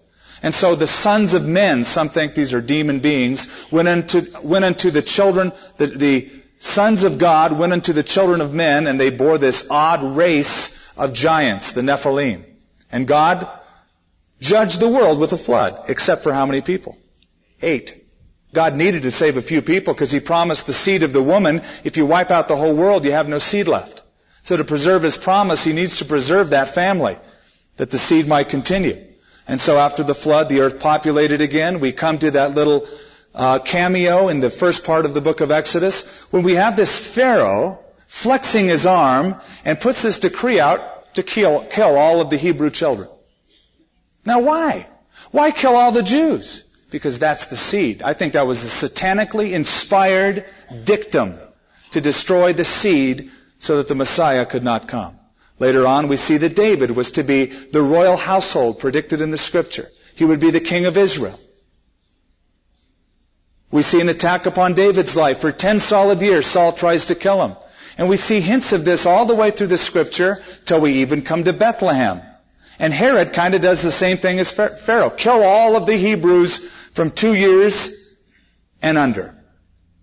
And 0.43 0.55
so 0.55 0.75
the 0.75 0.87
sons 0.87 1.33
of 1.33 1.47
men, 1.47 1.85
some 1.85 2.11
think 2.11 2.35
these 2.35 2.53
are 2.53 2.61
demon 2.61 3.01
beings, 3.01 3.49
went 3.71 3.89
into, 3.89 4.29
went 4.43 4.67
into 4.67 4.91
the 4.91 5.01
children, 5.01 5.55
the, 5.79 5.87
the 5.87 6.31
sons 6.59 7.05
of 7.05 7.17
God 7.17 7.59
went 7.59 7.73
into 7.73 7.95
the 7.95 8.03
children 8.03 8.43
of 8.43 8.53
men 8.53 8.87
and 8.87 9.01
they 9.01 9.09
bore 9.09 9.39
this 9.39 9.67
odd 9.71 10.03
race 10.03 10.93
of 10.95 11.15
giants, 11.15 11.73
the 11.73 11.81
Nephilim. 11.81 12.45
And 12.93 13.07
God 13.07 13.49
judged 14.43 14.79
the 14.79 14.91
world 14.91 15.19
with 15.19 15.33
a 15.33 15.39
flood, 15.39 15.89
except 15.89 16.23
for 16.23 16.35
how 16.35 16.45
many 16.45 16.61
people? 16.61 16.99
Eight. 17.63 18.05
God 18.53 18.77
needed 18.77 19.03
to 19.03 19.11
save 19.11 19.39
a 19.39 19.43
few 19.43 19.63
people 19.63 19.95
because 19.95 20.13
He 20.13 20.21
promised 20.21 20.67
the 20.67 20.75
seed 20.75 21.03
of 21.03 21.15
the 21.15 21.23
woman, 21.23 21.63
if 21.83 21.97
you 21.97 22.05
wipe 22.05 22.31
out 22.31 22.49
the 22.49 22.57
whole 22.57 22.77
world, 22.77 23.07
you 23.07 23.13
have 23.13 23.27
no 23.27 23.39
seed 23.39 23.69
left. 23.69 24.03
So 24.45 24.57
to 24.57 24.65
preserve 24.65 25.03
His 25.03 25.17
promise, 25.17 25.65
He 25.65 25.73
needs 25.73 25.99
to 25.99 26.05
preserve 26.05 26.51
that 26.51 26.69
family, 26.69 27.19
that 27.77 27.91
the 27.91 27.99
seed 27.99 28.29
might 28.29 28.49
continue. 28.49 29.05
And 29.49 29.61
so 29.61 29.79
after 29.79 30.03
the 30.03 30.15
flood, 30.15 30.49
the 30.49 30.61
earth 30.61 30.81
populated 30.81 31.41
again. 31.41 31.81
We 31.81 31.93
come 31.93 32.19
to 32.19 32.31
that 32.33 32.55
little 32.55 32.87
uh, 33.35 33.59
cameo 33.59 34.29
in 34.29 34.41
the 34.41 34.51
first 34.51 34.85
part 34.85 35.05
of 35.05 35.15
the 35.15 35.21
book 35.21 35.41
of 35.41 35.51
Exodus 35.51 36.07
when 36.31 36.45
we 36.45 36.55
have 36.55 36.77
this 36.77 36.97
Pharaoh 36.97 37.81
flexing 38.07 38.69
his 38.69 38.87
arm 38.87 39.41
and 39.65 39.81
puts 39.81 40.03
this 40.03 40.21
decree 40.21 40.61
out 40.61 41.15
to 41.17 41.23
kill, 41.23 41.65
kill 41.67 41.97
all 41.97 42.21
of 42.21 42.31
the 42.31 42.37
Hebrew 42.37 42.71
children. 42.71 43.09
Now 44.25 44.41
why? 44.41 44.89
Why 45.31 45.51
kill 45.51 45.75
all 45.75 45.93
the 45.93 46.03
Jews? 46.03 46.65
Because 46.91 47.19
that's 47.19 47.47
the 47.47 47.57
seed. 47.57 48.03
I 48.03 48.15
think 48.15 48.35
that 48.35 48.47
was 48.47 48.63
a 48.63 48.89
satanically 48.89 49.53
inspired 49.53 50.45
dictum 50.85 51.39
to 51.91 52.01
destroy 52.01 52.53
the 52.53 52.65
seed 52.65 53.31
so 53.65 53.79
that 53.79 53.89
the 53.89 53.95
Messiah 53.95 54.45
could 54.45 54.63
not 54.63 54.89
come. 54.89 55.19
Later 55.59 55.87
on, 55.87 56.09
we 56.09 56.17
see 56.17 56.37
that 56.37 56.55
David 56.55 56.91
was 56.91 57.13
to 57.13 57.23
be 57.23 57.47
the 57.47 57.81
royal 57.81 58.17
household 58.17 58.79
predicted 58.79 59.21
in 59.21 59.31
the 59.31 59.39
scripture. 59.39 59.91
He 60.15 60.25
would 60.25 60.41
be 60.41 60.51
the 60.51 60.61
king 60.61 60.85
of 60.85 60.99
Israel. 60.99 61.39
We 63.71 63.83
see 63.83 64.01
an 64.01 64.09
attack 64.09 64.47
upon 64.47 64.75
David's 64.75 65.17
life. 65.17 65.41
For 65.41 65.51
ten 65.51 65.81
solid 65.81 66.21
years, 66.21 66.47
Saul 66.47 66.73
tries 66.73 67.07
to 67.07 67.15
kill 67.15 67.43
him. 67.43 67.57
And 67.97 68.09
we 68.09 68.17
see 68.17 68.41
hints 68.41 68.73
of 68.73 68.85
this 68.85 69.07
all 69.07 69.25
the 69.25 69.35
way 69.35 69.51
through 69.51 69.69
the 69.69 69.79
scripture 69.79 70.43
till 70.67 70.81
we 70.81 70.93
even 71.03 71.23
come 71.23 71.45
to 71.45 71.53
Bethlehem. 71.53 72.21
And 72.79 72.93
Herod 72.93 73.33
kind 73.33 73.55
of 73.55 73.63
does 73.63 73.83
the 73.83 73.93
same 73.93 74.17
thing 74.17 74.39
as 74.41 74.51
Pharaoh. 74.51 75.11
Kill 75.11 75.43
all 75.43 75.77
of 75.77 75.87
the 75.87 75.97
Hebrews 75.97 76.59
from 76.93 77.13
two 77.13 77.35
years 77.35 78.13
and 78.83 78.99
under. 78.99 79.35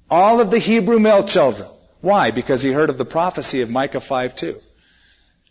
All 0.10 0.42
of 0.42 0.52
the 0.52 0.60
Hebrew 0.60 1.00
male 1.00 1.24
children. 1.24 1.70
Why? 2.02 2.32
Because 2.32 2.62
he 2.62 2.72
heard 2.72 2.90
of 2.90 2.98
the 2.98 3.06
prophecy 3.06 3.62
of 3.62 3.70
Micah 3.70 4.00
5:2. 4.00 4.60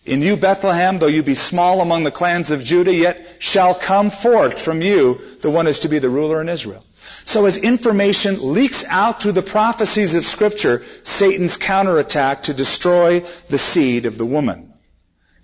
In 0.07 0.23
you, 0.23 0.37
Bethlehem, 0.37 0.99
though 0.99 1.07
you 1.07 1.23
be 1.23 1.35
small 1.35 1.81
among 1.81 2.05
the 2.05 2.11
clans 2.11 2.51
of 2.51 2.65
Judah, 2.65 2.95
yet 2.95 3.27
shall 3.39 3.75
come 3.75 4.11
forth 4.11 4.59
from 4.59 4.81
you 4.81 5.21
the 5.43 5.51
one 5.51 5.67
is 5.67 5.81
to 5.81 5.89
be 5.89 5.99
the 5.99 6.09
ruler 6.09 6.41
in 6.41 6.49
Israel. 6.49 6.85
So 7.27 7.45
as 7.47 7.59
information 7.59 8.55
leaks 8.55 8.85
out 8.89 9.23
through 9.23 9.33
the 9.33 9.43
prophecies 9.43 10.15
of 10.15 10.25
scripture, 10.25 10.83
Satan's 11.03 11.57
counterattack 11.57 12.45
to 12.45 12.55
destroy 12.55 13.25
the 13.49 13.59
seed 13.59 14.07
of 14.07 14.17
the 14.17 14.27
woman. 14.27 14.73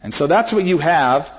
And 0.02 0.12
so 0.12 0.26
that's 0.26 0.52
what 0.52 0.64
you 0.64 0.78
have 0.78 1.30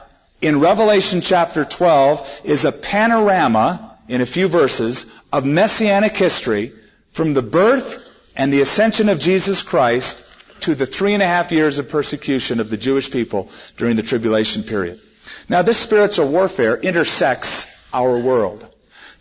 in 0.41 0.59
Revelation 0.59 1.22
chapter 1.22 1.65
12 1.65 2.41
is 2.43 2.65
a 2.65 2.72
panorama 2.72 3.97
in 4.07 4.22
a 4.22 4.26
few 4.26 4.47
verses 4.47 5.07
of 5.34 5.45
messianic 5.45 6.15
history 6.15 6.74
from 7.11 7.34
the 7.34 7.41
birth 7.41 8.07
and 8.38 8.53
the 8.53 8.61
ascension 8.61 9.09
of 9.09 9.19
Jesus 9.19 9.63
Christ 9.63 10.23
to 10.61 10.75
the 10.75 10.85
three 10.85 11.13
and 11.13 11.23
a 11.23 11.27
half 11.27 11.51
years 11.51 11.79
of 11.79 11.89
persecution 11.89 12.59
of 12.59 12.69
the 12.69 12.77
Jewish 12.77 13.11
people 13.11 13.49
during 13.77 13.95
the 13.95 14.03
tribulation 14.03 14.63
period. 14.63 15.01
Now 15.49 15.63
this 15.63 15.79
spiritual 15.79 16.29
warfare 16.29 16.77
intersects 16.77 17.67
our 17.91 18.17
world. 18.19 18.65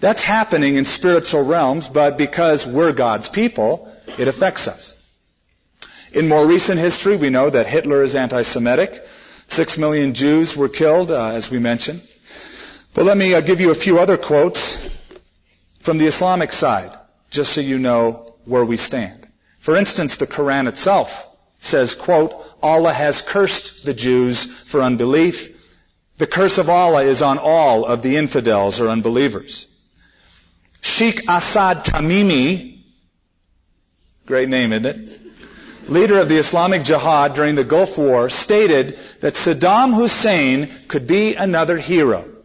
That's 0.00 0.22
happening 0.22 0.76
in 0.76 0.84
spiritual 0.84 1.44
realms, 1.44 1.88
but 1.88 2.18
because 2.18 2.66
we're 2.66 2.92
God's 2.92 3.30
people, 3.30 3.90
it 4.18 4.28
affects 4.28 4.68
us. 4.68 4.96
In 6.12 6.28
more 6.28 6.46
recent 6.46 6.78
history, 6.78 7.16
we 7.16 7.30
know 7.30 7.48
that 7.48 7.66
Hitler 7.66 8.02
is 8.02 8.14
anti-Semitic. 8.14 9.06
Six 9.48 9.78
million 9.78 10.12
Jews 10.12 10.54
were 10.54 10.68
killed, 10.68 11.10
uh, 11.10 11.28
as 11.28 11.50
we 11.50 11.58
mentioned. 11.58 12.02
But 12.92 13.06
let 13.06 13.16
me 13.16 13.34
uh, 13.34 13.40
give 13.40 13.60
you 13.60 13.70
a 13.70 13.74
few 13.74 13.98
other 13.98 14.16
quotes 14.16 14.76
from 15.80 15.98
the 15.98 16.06
Islamic 16.06 16.52
side, 16.52 16.92
just 17.30 17.52
so 17.52 17.60
you 17.60 17.78
know 17.78 18.26
where 18.47 18.64
we 18.64 18.76
stand. 18.76 19.26
For 19.59 19.76
instance, 19.76 20.16
the 20.16 20.26
Quran 20.26 20.68
itself 20.68 21.28
says, 21.61 21.94
quote, 21.94 22.32
Allah 22.62 22.92
has 22.92 23.20
cursed 23.20 23.84
the 23.84 23.94
Jews 23.94 24.44
for 24.44 24.82
unbelief. 24.82 25.53
The 26.18 26.26
curse 26.26 26.59
of 26.59 26.70
Allah 26.70 27.03
is 27.03 27.20
on 27.20 27.38
all 27.38 27.84
of 27.84 28.03
the 28.03 28.16
infidels 28.16 28.80
or 28.80 28.88
unbelievers. 28.88 29.66
Sheikh 30.80 31.28
Asad 31.28 31.84
Tamimi, 31.84 32.78
great 34.24 34.49
name, 34.49 34.72
isn't 34.72 34.86
it? 34.86 35.20
Leader 35.88 36.18
of 36.18 36.28
the 36.28 36.38
Islamic 36.38 36.82
Jihad 36.82 37.34
during 37.34 37.55
the 37.55 37.64
Gulf 37.64 37.99
War 37.99 38.28
stated 38.30 38.99
that 39.20 39.34
Saddam 39.34 39.94
Hussein 39.94 40.68
could 40.88 41.07
be 41.07 41.34
another 41.34 41.78
hero. 41.78 42.36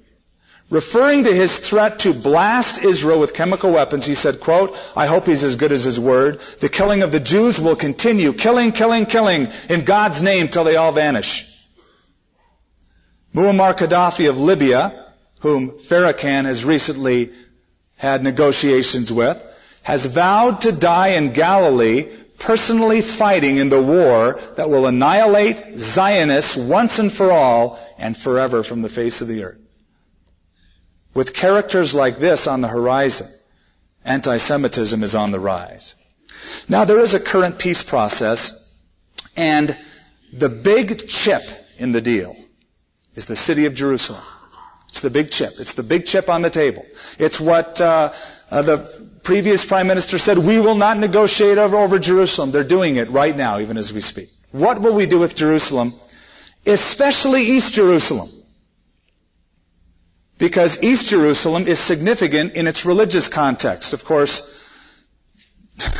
Referring 0.71 1.25
to 1.25 1.33
his 1.33 1.57
threat 1.57 1.99
to 1.99 2.13
blast 2.13 2.81
Israel 2.81 3.19
with 3.19 3.33
chemical 3.33 3.73
weapons, 3.73 4.05
he 4.05 4.15
said, 4.15 4.39
quote, 4.39 4.73
I 4.95 5.05
hope 5.05 5.25
he's 5.25 5.43
as 5.43 5.57
good 5.57 5.73
as 5.73 5.83
his 5.83 5.99
word. 5.99 6.39
The 6.61 6.69
killing 6.69 7.03
of 7.03 7.11
the 7.11 7.19
Jews 7.19 7.59
will 7.59 7.75
continue. 7.75 8.31
Killing, 8.31 8.71
killing, 8.71 9.05
killing 9.05 9.49
in 9.67 9.83
God's 9.83 10.23
name 10.23 10.47
till 10.47 10.63
they 10.63 10.77
all 10.77 10.93
vanish. 10.93 11.45
Muammar 13.35 13.77
Gaddafi 13.77 14.29
of 14.29 14.39
Libya, 14.39 15.13
whom 15.41 15.71
Farrakhan 15.71 16.45
has 16.45 16.63
recently 16.63 17.33
had 17.97 18.23
negotiations 18.23 19.11
with, 19.11 19.43
has 19.83 20.05
vowed 20.05 20.61
to 20.61 20.71
die 20.71 21.09
in 21.09 21.33
Galilee 21.33 22.17
personally 22.39 23.01
fighting 23.01 23.57
in 23.57 23.67
the 23.67 23.81
war 23.81 24.39
that 24.55 24.69
will 24.69 24.87
annihilate 24.87 25.77
Zionists 25.77 26.55
once 26.55 26.97
and 26.97 27.11
for 27.11 27.29
all 27.29 27.77
and 27.97 28.15
forever 28.15 28.63
from 28.63 28.81
the 28.81 28.89
face 28.89 29.21
of 29.21 29.27
the 29.27 29.43
earth. 29.43 29.57
With 31.13 31.33
characters 31.33 31.93
like 31.93 32.17
this 32.17 32.47
on 32.47 32.61
the 32.61 32.67
horizon, 32.67 33.29
anti-Semitism 34.05 35.03
is 35.03 35.15
on 35.15 35.31
the 35.31 35.39
rise. 35.39 35.95
Now 36.69 36.85
there 36.85 36.99
is 36.99 37.13
a 37.13 37.19
current 37.19 37.59
peace 37.59 37.83
process, 37.83 38.73
and 39.35 39.77
the 40.31 40.49
big 40.49 41.07
chip 41.07 41.43
in 41.77 41.91
the 41.91 42.01
deal 42.01 42.35
is 43.15 43.25
the 43.25 43.35
city 43.35 43.65
of 43.65 43.75
Jerusalem. 43.75 44.23
It's 44.87 45.01
the 45.01 45.09
big 45.09 45.31
chip. 45.31 45.53
It's 45.59 45.73
the 45.73 45.83
big 45.83 46.05
chip 46.05 46.29
on 46.29 46.41
the 46.41 46.49
table. 46.49 46.85
It's 47.17 47.39
what 47.39 47.79
uh, 47.79 48.13
uh, 48.49 48.61
the 48.61 49.09
previous 49.23 49.63
prime 49.63 49.87
minister 49.87 50.17
said. 50.17 50.37
We 50.37 50.59
will 50.59 50.75
not 50.75 50.97
negotiate 50.97 51.57
over, 51.57 51.77
over 51.77 51.97
Jerusalem. 51.99 52.51
They're 52.51 52.65
doing 52.65 52.97
it 52.97 53.09
right 53.09 53.35
now, 53.35 53.59
even 53.59 53.77
as 53.77 53.93
we 53.93 54.01
speak. 54.01 54.29
What 54.51 54.81
will 54.81 54.93
we 54.93 55.05
do 55.05 55.19
with 55.19 55.33
Jerusalem, 55.35 55.93
especially 56.65 57.43
East 57.43 57.73
Jerusalem? 57.73 58.29
Because 60.41 60.81
East 60.81 61.07
Jerusalem 61.07 61.67
is 61.67 61.77
significant 61.77 62.55
in 62.55 62.65
its 62.65 62.83
religious 62.83 63.27
context. 63.27 63.93
Of 63.93 64.03
course, 64.03 64.59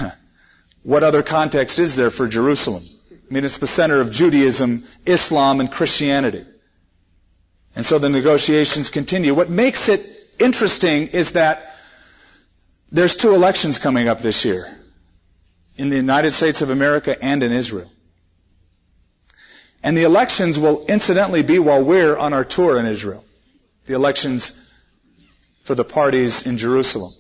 what 0.84 1.04
other 1.04 1.22
context 1.22 1.78
is 1.78 1.96
there 1.96 2.10
for 2.10 2.28
Jerusalem? 2.28 2.84
I 3.12 3.32
mean, 3.32 3.46
it's 3.46 3.60
the 3.60 3.68
center 3.68 4.02
of 4.02 4.10
Judaism, 4.10 4.84
Islam, 5.06 5.60
and 5.60 5.72
Christianity. 5.72 6.44
And 7.76 7.86
so 7.86 8.00
the 8.00 8.10
negotiations 8.10 8.90
continue. 8.90 9.36
What 9.36 9.52
makes 9.52 9.90
it 9.90 10.02
interesting 10.40 11.10
is 11.10 11.34
that 11.34 11.76
there's 12.92 13.16
two 13.16 13.36
elections 13.36 13.78
coming 13.78 14.08
up 14.08 14.22
this 14.22 14.44
year 14.44 14.76
in 15.76 15.90
the 15.90 15.98
United 15.98 16.32
States 16.32 16.64
of 16.64 16.72
America 16.72 17.16
and 17.24 17.44
in 17.44 17.52
Israel. 17.52 17.92
And 19.84 19.96
the 19.96 20.04
elections 20.06 20.58
will 20.58 20.88
incidentally 20.88 21.44
be 21.44 21.60
while 21.60 21.84
we're 21.84 22.18
on 22.18 22.34
our 22.34 22.44
tour 22.44 22.80
in 22.80 22.88
Israel. 22.88 23.24
The 23.86 23.94
elections 23.94 24.54
for 25.64 25.76
the 25.76 25.84
parties 25.84 26.46
in 26.46 26.58
Jerusalem. 26.58 27.12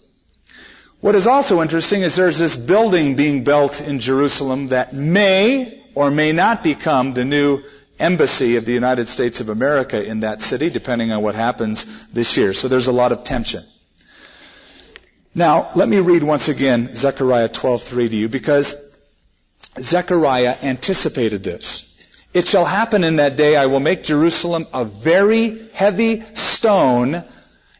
What 0.99 1.15
is 1.15 1.25
also 1.25 1.61
interesting 1.61 2.01
is 2.01 2.15
there's 2.15 2.37
this 2.37 2.55
building 2.55 3.15
being 3.15 3.43
built 3.43 3.81
in 3.81 3.99
Jerusalem 3.99 4.67
that 4.67 4.93
may 4.93 5.83
or 5.95 6.11
may 6.11 6.31
not 6.31 6.63
become 6.63 7.13
the 7.13 7.25
new 7.25 7.63
embassy 7.99 8.55
of 8.55 8.65
the 8.65 8.73
United 8.73 9.07
States 9.07 9.41
of 9.41 9.49
America 9.49 10.03
in 10.03 10.21
that 10.21 10.41
city, 10.41 10.69
depending 10.69 11.11
on 11.11 11.23
what 11.23 11.35
happens 11.35 11.85
this 12.11 12.37
year. 12.37 12.53
So 12.53 12.67
there's 12.67 12.87
a 12.87 12.91
lot 12.91 13.11
of 13.11 13.23
tension. 13.23 13.63
Now, 15.33 15.71
let 15.75 15.87
me 15.87 15.99
read 15.99 16.23
once 16.23 16.49
again 16.49 16.93
Zechariah 16.93 17.49
12:3 17.49 18.09
to 18.09 18.15
you 18.15 18.29
because 18.29 18.75
Zechariah 19.79 20.57
anticipated 20.61 21.43
this. 21.43 21.90
It 22.33 22.47
shall 22.47 22.65
happen 22.65 23.03
in 23.03 23.17
that 23.17 23.35
day 23.35 23.55
I 23.55 23.65
will 23.65 23.79
make 23.79 24.03
Jerusalem 24.03 24.67
a 24.73 24.85
very 24.85 25.69
heavy 25.73 26.23
stone 26.33 27.23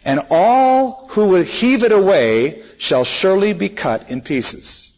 and 0.03 0.25
all 0.29 1.07
who 1.09 1.29
would 1.29 1.47
heave 1.47 1.83
it 1.83 1.91
away 1.91 2.63
shall 2.77 3.03
surely 3.03 3.53
be 3.53 3.69
cut 3.69 4.09
in 4.09 4.21
pieces, 4.21 4.91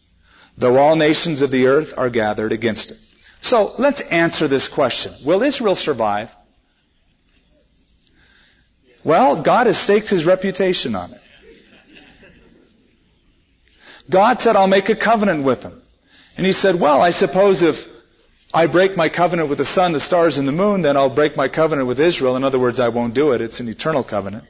though 0.56 0.78
all 0.78 0.96
nations 0.96 1.42
of 1.42 1.50
the 1.50 1.66
earth 1.66 1.94
are 1.96 2.10
gathered 2.10 2.52
against 2.52 2.90
it. 2.90 2.98
So 3.40 3.74
let's 3.78 4.00
answer 4.00 4.48
this 4.48 4.68
question. 4.68 5.12
Will 5.24 5.42
Israel 5.42 5.74
survive? 5.74 6.34
Well, 9.04 9.42
God 9.42 9.66
has 9.66 9.76
staked 9.76 10.08
his 10.08 10.24
reputation 10.24 10.94
on 10.94 11.12
it. 11.12 11.20
God 14.08 14.40
said, 14.40 14.56
I'll 14.56 14.66
make 14.66 14.88
a 14.88 14.96
covenant 14.96 15.44
with 15.44 15.60
them. 15.60 15.82
And 16.36 16.46
he 16.46 16.52
said, 16.52 16.80
well, 16.80 17.00
I 17.00 17.10
suppose 17.10 17.62
if 17.62 17.86
I 18.54 18.68
break 18.68 18.96
my 18.96 19.08
covenant 19.08 19.48
with 19.48 19.58
the 19.58 19.64
sun, 19.64 19.92
the 19.92 20.00
stars, 20.00 20.38
and 20.38 20.46
the 20.46 20.52
moon, 20.52 20.82
then 20.82 20.96
I'll 20.96 21.10
break 21.10 21.36
my 21.36 21.48
covenant 21.48 21.88
with 21.88 21.98
Israel. 21.98 22.36
In 22.36 22.44
other 22.44 22.60
words, 22.60 22.78
I 22.78 22.88
won't 22.90 23.12
do 23.12 23.32
it. 23.32 23.40
It's 23.40 23.58
an 23.58 23.68
eternal 23.68 24.04
covenant. 24.04 24.44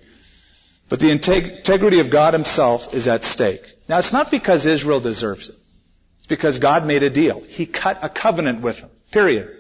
But 0.90 1.00
the 1.00 1.10
integrity 1.10 2.00
of 2.00 2.10
God 2.10 2.34
himself 2.34 2.92
is 2.92 3.08
at 3.08 3.22
stake. 3.22 3.62
Now, 3.88 3.98
it's 3.98 4.12
not 4.12 4.30
because 4.30 4.66
Israel 4.66 5.00
deserves 5.00 5.48
it. 5.48 5.56
It's 6.18 6.26
because 6.26 6.58
God 6.58 6.86
made 6.86 7.02
a 7.02 7.08
deal. 7.08 7.40
He 7.40 7.64
cut 7.64 7.98
a 8.02 8.10
covenant 8.10 8.60
with 8.60 8.80
them. 8.80 8.90
Period. 9.10 9.56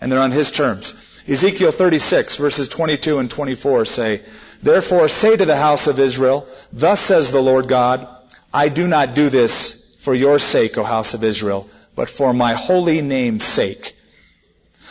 And 0.00 0.10
they're 0.10 0.20
on 0.20 0.32
his 0.32 0.50
terms. 0.50 0.94
Ezekiel 1.28 1.72
36 1.72 2.36
verses 2.36 2.68
22 2.68 3.18
and 3.18 3.30
24 3.30 3.84
say, 3.84 4.22
Therefore 4.62 5.08
say 5.08 5.36
to 5.36 5.44
the 5.44 5.56
house 5.56 5.86
of 5.86 5.98
Israel, 5.98 6.48
Thus 6.72 7.00
says 7.00 7.30
the 7.30 7.42
Lord 7.42 7.68
God, 7.68 8.08
I 8.54 8.68
do 8.68 8.88
not 8.88 9.14
do 9.14 9.28
this 9.28 9.96
for 10.00 10.14
your 10.14 10.38
sake, 10.38 10.78
O 10.78 10.84
house 10.84 11.14
of 11.14 11.24
Israel, 11.24 11.68
but 11.96 12.08
for 12.08 12.32
my 12.32 12.52
holy 12.52 13.02
name's 13.02 13.42
sake, 13.42 13.96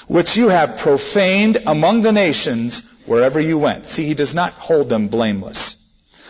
which 0.08 0.36
you 0.36 0.50
have 0.50 0.78
profaned 0.78 1.58
among 1.66 2.02
the 2.02 2.12
nations 2.12 2.84
wherever 3.06 3.40
you 3.40 3.58
went. 3.58 3.88
See, 3.88 4.06
he 4.06 4.16
does 4.16 4.36
not 4.36 4.54
hold 4.54 4.90
them 4.90 5.08
blameless. 5.08 5.78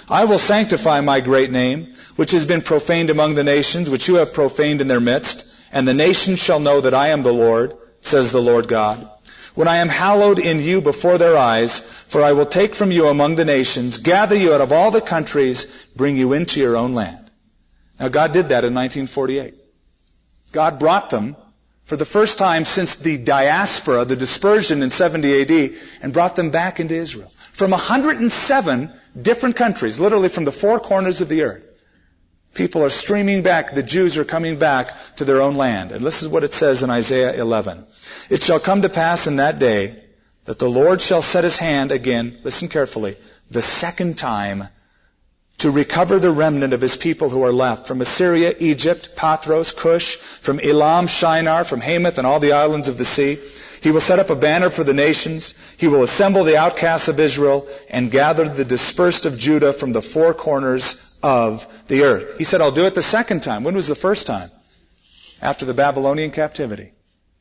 I 0.07 0.25
will 0.25 0.37
sanctify 0.37 1.01
my 1.01 1.21
great 1.21 1.49
name, 1.49 1.95
which 2.15 2.31
has 2.31 2.45
been 2.45 2.61
profaned 2.61 3.09
among 3.09 3.33
the 3.33 3.43
nations, 3.43 3.89
which 3.89 4.07
you 4.07 4.15
have 4.15 4.33
profaned 4.33 4.81
in 4.81 4.87
their 4.87 4.99
midst, 4.99 5.45
and 5.71 5.87
the 5.87 5.93
nations 5.93 6.39
shall 6.39 6.59
know 6.59 6.81
that 6.81 6.93
I 6.93 7.07
am 7.07 7.23
the 7.23 7.33
Lord, 7.33 7.75
says 8.01 8.31
the 8.31 8.41
Lord 8.41 8.67
God. 8.67 9.09
When 9.55 9.67
I 9.67 9.77
am 9.77 9.89
hallowed 9.89 10.37
in 10.37 10.59
you 10.59 10.81
before 10.81 11.17
their 11.17 11.37
eyes, 11.37 11.79
for 11.79 12.21
I 12.21 12.33
will 12.33 12.45
take 12.45 12.75
from 12.75 12.91
you 12.91 13.07
among 13.07 13.35
the 13.35 13.45
nations, 13.45 13.97
gather 13.97 14.35
you 14.35 14.53
out 14.53 14.61
of 14.61 14.73
all 14.73 14.91
the 14.91 15.01
countries, 15.01 15.65
bring 15.95 16.17
you 16.17 16.33
into 16.33 16.59
your 16.59 16.75
own 16.75 16.93
land. 16.93 17.31
Now 17.99 18.09
God 18.09 18.33
did 18.33 18.49
that 18.49 18.65
in 18.65 18.75
1948. 18.75 19.55
God 20.55 20.79
brought 20.79 21.09
them 21.09 21.35
for 21.83 21.97
the 21.97 22.05
first 22.05 22.37
time 22.37 22.63
since 22.63 22.95
the 22.95 23.17
diaspora, 23.17 24.05
the 24.05 24.15
dispersion 24.15 24.81
in 24.83 24.89
70 24.89 25.41
AD, 25.41 25.73
and 26.01 26.13
brought 26.13 26.37
them 26.37 26.49
back 26.49 26.79
into 26.79 26.95
Israel. 26.95 27.31
From 27.51 27.71
107 27.71 28.91
different 29.21 29.57
countries, 29.57 29.99
literally 29.99 30.29
from 30.29 30.45
the 30.45 30.53
four 30.53 30.79
corners 30.79 31.19
of 31.19 31.27
the 31.27 31.43
earth. 31.43 31.69
People 32.53 32.83
are 32.85 32.89
streaming 32.89 33.43
back, 33.43 33.75
the 33.75 33.83
Jews 33.83 34.17
are 34.17 34.23
coming 34.23 34.57
back 34.57 34.95
to 35.17 35.25
their 35.25 35.41
own 35.41 35.55
land. 35.55 35.91
And 35.91 36.05
this 36.05 36.23
is 36.23 36.29
what 36.29 36.45
it 36.45 36.53
says 36.53 36.83
in 36.83 36.89
Isaiah 36.89 37.33
11. 37.33 37.85
It 38.29 38.41
shall 38.41 38.61
come 38.61 38.81
to 38.83 38.89
pass 38.89 39.27
in 39.27 39.35
that 39.35 39.59
day 39.59 40.03
that 40.45 40.57
the 40.57 40.69
Lord 40.69 41.01
shall 41.01 41.21
set 41.21 41.43
his 41.43 41.57
hand 41.57 41.91
again, 41.91 42.39
listen 42.43 42.69
carefully, 42.69 43.17
the 43.51 43.61
second 43.61 44.17
time 44.17 44.69
to 45.59 45.71
recover 45.71 46.19
the 46.19 46.31
remnant 46.31 46.73
of 46.73 46.81
his 46.81 46.97
people 46.97 47.29
who 47.29 47.43
are 47.43 47.53
left 47.53 47.87
from 47.87 48.01
Assyria, 48.01 48.55
Egypt, 48.59 49.15
Pathros, 49.15 49.75
Cush, 49.75 50.17
from 50.41 50.59
Elam, 50.59 51.07
Shinar, 51.07 51.63
from 51.63 51.81
Hamath 51.81 52.17
and 52.17 52.27
all 52.27 52.39
the 52.39 52.51
islands 52.51 52.87
of 52.87 52.97
the 52.97 53.05
sea. 53.05 53.37
He 53.81 53.91
will 53.91 54.01
set 54.01 54.19
up 54.19 54.29
a 54.29 54.35
banner 54.35 54.69
for 54.69 54.83
the 54.83 54.93
nations. 54.93 55.53
He 55.77 55.87
will 55.87 56.03
assemble 56.03 56.43
the 56.43 56.57
outcasts 56.57 57.07
of 57.07 57.19
Israel 57.19 57.67
and 57.89 58.11
gather 58.11 58.49
the 58.49 58.65
dispersed 58.65 59.25
of 59.25 59.37
Judah 59.37 59.73
from 59.73 59.93
the 59.93 60.01
four 60.01 60.33
corners 60.33 60.99
of 61.21 61.67
the 61.87 62.03
earth. 62.03 62.37
He 62.37 62.43
said, 62.43 62.61
I'll 62.61 62.71
do 62.71 62.87
it 62.87 62.95
the 62.95 63.03
second 63.03 63.43
time. 63.43 63.63
When 63.63 63.75
was 63.75 63.87
the 63.87 63.95
first 63.95 64.27
time? 64.27 64.51
After 65.41 65.65
the 65.65 65.73
Babylonian 65.73 66.31
captivity. 66.31 66.93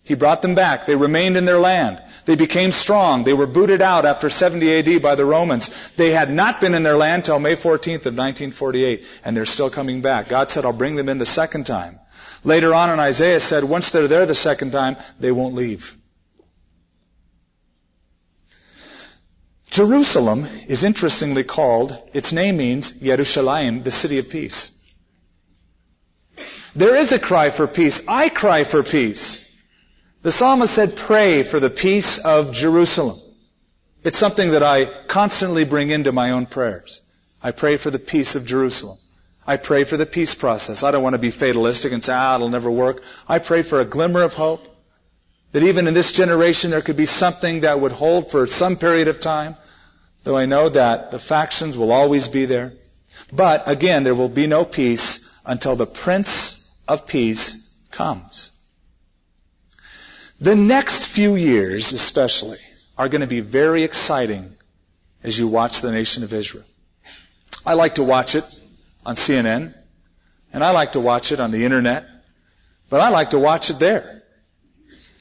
He 0.03 0.15
brought 0.15 0.43
them 0.43 0.55
back. 0.55 0.87
They 0.87 0.97
remained 0.97 1.37
in 1.37 1.47
their 1.47 1.59
land. 1.59 2.01
They 2.25 2.37
became 2.37 2.72
strong. 2.72 3.25
They 3.25 3.35
were 3.35 3.47
booted 3.47 3.83
out 3.83 4.07
after 4.07 4.31
70 4.31 4.97
AD 4.97 5.03
by 5.03 5.14
the 5.14 5.27
Romans. 5.27 5.70
They 5.97 6.11
had 6.11 6.33
not 6.33 6.61
been 6.61 6.75
in 6.75 6.83
their 6.83 6.97
land 6.97 7.25
till 7.25 7.39
May 7.39 7.55
14th 7.55 8.07
of 8.07 8.16
1948, 8.16 9.05
and 9.25 9.37
they're 9.37 9.47
still 9.47 9.70
coming 9.70 10.01
back. 10.01 10.29
God 10.29 10.51
said, 10.51 10.64
I'll 10.64 10.72
bring 10.72 10.97
them 10.97 11.09
in 11.09 11.18
the 11.18 11.27
second 11.27 11.64
time. 11.66 12.01
Later 12.43 12.75
on 12.75 12.91
in 12.91 13.01
Isaiah 13.01 13.41
said, 13.41 13.64
once 13.64 13.91
they're 13.91 14.09
there 14.09 14.27
the 14.27 14.35
second 14.35 14.72
time, 14.72 14.97
they 15.20 15.33
won't 15.33 15.55
leave. 15.55 15.97
Jerusalem 19.70 20.47
is 20.68 20.85
interestingly 20.85 21.43
called, 21.43 22.01
its 22.12 22.33
name 22.33 22.59
means 22.59 22.93
Yerushalayim, 22.93 23.83
the 23.83 23.91
city 23.91 24.18
of 24.18 24.31
peace. 24.31 24.70
There 26.77 26.95
is 26.95 27.12
a 27.12 27.18
cry 27.18 27.51
for 27.51 27.66
peace. 27.66 28.01
I 28.07 28.29
cry 28.29 28.64
for 28.64 28.83
peace. 28.83 29.44
The 30.25 30.33
psalmist 30.33 30.72
said, 30.72 30.97
pray 30.97 31.43
for 31.43 31.61
the 31.61 31.68
peace 31.68 32.16
of 32.16 32.51
Jerusalem. 32.51 33.20
It's 34.03 34.16
something 34.16 34.53
that 34.53 34.62
I 34.62 34.87
constantly 34.87 35.64
bring 35.64 35.91
into 35.91 36.12
my 36.12 36.31
own 36.31 36.47
prayers. 36.47 37.03
I 37.43 37.51
pray 37.51 37.77
for 37.77 37.91
the 37.91 37.99
peace 37.99 38.35
of 38.35 38.47
Jerusalem. 38.47 38.97
I 39.47 39.59
pray 39.59 39.85
for 39.85 39.99
the 39.99 40.07
peace 40.07 40.35
process. 40.35 40.83
I 40.83 40.93
don't 40.93 41.03
want 41.03 41.12
to 41.12 41.18
be 41.18 41.31
fatalistic 41.31 41.93
and 41.93 42.03
say, 42.03 42.14
ah, 42.14 42.37
it'll 42.37 42.49
never 42.49 42.70
work. 42.70 43.03
I 43.29 43.39
pray 43.39 43.61
for 43.61 43.81
a 43.81 43.85
glimmer 43.85 44.22
of 44.22 44.33
hope. 44.33 44.66
That 45.53 45.62
even 45.62 45.87
in 45.87 45.93
this 45.93 46.12
generation 46.12 46.70
there 46.70 46.81
could 46.81 46.97
be 46.97 47.05
something 47.05 47.61
that 47.61 47.81
would 47.81 47.93
hold 47.93 48.31
for 48.31 48.47
some 48.47 48.77
period 48.77 49.09
of 49.09 49.20
time. 49.20 49.57
Though 50.22 50.39
I 50.39 50.47
know 50.47 50.70
that 50.70 51.11
the 51.11 51.18
factions 51.18 51.77
will 51.77 51.93
always 51.93 52.29
be 52.29 52.47
there. 52.47 52.72
But 53.31 53.68
again, 53.68 54.05
there 54.05 54.14
will 54.14 54.31
be 54.31 54.47
no 54.47 54.64
peace 54.64 55.20
until 55.45 55.77
the 55.77 55.87
Prince 55.87 56.66
of 56.89 57.07
Peace 57.07 57.75
comes. 57.91 58.53
The 60.41 60.57
next 60.57 61.07
few 61.07 61.37
years, 61.37 61.93
especially, 61.93 62.59
are 62.99 63.09
going 63.09 63.20
to 63.20 63.26
be 63.26 63.41
very 63.41 63.85
exciting 63.85 64.57
as 65.22 65.39
you 65.39 65.49
watch 65.49 65.80
the 65.80 65.93
nation 65.93 66.24
of 66.24 66.32
Israel. 66.32 66.64
I 67.64 67.74
like 67.74 67.97
to 67.97 68.03
watch 68.03 68.35
it 68.35 68.45
on 69.07 69.14
CNN, 69.14 69.74
and 70.53 70.64
I 70.64 70.70
like 70.70 70.93
to 70.93 71.01
watch 71.01 71.32
it 71.32 71.41
on 71.41 71.51
the 71.51 71.64
internet, 71.64 72.07
but 72.91 73.01
I 73.01 73.09
like 73.09 73.30
to 73.30 73.39
watch 73.39 73.70
it 73.70 73.78
there. 73.78 74.22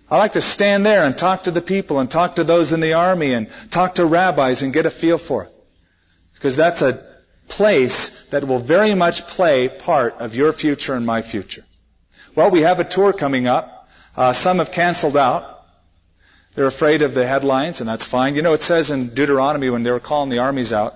I 0.09 0.17
like 0.17 0.33
to 0.33 0.41
stand 0.41 0.85
there 0.85 1.05
and 1.05 1.17
talk 1.17 1.43
to 1.43 1.51
the 1.51 1.61
people 1.61 1.99
and 1.99 2.09
talk 2.09 2.35
to 2.35 2.43
those 2.43 2.73
in 2.73 2.79
the 2.79 2.93
army 2.93 3.33
and 3.33 3.49
talk 3.71 3.95
to 3.95 4.05
rabbis 4.05 4.61
and 4.61 4.73
get 4.73 4.85
a 4.85 4.91
feel 4.91 5.17
for 5.17 5.45
it. 5.45 5.51
Because 6.33 6.55
that's 6.55 6.81
a 6.81 7.05
place 7.47 8.27
that 8.27 8.43
will 8.43 8.59
very 8.59 8.93
much 8.93 9.25
play 9.27 9.69
part 9.69 10.15
of 10.15 10.35
your 10.35 10.53
future 10.53 10.95
and 10.95 11.05
my 11.05 11.21
future. 11.21 11.63
Well, 12.35 12.51
we 12.51 12.61
have 12.61 12.79
a 12.79 12.83
tour 12.83 13.13
coming 13.13 13.47
up 13.47 13.82
uh, 14.15 14.33
some 14.33 14.59
have 14.59 14.71
canceled 14.71 15.17
out. 15.17 15.65
They're 16.55 16.67
afraid 16.67 17.01
of 17.01 17.13
the 17.13 17.25
headlines, 17.25 17.81
and 17.81 17.89
that's 17.89 18.05
fine. 18.05 18.35
You 18.35 18.43
know, 18.43 18.53
it 18.53 18.61
says 18.61 18.91
in 18.91 19.15
Deuteronomy 19.15 19.69
when 19.69 19.83
they 19.83 19.91
were 19.91 19.99
calling 19.99 20.29
the 20.29 20.39
armies 20.39 20.71
out, 20.71 20.93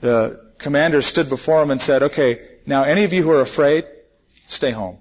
the 0.00 0.52
commander 0.56 1.02
stood 1.02 1.28
before 1.28 1.60
them 1.60 1.70
and 1.70 1.80
said, 1.80 2.04
okay, 2.04 2.40
now 2.64 2.84
any 2.84 3.04
of 3.04 3.12
you 3.12 3.22
who 3.22 3.30
are 3.30 3.40
afraid, 3.40 3.86
stay 4.46 4.70
home. 4.70 4.98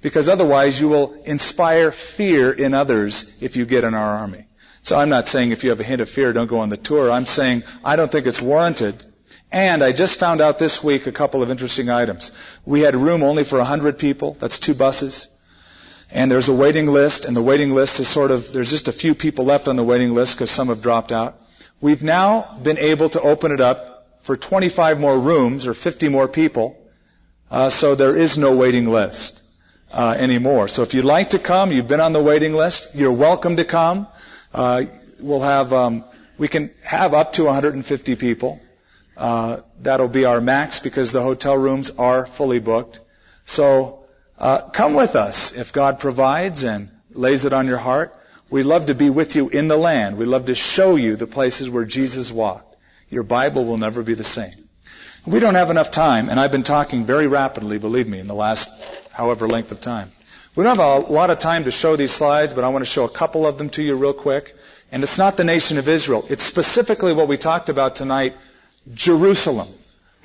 Because 0.00 0.28
otherwise 0.28 0.78
you 0.78 0.88
will 0.88 1.14
inspire 1.24 1.90
fear 1.92 2.52
in 2.52 2.74
others 2.74 3.42
if 3.42 3.56
you 3.56 3.66
get 3.66 3.84
in 3.84 3.94
our 3.94 4.18
army. 4.18 4.46
So 4.82 4.98
I'm 4.98 5.08
not 5.08 5.26
saying 5.26 5.50
if 5.50 5.64
you 5.64 5.70
have 5.70 5.80
a 5.80 5.84
hint 5.84 6.02
of 6.02 6.10
fear, 6.10 6.32
don't 6.32 6.46
go 6.46 6.60
on 6.60 6.68
the 6.68 6.76
tour. 6.76 7.10
I'm 7.10 7.24
saying 7.24 7.62
I 7.82 7.96
don't 7.96 8.12
think 8.12 8.26
it's 8.26 8.40
warranted 8.40 9.04
and 9.54 9.84
I 9.84 9.92
just 9.92 10.18
found 10.18 10.40
out 10.40 10.58
this 10.58 10.82
week 10.82 11.06
a 11.06 11.12
couple 11.12 11.40
of 11.40 11.48
interesting 11.48 11.88
items. 11.88 12.32
We 12.66 12.80
had 12.80 12.96
room 12.96 13.22
only 13.22 13.44
for 13.44 13.58
100 13.58 14.00
people. 14.00 14.36
That's 14.40 14.58
two 14.58 14.74
buses. 14.74 15.28
And 16.10 16.28
there's 16.28 16.48
a 16.48 16.52
waiting 16.52 16.88
list, 16.88 17.24
and 17.24 17.36
the 17.36 17.42
waiting 17.42 17.72
list 17.72 18.00
is 18.00 18.08
sort 18.08 18.32
of, 18.32 18.52
there's 18.52 18.68
just 18.68 18.88
a 18.88 18.92
few 18.92 19.14
people 19.14 19.44
left 19.44 19.68
on 19.68 19.76
the 19.76 19.84
waiting 19.84 20.12
list 20.12 20.34
because 20.34 20.50
some 20.50 20.70
have 20.70 20.82
dropped 20.82 21.12
out. 21.12 21.40
We've 21.80 22.02
now 22.02 22.58
been 22.64 22.78
able 22.78 23.08
to 23.10 23.20
open 23.20 23.52
it 23.52 23.60
up 23.60 24.18
for 24.22 24.36
25 24.36 24.98
more 24.98 25.16
rooms 25.16 25.68
or 25.68 25.74
50 25.74 26.08
more 26.08 26.26
people. 26.26 26.76
Uh, 27.48 27.70
so 27.70 27.94
there 27.94 28.16
is 28.16 28.36
no 28.36 28.56
waiting 28.56 28.88
list 28.88 29.40
uh, 29.92 30.16
anymore. 30.18 30.66
So 30.66 30.82
if 30.82 30.94
you'd 30.94 31.04
like 31.04 31.30
to 31.30 31.38
come, 31.38 31.70
you've 31.70 31.86
been 31.86 32.00
on 32.00 32.12
the 32.12 32.22
waiting 32.22 32.54
list, 32.54 32.88
you're 32.92 33.12
welcome 33.12 33.58
to 33.58 33.64
come. 33.64 34.08
Uh, 34.52 34.86
we'll 35.20 35.42
have, 35.42 35.72
um, 35.72 36.04
we 36.38 36.48
can 36.48 36.72
have 36.82 37.14
up 37.14 37.34
to 37.34 37.44
150 37.44 38.16
people. 38.16 38.58
Uh, 39.16 39.60
that'll 39.80 40.08
be 40.08 40.24
our 40.24 40.40
max 40.40 40.80
because 40.80 41.12
the 41.12 41.22
hotel 41.22 41.56
rooms 41.56 41.90
are 41.98 42.26
fully 42.26 42.58
booked. 42.58 43.00
So 43.44 44.04
uh, 44.38 44.62
come 44.70 44.94
with 44.94 45.14
us 45.16 45.52
if 45.52 45.72
God 45.72 46.00
provides 46.00 46.64
and 46.64 46.90
lays 47.10 47.44
it 47.44 47.52
on 47.52 47.66
your 47.66 47.78
heart. 47.78 48.14
We 48.50 48.62
love 48.62 48.86
to 48.86 48.94
be 48.94 49.10
with 49.10 49.36
you 49.36 49.48
in 49.48 49.68
the 49.68 49.76
land. 49.76 50.16
We 50.16 50.26
love 50.26 50.46
to 50.46 50.54
show 50.54 50.96
you 50.96 51.16
the 51.16 51.26
places 51.26 51.70
where 51.70 51.84
Jesus 51.84 52.30
walked. 52.30 52.76
Your 53.08 53.22
Bible 53.22 53.64
will 53.64 53.78
never 53.78 54.02
be 54.02 54.14
the 54.14 54.24
same. 54.24 54.68
We 55.26 55.40
don't 55.40 55.54
have 55.54 55.70
enough 55.70 55.90
time, 55.90 56.28
and 56.28 56.38
I've 56.38 56.52
been 56.52 56.64
talking 56.64 57.06
very 57.06 57.26
rapidly, 57.26 57.78
believe 57.78 58.06
me, 58.06 58.18
in 58.18 58.26
the 58.26 58.34
last 58.34 58.68
however 59.10 59.48
length 59.48 59.72
of 59.72 59.80
time. 59.80 60.12
We 60.54 60.64
don't 60.64 60.76
have 60.76 61.08
a 61.08 61.12
lot 61.12 61.30
of 61.30 61.38
time 61.38 61.64
to 61.64 61.70
show 61.70 61.96
these 61.96 62.12
slides, 62.12 62.52
but 62.52 62.62
I 62.62 62.68
want 62.68 62.84
to 62.84 62.90
show 62.90 63.04
a 63.04 63.08
couple 63.08 63.46
of 63.46 63.56
them 63.56 63.70
to 63.70 63.82
you 63.82 63.96
real 63.96 64.12
quick. 64.12 64.54
And 64.92 65.02
it's 65.02 65.18
not 65.18 65.36
the 65.36 65.44
nation 65.44 65.78
of 65.78 65.88
Israel. 65.88 66.24
It's 66.28 66.44
specifically 66.44 67.12
what 67.12 67.26
we 67.26 67.36
talked 67.36 67.70
about 67.70 67.96
tonight, 67.96 68.36
Jerusalem, 68.92 69.68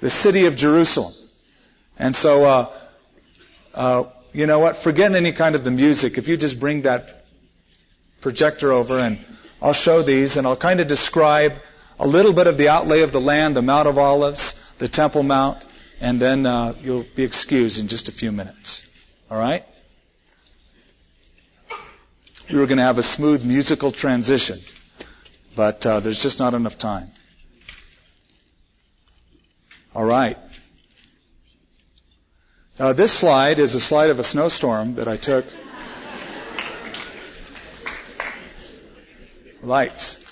the 0.02 0.10
city 0.10 0.46
of 0.46 0.56
Jerusalem. 0.56 1.14
And 1.98 2.16
so, 2.16 2.46
uh, 2.46 2.70
uh, 3.74 4.04
you 4.34 4.46
know 4.46 4.60
what? 4.60 4.78
Forget 4.78 5.14
any 5.16 5.32
kind 5.32 5.56
of 5.56 5.64
the 5.64 5.72
music. 5.72 6.18
If 6.18 6.28
you 6.28 6.38
just 6.38 6.60
bring 6.60 6.84
that 6.84 7.26
projector 8.22 8.72
over 8.72 9.00
and 9.00 9.26
I'll 9.62 9.74
show 9.74 10.02
these 10.02 10.38
and 10.38 10.46
I'll 10.46 10.56
kind 10.56 10.80
of 10.80 10.88
describe 10.88 11.54
a 12.00 12.08
little 12.08 12.34
bit 12.34 12.48
of 12.48 12.58
the 12.58 12.70
outlay 12.70 13.02
of 13.02 13.12
the 13.12 13.22
land, 13.22 13.56
the 13.56 13.62
Mount 13.62 13.88
of 13.88 13.98
Olives, 13.98 14.56
the 14.78 14.88
Temple 14.88 15.24
Mount, 15.24 15.64
and 16.00 16.20
then 16.20 16.46
uh, 16.46 16.74
you'll 16.82 17.06
be 17.16 17.24
excused 17.24 17.80
in 17.80 17.88
just 17.88 18.08
a 18.08 18.12
few 18.12 18.32
minutes. 18.32 18.88
All 19.30 19.38
right? 19.38 19.66
We 22.50 22.58
were 22.58 22.66
going 22.66 22.78
to 22.78 22.84
have 22.84 22.98
a 22.98 23.04
smooth 23.04 23.46
musical 23.46 23.92
transition, 23.92 24.60
but 25.56 25.86
uh, 25.86 26.00
there's 26.00 26.24
just 26.24 26.40
not 26.40 26.54
enough 26.54 26.78
time. 26.78 27.12
All 29.96 30.06
right. 30.06 30.38
Uh, 32.78 32.94
this 32.94 33.12
slide 33.12 33.60
is 33.60 33.74
a 33.76 33.80
slide 33.80 34.10
of 34.12 34.20
a 34.20 34.24
snowstorm 34.24 34.96
that 34.96 35.08
I 35.08 35.18
took. 35.18 35.46
Lights. 39.64 40.24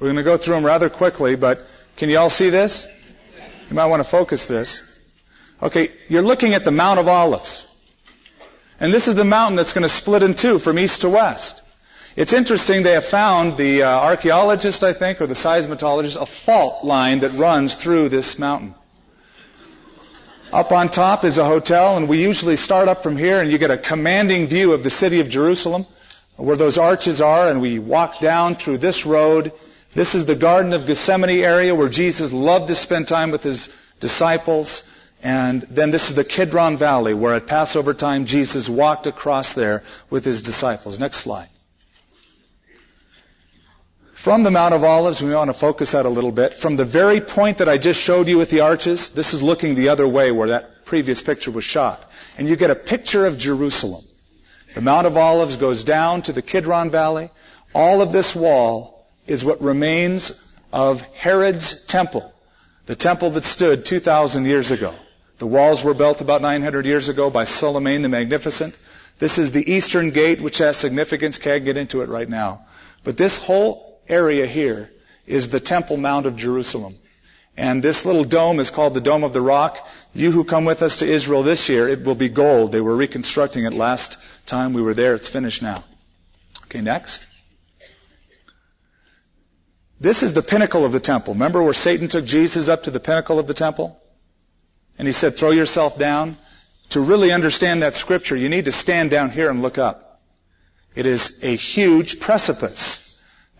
We're 0.00 0.06
going 0.06 0.16
to 0.16 0.22
go 0.22 0.36
through 0.36 0.54
them 0.54 0.64
rather 0.64 0.88
quickly, 0.88 1.36
but 1.36 1.60
can 1.96 2.08
you 2.08 2.18
all 2.18 2.30
see 2.30 2.50
this? 2.50 2.86
You 3.68 3.76
might 3.76 3.86
want 3.86 4.00
to 4.00 4.08
focus 4.08 4.46
this. 4.46 4.82
Okay, 5.62 5.92
you're 6.08 6.22
looking 6.22 6.54
at 6.54 6.64
the 6.64 6.70
Mount 6.70 6.98
of 6.98 7.06
Olives. 7.06 7.66
And 8.80 8.92
this 8.92 9.08
is 9.08 9.14
the 9.14 9.24
mountain 9.24 9.56
that's 9.56 9.72
going 9.72 9.82
to 9.82 9.88
split 9.88 10.22
in 10.22 10.34
two 10.34 10.58
from 10.58 10.78
east 10.78 11.02
to 11.02 11.08
west. 11.08 11.62
It's 12.16 12.32
interesting, 12.32 12.84
they 12.84 12.92
have 12.92 13.04
found, 13.04 13.56
the 13.56 13.82
uh, 13.82 13.88
archaeologist, 13.88 14.84
I 14.84 14.92
think, 14.92 15.20
or 15.20 15.26
the 15.26 15.34
seismologist, 15.34 16.20
a 16.20 16.26
fault 16.26 16.84
line 16.84 17.20
that 17.20 17.34
runs 17.34 17.74
through 17.74 18.08
this 18.08 18.38
mountain. 18.38 18.76
Up 20.52 20.70
on 20.70 20.90
top 20.90 21.24
is 21.24 21.38
a 21.38 21.44
hotel, 21.44 21.96
and 21.96 22.08
we 22.08 22.22
usually 22.22 22.54
start 22.54 22.86
up 22.86 23.02
from 23.02 23.16
here, 23.16 23.40
and 23.40 23.50
you 23.50 23.58
get 23.58 23.72
a 23.72 23.76
commanding 23.78 24.46
view 24.46 24.72
of 24.72 24.84
the 24.84 24.90
city 24.90 25.18
of 25.18 25.28
Jerusalem, 25.28 25.86
where 26.36 26.56
those 26.56 26.78
arches 26.78 27.20
are, 27.20 27.48
and 27.48 27.60
we 27.60 27.80
walk 27.80 28.20
down 28.20 28.54
through 28.54 28.78
this 28.78 29.04
road. 29.04 29.50
This 29.94 30.14
is 30.14 30.24
the 30.24 30.36
Garden 30.36 30.72
of 30.72 30.86
Gethsemane 30.86 31.40
area 31.40 31.74
where 31.74 31.88
Jesus 31.88 32.32
loved 32.32 32.68
to 32.68 32.76
spend 32.76 33.08
time 33.08 33.32
with 33.32 33.42
his 33.42 33.70
disciples. 33.98 34.84
And 35.20 35.62
then 35.62 35.90
this 35.90 36.10
is 36.10 36.14
the 36.14 36.22
Kidron 36.22 36.76
Valley, 36.76 37.14
where 37.14 37.34
at 37.34 37.48
Passover 37.48 37.92
time 37.92 38.26
Jesus 38.26 38.68
walked 38.68 39.08
across 39.08 39.54
there 39.54 39.82
with 40.10 40.24
his 40.24 40.42
disciples. 40.42 41.00
Next 41.00 41.16
slide. 41.16 41.48
From 44.24 44.42
the 44.42 44.50
Mount 44.50 44.72
of 44.72 44.82
Olives, 44.82 45.22
we 45.22 45.34
want 45.34 45.50
to 45.50 45.54
focus 45.54 45.94
out 45.94 46.06
a 46.06 46.08
little 46.08 46.32
bit. 46.32 46.54
From 46.54 46.76
the 46.76 46.86
very 46.86 47.20
point 47.20 47.58
that 47.58 47.68
I 47.68 47.76
just 47.76 48.00
showed 48.00 48.26
you 48.26 48.38
with 48.38 48.48
the 48.48 48.60
arches, 48.60 49.10
this 49.10 49.34
is 49.34 49.42
looking 49.42 49.74
the 49.74 49.90
other 49.90 50.08
way 50.08 50.32
where 50.32 50.48
that 50.48 50.86
previous 50.86 51.20
picture 51.20 51.50
was 51.50 51.64
shot. 51.64 52.10
And 52.38 52.48
you 52.48 52.56
get 52.56 52.70
a 52.70 52.74
picture 52.74 53.26
of 53.26 53.36
Jerusalem. 53.36 54.02
The 54.74 54.80
Mount 54.80 55.06
of 55.06 55.18
Olives 55.18 55.58
goes 55.58 55.84
down 55.84 56.22
to 56.22 56.32
the 56.32 56.40
Kidron 56.40 56.90
Valley. 56.90 57.28
All 57.74 58.00
of 58.00 58.12
this 58.12 58.34
wall 58.34 59.06
is 59.26 59.44
what 59.44 59.60
remains 59.60 60.32
of 60.72 61.02
Herod's 61.02 61.82
temple, 61.82 62.32
the 62.86 62.96
temple 62.96 63.28
that 63.32 63.44
stood 63.44 63.84
2,000 63.84 64.46
years 64.46 64.70
ago. 64.70 64.94
The 65.36 65.46
walls 65.46 65.84
were 65.84 65.92
built 65.92 66.22
about 66.22 66.40
900 66.40 66.86
years 66.86 67.10
ago 67.10 67.28
by 67.28 67.44
Suleiman 67.44 68.00
the 68.00 68.08
Magnificent. 68.08 68.74
This 69.18 69.36
is 69.36 69.50
the 69.50 69.70
eastern 69.70 70.12
gate, 70.12 70.40
which 70.40 70.56
has 70.64 70.78
significance. 70.78 71.36
Can't 71.36 71.66
get 71.66 71.76
into 71.76 72.00
it 72.00 72.08
right 72.08 72.26
now. 72.26 72.64
But 73.02 73.18
this 73.18 73.36
whole 73.36 73.93
area 74.08 74.46
here 74.46 74.90
is 75.26 75.48
the 75.48 75.60
Temple 75.60 75.96
Mount 75.96 76.26
of 76.26 76.36
Jerusalem. 76.36 76.96
And 77.56 77.82
this 77.82 78.04
little 78.04 78.24
dome 78.24 78.58
is 78.58 78.70
called 78.70 78.94
the 78.94 79.00
Dome 79.00 79.22
of 79.22 79.32
the 79.32 79.40
Rock. 79.40 79.86
You 80.12 80.32
who 80.32 80.44
come 80.44 80.64
with 80.64 80.82
us 80.82 80.98
to 80.98 81.06
Israel 81.06 81.42
this 81.42 81.68
year, 81.68 81.88
it 81.88 82.02
will 82.02 82.16
be 82.16 82.28
gold. 82.28 82.72
They 82.72 82.80
were 82.80 82.96
reconstructing 82.96 83.64
it 83.64 83.72
last 83.72 84.18
time 84.46 84.72
we 84.72 84.82
were 84.82 84.94
there. 84.94 85.14
It's 85.14 85.28
finished 85.28 85.62
now. 85.62 85.84
Okay, 86.64 86.80
next. 86.80 87.26
This 90.00 90.22
is 90.22 90.34
the 90.34 90.42
pinnacle 90.42 90.84
of 90.84 90.92
the 90.92 91.00
temple. 91.00 91.34
Remember 91.34 91.62
where 91.62 91.74
Satan 91.74 92.08
took 92.08 92.24
Jesus 92.24 92.68
up 92.68 92.82
to 92.84 92.90
the 92.90 93.00
pinnacle 93.00 93.38
of 93.38 93.46
the 93.46 93.54
temple? 93.54 94.00
And 94.98 95.06
he 95.06 95.12
said, 95.12 95.36
throw 95.36 95.50
yourself 95.50 95.98
down. 95.98 96.36
To 96.90 97.00
really 97.00 97.32
understand 97.32 97.82
that 97.82 97.94
scripture, 97.94 98.36
you 98.36 98.48
need 98.48 98.66
to 98.66 98.72
stand 98.72 99.10
down 99.10 99.30
here 99.30 99.48
and 99.48 99.62
look 99.62 99.78
up. 99.78 100.20
It 100.94 101.06
is 101.06 101.42
a 101.42 101.56
huge 101.56 102.20
precipice 102.20 103.03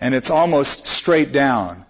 and 0.05 0.15
it's 0.15 0.29
almost 0.29 0.87
straight 0.87 1.33
down. 1.33 1.83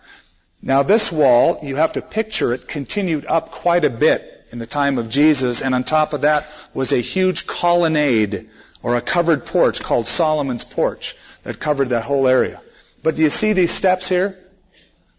Now 0.63 0.85
this 0.85 1.11
wall, 1.11 1.59
you 1.65 1.75
have 1.75 1.95
to 1.95 2.01
picture 2.01 2.53
it, 2.53 2.69
continued 2.69 3.27
up 3.27 3.51
quite 3.51 3.85
a 3.85 3.91
bit 3.91 4.47
in 4.51 4.61
the 4.61 4.69
time 4.69 4.99
of 4.99 5.09
Jesus, 5.09 5.63
and 5.63 5.75
on 5.75 5.83
top 5.83 6.13
of 6.13 6.21
that 6.21 6.47
was 6.73 6.93
a 6.93 6.99
huge 6.99 7.45
colonnade 7.49 8.49
or 8.85 8.95
a 8.95 9.01
covered 9.01 9.47
porch 9.47 9.81
called 9.83 10.07
Solomon's 10.07 10.63
porch 10.63 11.17
that 11.43 11.59
covered 11.59 11.89
that 11.89 12.05
whole 12.05 12.29
area. 12.29 12.63
But 13.03 13.17
do 13.17 13.23
you 13.23 13.31
see 13.31 13.53
these 13.53 13.73
steps 13.73 14.09
here? 14.09 14.39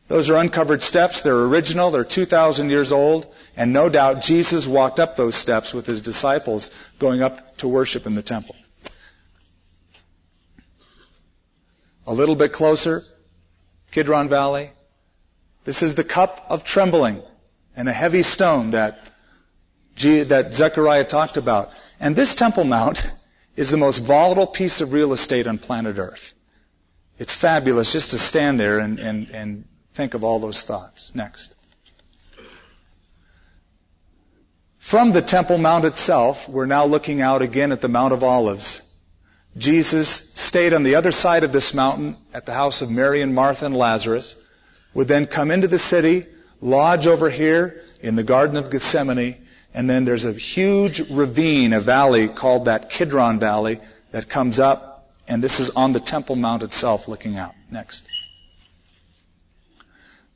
Those 0.08 0.30
are 0.30 0.38
uncovered 0.38 0.82
steps. 0.82 1.20
They're 1.20 1.36
original. 1.36 1.92
They're 1.92 2.06
2,000 2.06 2.70
years 2.70 2.94
old. 2.94 3.28
And 3.58 3.74
no 3.74 3.90
doubt 3.90 4.22
Jesus 4.22 4.68
walked 4.68 5.02
up 5.02 5.18
those 5.18 5.36
steps 5.36 5.74
with 5.74 5.86
his 5.86 6.00
disciples 6.00 6.72
going 6.98 7.22
up 7.22 7.58
to 7.58 7.68
worship 7.68 8.06
in 8.06 8.16
the 8.16 8.22
temple. 8.22 8.56
A 12.08 12.14
little 12.14 12.36
bit 12.36 12.54
closer, 12.54 13.04
Kidron 13.92 14.30
Valley. 14.30 14.72
This 15.64 15.82
is 15.82 15.96
the 15.96 16.04
cup 16.04 16.46
of 16.50 16.64
trembling 16.64 17.24
and 17.76 17.90
a 17.90 17.94
heavy 17.94 18.24
stone 18.24 18.72
that, 18.72 19.10
that 19.98 20.54
Zechariah 20.54 21.06
talked 21.06 21.38
about. 21.38 21.72
And 22.00 22.16
this 22.16 22.36
Temple 22.36 22.64
Mount 22.64 23.06
is 23.56 23.72
the 23.72 23.78
most 23.78 24.00
volatile 24.00 24.48
piece 24.48 24.82
of 24.82 24.94
real 24.94 25.14
estate 25.14 25.48
on 25.48 25.58
planet 25.58 25.98
Earth. 25.98 26.34
It's 27.18 27.34
fabulous 27.34 27.92
just 27.92 28.12
to 28.12 28.18
stand 28.18 28.60
there 28.60 28.80
and, 28.80 29.00
and, 29.00 29.30
and 29.30 29.66
think 29.94 30.14
of 30.14 30.24
all 30.24 30.40
those 30.40 30.64
thoughts. 30.64 31.14
Next. 31.16 31.56
From 34.78 35.14
the 35.14 35.22
Temple 35.22 35.58
Mount 35.58 35.86
itself, 35.86 36.48
we're 36.48 36.68
now 36.68 36.86
looking 36.86 37.22
out 37.22 37.42
again 37.42 37.72
at 37.72 37.82
the 37.82 37.88
Mount 37.88 38.14
of 38.14 38.24
Olives. 38.24 38.82
Jesus 39.58 40.10
stayed 40.34 40.74
on 40.74 40.84
the 40.84 40.96
other 40.96 41.12
side 41.12 41.44
of 41.44 41.54
this 41.54 41.74
mountain 41.74 42.18
at 42.34 42.46
the 42.46 42.54
house 42.54 42.82
of 42.82 42.90
Mary 42.90 43.22
and 43.22 43.34
Martha 43.34 43.66
and 43.66 43.76
Lazarus, 43.76 44.36
would 44.94 45.08
then 45.08 45.28
come 45.28 45.52
into 45.52 45.68
the 45.68 45.80
city, 45.80 46.26
lodge 46.62 47.08
over 47.08 47.30
here 47.30 47.84
in 48.02 48.16
the 48.16 48.24
Garden 48.24 48.58
of 48.58 48.70
Gethsemane, 48.70 49.38
and 49.74 49.90
then 49.90 50.06
there's 50.06 50.26
a 50.26 50.34
huge 50.34 51.10
ravine, 51.10 51.74
a 51.74 51.80
valley 51.80 52.28
called 52.28 52.66
that 52.66 52.90
Kidron 52.90 53.40
Valley 53.40 53.80
that 54.12 54.30
comes 54.30 54.60
up, 54.60 55.14
and 55.28 55.44
this 55.44 55.60
is 55.60 55.70
on 55.72 55.94
the 55.94 56.00
Temple 56.00 56.36
Mount 56.36 56.64
itself 56.64 57.08
looking 57.08 57.38
out. 57.38 57.56
Next. 57.72 58.06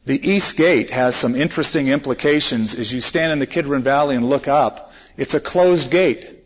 The 0.05 0.29
East 0.29 0.57
Gate 0.57 0.89
has 0.91 1.15
some 1.15 1.35
interesting 1.35 1.87
implications 1.89 2.73
as 2.73 2.91
you 2.91 3.01
stand 3.01 3.31
in 3.31 3.39
the 3.39 3.45
Kidron 3.45 3.83
Valley 3.83 4.15
and 4.15 4.29
look 4.29 4.47
up. 4.47 4.91
It's 5.17 5.33
a 5.33 5.39
closed 5.39 5.91
gate. 5.91 6.38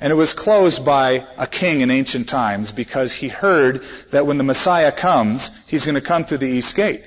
And 0.00 0.10
it 0.10 0.16
was 0.16 0.32
closed 0.32 0.84
by 0.84 1.26
a 1.38 1.46
king 1.46 1.80
in 1.80 1.90
ancient 1.90 2.28
times 2.28 2.72
because 2.72 3.12
he 3.12 3.28
heard 3.28 3.84
that 4.10 4.26
when 4.26 4.38
the 4.38 4.44
Messiah 4.44 4.92
comes, 4.92 5.50
he's 5.66 5.84
going 5.84 5.94
to 5.94 6.00
come 6.00 6.24
through 6.24 6.38
the 6.38 6.48
east 6.48 6.74
gate. 6.74 7.04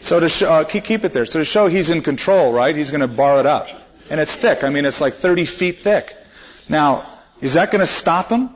so 0.00 0.18
to 0.20 0.28
show, 0.28 0.52
uh, 0.52 0.64
keep 0.64 1.04
it 1.04 1.12
there. 1.12 1.26
So 1.26 1.38
to 1.38 1.44
show 1.44 1.68
he's 1.68 1.90
in 1.90 2.02
control, 2.02 2.52
right? 2.52 2.74
He's 2.74 2.90
going 2.90 3.02
to 3.02 3.08
bar 3.08 3.38
it 3.38 3.46
up. 3.46 3.68
And 4.10 4.20
it's 4.20 4.34
thick. 4.34 4.64
I 4.64 4.70
mean, 4.70 4.84
it's 4.84 5.00
like 5.00 5.14
30 5.14 5.46
feet 5.46 5.80
thick. 5.80 6.16
Now, 6.68 7.20
is 7.40 7.54
that 7.54 7.70
going 7.70 7.80
to 7.80 7.86
stop 7.86 8.28
him? 8.28 8.50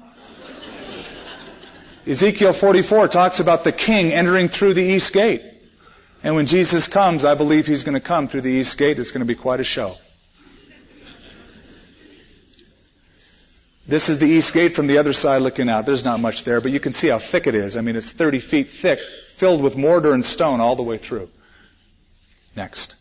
Ezekiel 2.07 2.53
44 2.53 3.09
talks 3.09 3.40
about 3.40 3.64
the 3.64 3.72
king 3.72 4.12
entering 4.12 4.49
through 4.49 4.74
the 4.74 4.82
east 4.82 5.12
gate. 5.12 5.42
And 6.27 6.35
when 6.35 6.47
Jesus 6.47 6.89
comes, 6.89 7.24
I 7.24 7.37
believe 7.37 7.68
he's 7.68 7.85
going 7.85 7.95
to 7.95 8.01
come 8.01 8.27
through 8.27 8.41
the 8.41 8.51
east 8.51 8.77
gate. 8.77 8.99
It's 8.99 9.12
going 9.12 9.20
to 9.20 9.33
be 9.33 9.37
quite 9.37 9.61
a 9.61 9.64
show. 9.64 9.95
This 13.87 14.09
is 14.09 14.18
the 14.18 14.27
east 14.27 14.53
gate 14.53 14.74
from 14.74 14.89
the 14.89 14.99
other 14.99 15.12
side 15.12 15.43
looking 15.43 15.68
out. 15.68 15.87
There's 15.87 16.05
not 16.05 16.18
much 16.18 16.43
there, 16.43 16.61
but 16.61 16.72
you 16.72 16.81
can 16.81 16.95
see 16.95 17.07
how 17.07 17.20
thick 17.20 17.47
it 17.47 17.55
is. 17.55 17.77
I 17.77 17.81
mean, 17.81 17.95
it's 17.95 18.11
30 18.11 18.41
feet 18.41 18.70
thick, 18.70 18.99
filled 19.37 19.62
with 19.62 19.77
mortar 19.77 20.12
and 20.12 20.24
stone 20.24 20.61
all 20.61 20.74
the 20.74 20.83
way 20.83 20.99
through. 20.99 21.31
Next. 22.57 22.97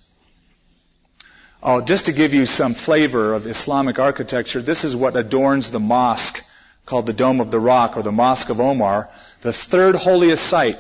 Oh, 1.64 1.82
just 1.82 2.06
to 2.06 2.14
give 2.14 2.36
you 2.36 2.46
some 2.46 2.76
flavor 2.76 3.34
of 3.34 3.48
Islamic 3.48 3.98
architecture, 3.98 4.62
this 4.62 4.84
is 4.84 4.96
what 4.96 5.18
adorns 5.18 5.72
the 5.72 5.80
mosque 5.80 6.44
called 6.86 7.08
the 7.08 7.14
Dome 7.14 7.42
of 7.42 7.50
the 7.50 7.60
Rock 7.60 7.98
or 7.98 8.04
the 8.04 8.12
Mosque 8.12 8.50
of 8.50 8.60
Omar, 8.60 9.10
the 9.42 9.52
third 9.52 9.96
holiest 9.96 10.46
site 10.46 10.78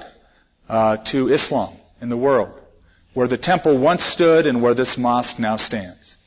uh, 0.69 0.97
to 0.97 1.29
Islam 1.29 1.75
in 2.05 2.09
the 2.09 2.15
world, 2.15 2.61
where 3.15 3.27
the 3.27 3.37
temple 3.37 3.75
once 3.79 4.03
stood 4.03 4.45
and 4.45 4.61
where 4.61 4.75
this 4.75 4.95
mosque 4.95 5.39
now 5.39 5.57
stands. 5.57 6.17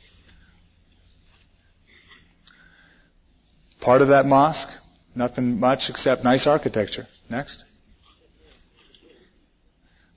Part 3.81 4.03
of 4.03 4.09
that 4.09 4.27
mosque, 4.27 4.69
nothing 5.15 5.61
much 5.61 5.89
except 5.89 6.25
nice 6.25 6.49
architecture. 6.49 7.07
Next. 7.31 7.65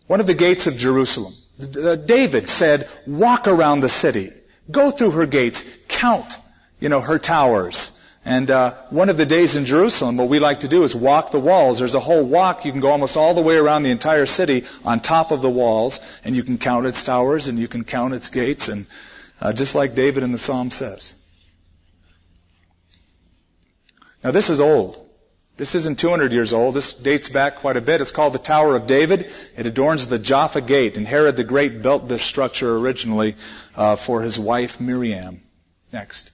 One 0.08 0.20
of 0.20 0.26
the 0.26 0.34
gates 0.34 0.66
of 0.66 0.78
Jerusalem. 0.78 1.36
Uh, 1.62 1.96
David 1.96 2.50
said, 2.50 2.90
walk 3.06 3.48
around 3.48 3.82
the 3.82 3.90
city. 3.90 4.34
Go 4.72 4.90
through 4.90 5.12
her 5.12 5.28
gates. 5.28 5.64
Count, 5.88 6.40
you 6.80 6.90
know, 6.90 7.02
her 7.02 7.20
towers. 7.20 7.92
And 8.24 8.52
uh, 8.52 8.76
one 8.92 9.10
of 9.10 9.18
the 9.18 9.26
days 9.26 9.56
in 9.56 9.66
Jerusalem, 9.66 10.18
what 10.18 10.30
we 10.30 10.40
like 10.40 10.60
to 10.60 10.68
do 10.68 10.84
is 10.84 10.96
walk 10.96 11.32
the 11.32 11.40
walls. 11.40 11.80
There's 11.80 11.96
a 11.96 12.00
whole 12.00 12.24
walk. 12.24 12.66
You 12.66 12.72
can 12.72 12.82
go 12.82 12.92
almost 12.92 13.18
all 13.18 13.34
the 13.34 13.42
way 13.42 13.56
around 13.56 13.82
the 13.82 13.90
entire 13.90 14.28
city 14.28 14.66
on 14.86 15.00
top 15.00 15.32
of 15.32 15.42
the 15.42 15.50
walls, 15.50 16.00
and 16.24 16.36
you 16.36 16.44
can 16.44 16.60
count 16.60 16.86
its 16.86 17.04
towers 17.04 17.48
and 17.48 17.58
you 17.58 17.68
can 17.68 17.84
count 17.84 18.14
its 18.14 18.30
gates, 18.30 18.68
and 18.68 18.86
uh, 19.40 19.54
just 19.54 19.74
like 19.74 19.96
David 19.96 20.22
in 20.22 20.32
the 20.32 20.38
Psalm 20.38 20.70
says. 20.70 21.16
Now 24.24 24.30
this 24.30 24.52
is 24.52 24.62
old. 24.62 25.08
This 25.58 25.76
isn't 25.76 26.00
200 26.00 26.32
years 26.32 26.54
old. 26.54 26.76
This 26.76 26.94
dates 26.94 27.30
back 27.30 27.58
quite 27.58 27.78
a 27.78 27.82
bit. 27.82 28.02
It's 28.02 28.12
called 28.12 28.34
the 28.34 28.40
Tower 28.40 28.76
of 28.76 28.88
David. 28.88 29.32
It 29.58 29.66
adorns 29.66 30.08
the 30.08 30.20
Jaffa 30.20 30.62
Gate, 30.62 30.96
and 30.96 31.08
Herod 31.08 31.36
the 31.36 31.44
Great 31.44 31.82
built 31.82 32.08
this 32.08 32.22
structure 32.22 32.76
originally 32.78 33.36
uh, 33.76 33.96
for 33.96 34.22
his 34.22 34.40
wife 34.40 34.80
Miriam. 34.80 35.42
Next. 35.92 36.31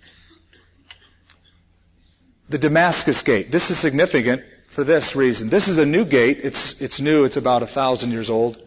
The 2.50 2.58
Damascus 2.58 3.22
Gate. 3.24 3.52
This 3.52 3.72
is 3.72 3.78
significant 3.78 4.44
for 4.68 4.84
this 4.84 5.16
reason. 5.16 5.50
This 5.50 5.68
is 5.68 5.80
a 5.80 5.86
new 5.86 6.06
gate. 6.06 6.40
It's, 6.44 6.82
it's 6.82 7.02
new. 7.02 7.26
It's 7.26 7.36
about 7.36 7.62
a 7.62 7.68
thousand 7.68 8.12
years 8.12 8.30
old. 8.30 8.62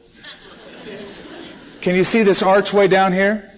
Can 1.80 1.94
you 1.94 2.04
see 2.04 2.22
this 2.22 2.42
archway 2.42 2.88
down 2.88 3.12
here? 3.12 3.50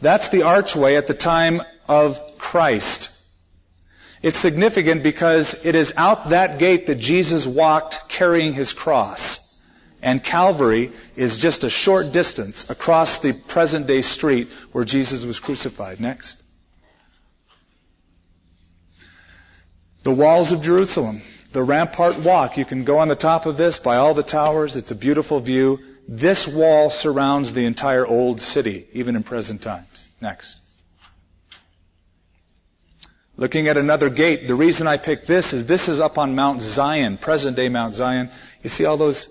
That's 0.00 0.28
the 0.28 0.44
archway 0.44 0.94
at 0.94 1.08
the 1.08 1.14
time 1.14 1.60
of 1.88 2.38
Christ. 2.38 3.20
It's 4.22 4.38
significant 4.38 5.02
because 5.02 5.56
it 5.64 5.74
is 5.74 5.92
out 5.96 6.30
that 6.30 6.58
gate 6.58 6.86
that 6.86 6.96
Jesus 6.98 7.46
walked 7.46 8.08
carrying 8.08 8.52
his 8.52 8.72
cross. 8.72 9.60
And 10.02 10.22
Calvary 10.22 10.92
is 11.16 11.38
just 11.38 11.64
a 11.64 11.70
short 11.70 12.12
distance 12.12 12.70
across 12.70 13.18
the 13.18 13.32
present 13.32 13.86
day 13.86 14.02
street 14.02 14.50
where 14.72 14.84
Jesus 14.84 15.24
was 15.26 15.40
crucified. 15.40 16.00
Next. 16.00 16.39
The 20.02 20.12
walls 20.12 20.52
of 20.52 20.62
Jerusalem. 20.62 21.22
The 21.52 21.62
rampart 21.62 22.18
walk. 22.20 22.56
You 22.56 22.64
can 22.64 22.84
go 22.84 22.98
on 22.98 23.08
the 23.08 23.16
top 23.16 23.46
of 23.46 23.56
this 23.56 23.78
by 23.78 23.96
all 23.96 24.14
the 24.14 24.22
towers. 24.22 24.76
It's 24.76 24.90
a 24.90 24.94
beautiful 24.94 25.40
view. 25.40 25.80
This 26.08 26.46
wall 26.48 26.90
surrounds 26.90 27.52
the 27.52 27.66
entire 27.66 28.06
old 28.06 28.40
city, 28.40 28.88
even 28.92 29.16
in 29.16 29.22
present 29.22 29.62
times. 29.62 30.08
Next. 30.20 30.58
Looking 33.36 33.68
at 33.68 33.76
another 33.76 34.10
gate, 34.10 34.46
the 34.48 34.54
reason 34.54 34.86
I 34.86 34.98
picked 34.98 35.26
this 35.26 35.52
is 35.52 35.64
this 35.64 35.88
is 35.88 35.98
up 35.98 36.18
on 36.18 36.34
Mount 36.34 36.62
Zion, 36.62 37.16
present 37.16 37.56
day 37.56 37.68
Mount 37.68 37.94
Zion. 37.94 38.30
You 38.62 38.68
see 38.68 38.84
all 38.84 38.96
those? 38.96 39.30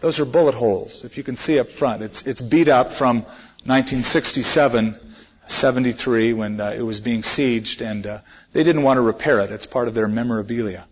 Those 0.00 0.20
are 0.20 0.24
bullet 0.24 0.54
holes, 0.54 1.04
if 1.04 1.16
you 1.16 1.24
can 1.24 1.36
see 1.36 1.58
up 1.58 1.68
front. 1.68 2.02
It's, 2.02 2.26
it's 2.26 2.40
beat 2.40 2.68
up 2.68 2.92
from 2.92 3.22
1967, 3.64 4.98
73 5.46 6.32
when 6.32 6.60
uh, 6.60 6.74
it 6.76 6.82
was 6.82 7.00
being 7.00 7.22
sieged 7.22 7.84
and 7.84 8.06
uh, 8.06 8.20
they 8.52 8.62
didn't 8.62 8.82
want 8.82 8.98
to 8.98 9.02
repair 9.02 9.40
it. 9.40 9.50
It's 9.50 9.66
part 9.66 9.88
of 9.88 9.94
their 9.94 10.08
memorabilia. 10.08 10.86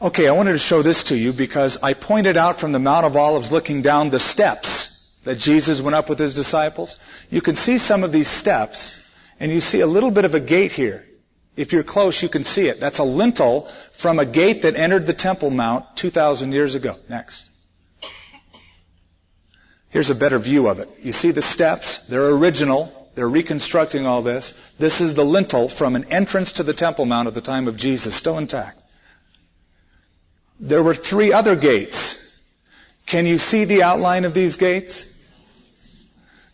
Okay, 0.00 0.28
I 0.28 0.32
wanted 0.32 0.52
to 0.52 0.58
show 0.58 0.82
this 0.82 1.04
to 1.04 1.16
you 1.16 1.32
because 1.32 1.78
I 1.82 1.94
pointed 1.94 2.36
out 2.36 2.60
from 2.60 2.70
the 2.70 2.78
Mount 2.78 3.04
of 3.04 3.16
Olives 3.16 3.50
looking 3.50 3.82
down 3.82 4.10
the 4.10 4.20
steps 4.20 5.10
that 5.24 5.38
Jesus 5.38 5.82
went 5.82 5.96
up 5.96 6.08
with 6.08 6.18
his 6.18 6.34
disciples, 6.34 6.98
you 7.30 7.40
can 7.40 7.56
see 7.56 7.78
some 7.78 8.04
of 8.04 8.12
these 8.12 8.28
steps, 8.28 9.00
and 9.40 9.50
you 9.50 9.60
see 9.60 9.80
a 9.80 9.86
little 9.86 10.10
bit 10.10 10.24
of 10.24 10.34
a 10.34 10.40
gate 10.40 10.72
here. 10.72 11.04
If 11.56 11.72
you're 11.72 11.82
close, 11.82 12.22
you 12.22 12.28
can 12.28 12.44
see 12.44 12.68
it. 12.68 12.78
That's 12.78 12.98
a 12.98 13.04
lintel 13.04 13.68
from 13.92 14.20
a 14.20 14.24
gate 14.24 14.62
that 14.62 14.76
entered 14.76 15.06
the 15.06 15.12
Temple 15.12 15.50
Mount 15.50 15.96
2,000 15.96 16.52
years 16.52 16.76
ago. 16.76 16.96
Next. 17.08 17.50
Here's 19.90 20.10
a 20.10 20.14
better 20.14 20.38
view 20.38 20.68
of 20.68 20.80
it. 20.80 20.88
You 21.02 21.12
see 21.12 21.30
the 21.30 21.42
steps? 21.42 21.98
They're 21.98 22.30
original. 22.30 22.92
They're 23.14 23.28
reconstructing 23.28 24.06
all 24.06 24.22
this. 24.22 24.54
This 24.78 25.00
is 25.00 25.14
the 25.14 25.24
lintel 25.24 25.68
from 25.68 25.96
an 25.96 26.04
entrance 26.04 26.52
to 26.54 26.62
the 26.62 26.74
Temple 26.74 27.04
Mount 27.04 27.26
at 27.26 27.34
the 27.34 27.40
time 27.40 27.66
of 27.66 27.76
Jesus, 27.76 28.14
still 28.14 28.38
intact. 28.38 28.80
There 30.60 30.82
were 30.82 30.94
three 30.94 31.32
other 31.32 31.56
gates. 31.56 32.36
Can 33.06 33.26
you 33.26 33.38
see 33.38 33.64
the 33.64 33.82
outline 33.82 34.24
of 34.24 34.34
these 34.34 34.56
gates? 34.56 35.08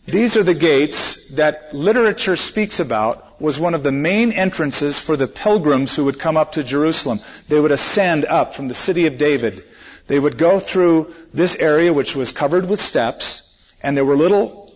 These 0.07 0.37
are 0.37 0.43
the 0.43 0.53
gates 0.53 1.31
that 1.35 1.73
literature 1.73 2.35
speaks 2.35 2.79
about 2.79 3.41
was 3.41 3.59
one 3.59 3.73
of 3.73 3.83
the 3.83 3.91
main 3.91 4.31
entrances 4.31 4.99
for 4.99 5.17
the 5.17 5.27
pilgrims 5.27 5.95
who 5.95 6.05
would 6.05 6.19
come 6.19 6.37
up 6.37 6.53
to 6.53 6.63
Jerusalem. 6.63 7.19
They 7.49 7.59
would 7.59 7.71
ascend 7.71 8.23
up 8.25 8.53
from 8.53 8.67
the 8.67 8.75
city 8.75 9.07
of 9.07 9.17
David. 9.17 9.65
They 10.07 10.19
would 10.19 10.37
go 10.37 10.59
through 10.59 11.13
this 11.33 11.55
area 11.55 11.93
which 11.93 12.15
was 12.15 12.31
covered 12.31 12.67
with 12.67 12.81
steps, 12.81 13.41
and 13.81 13.97
there 13.97 14.05
were 14.05 14.15
little 14.15 14.73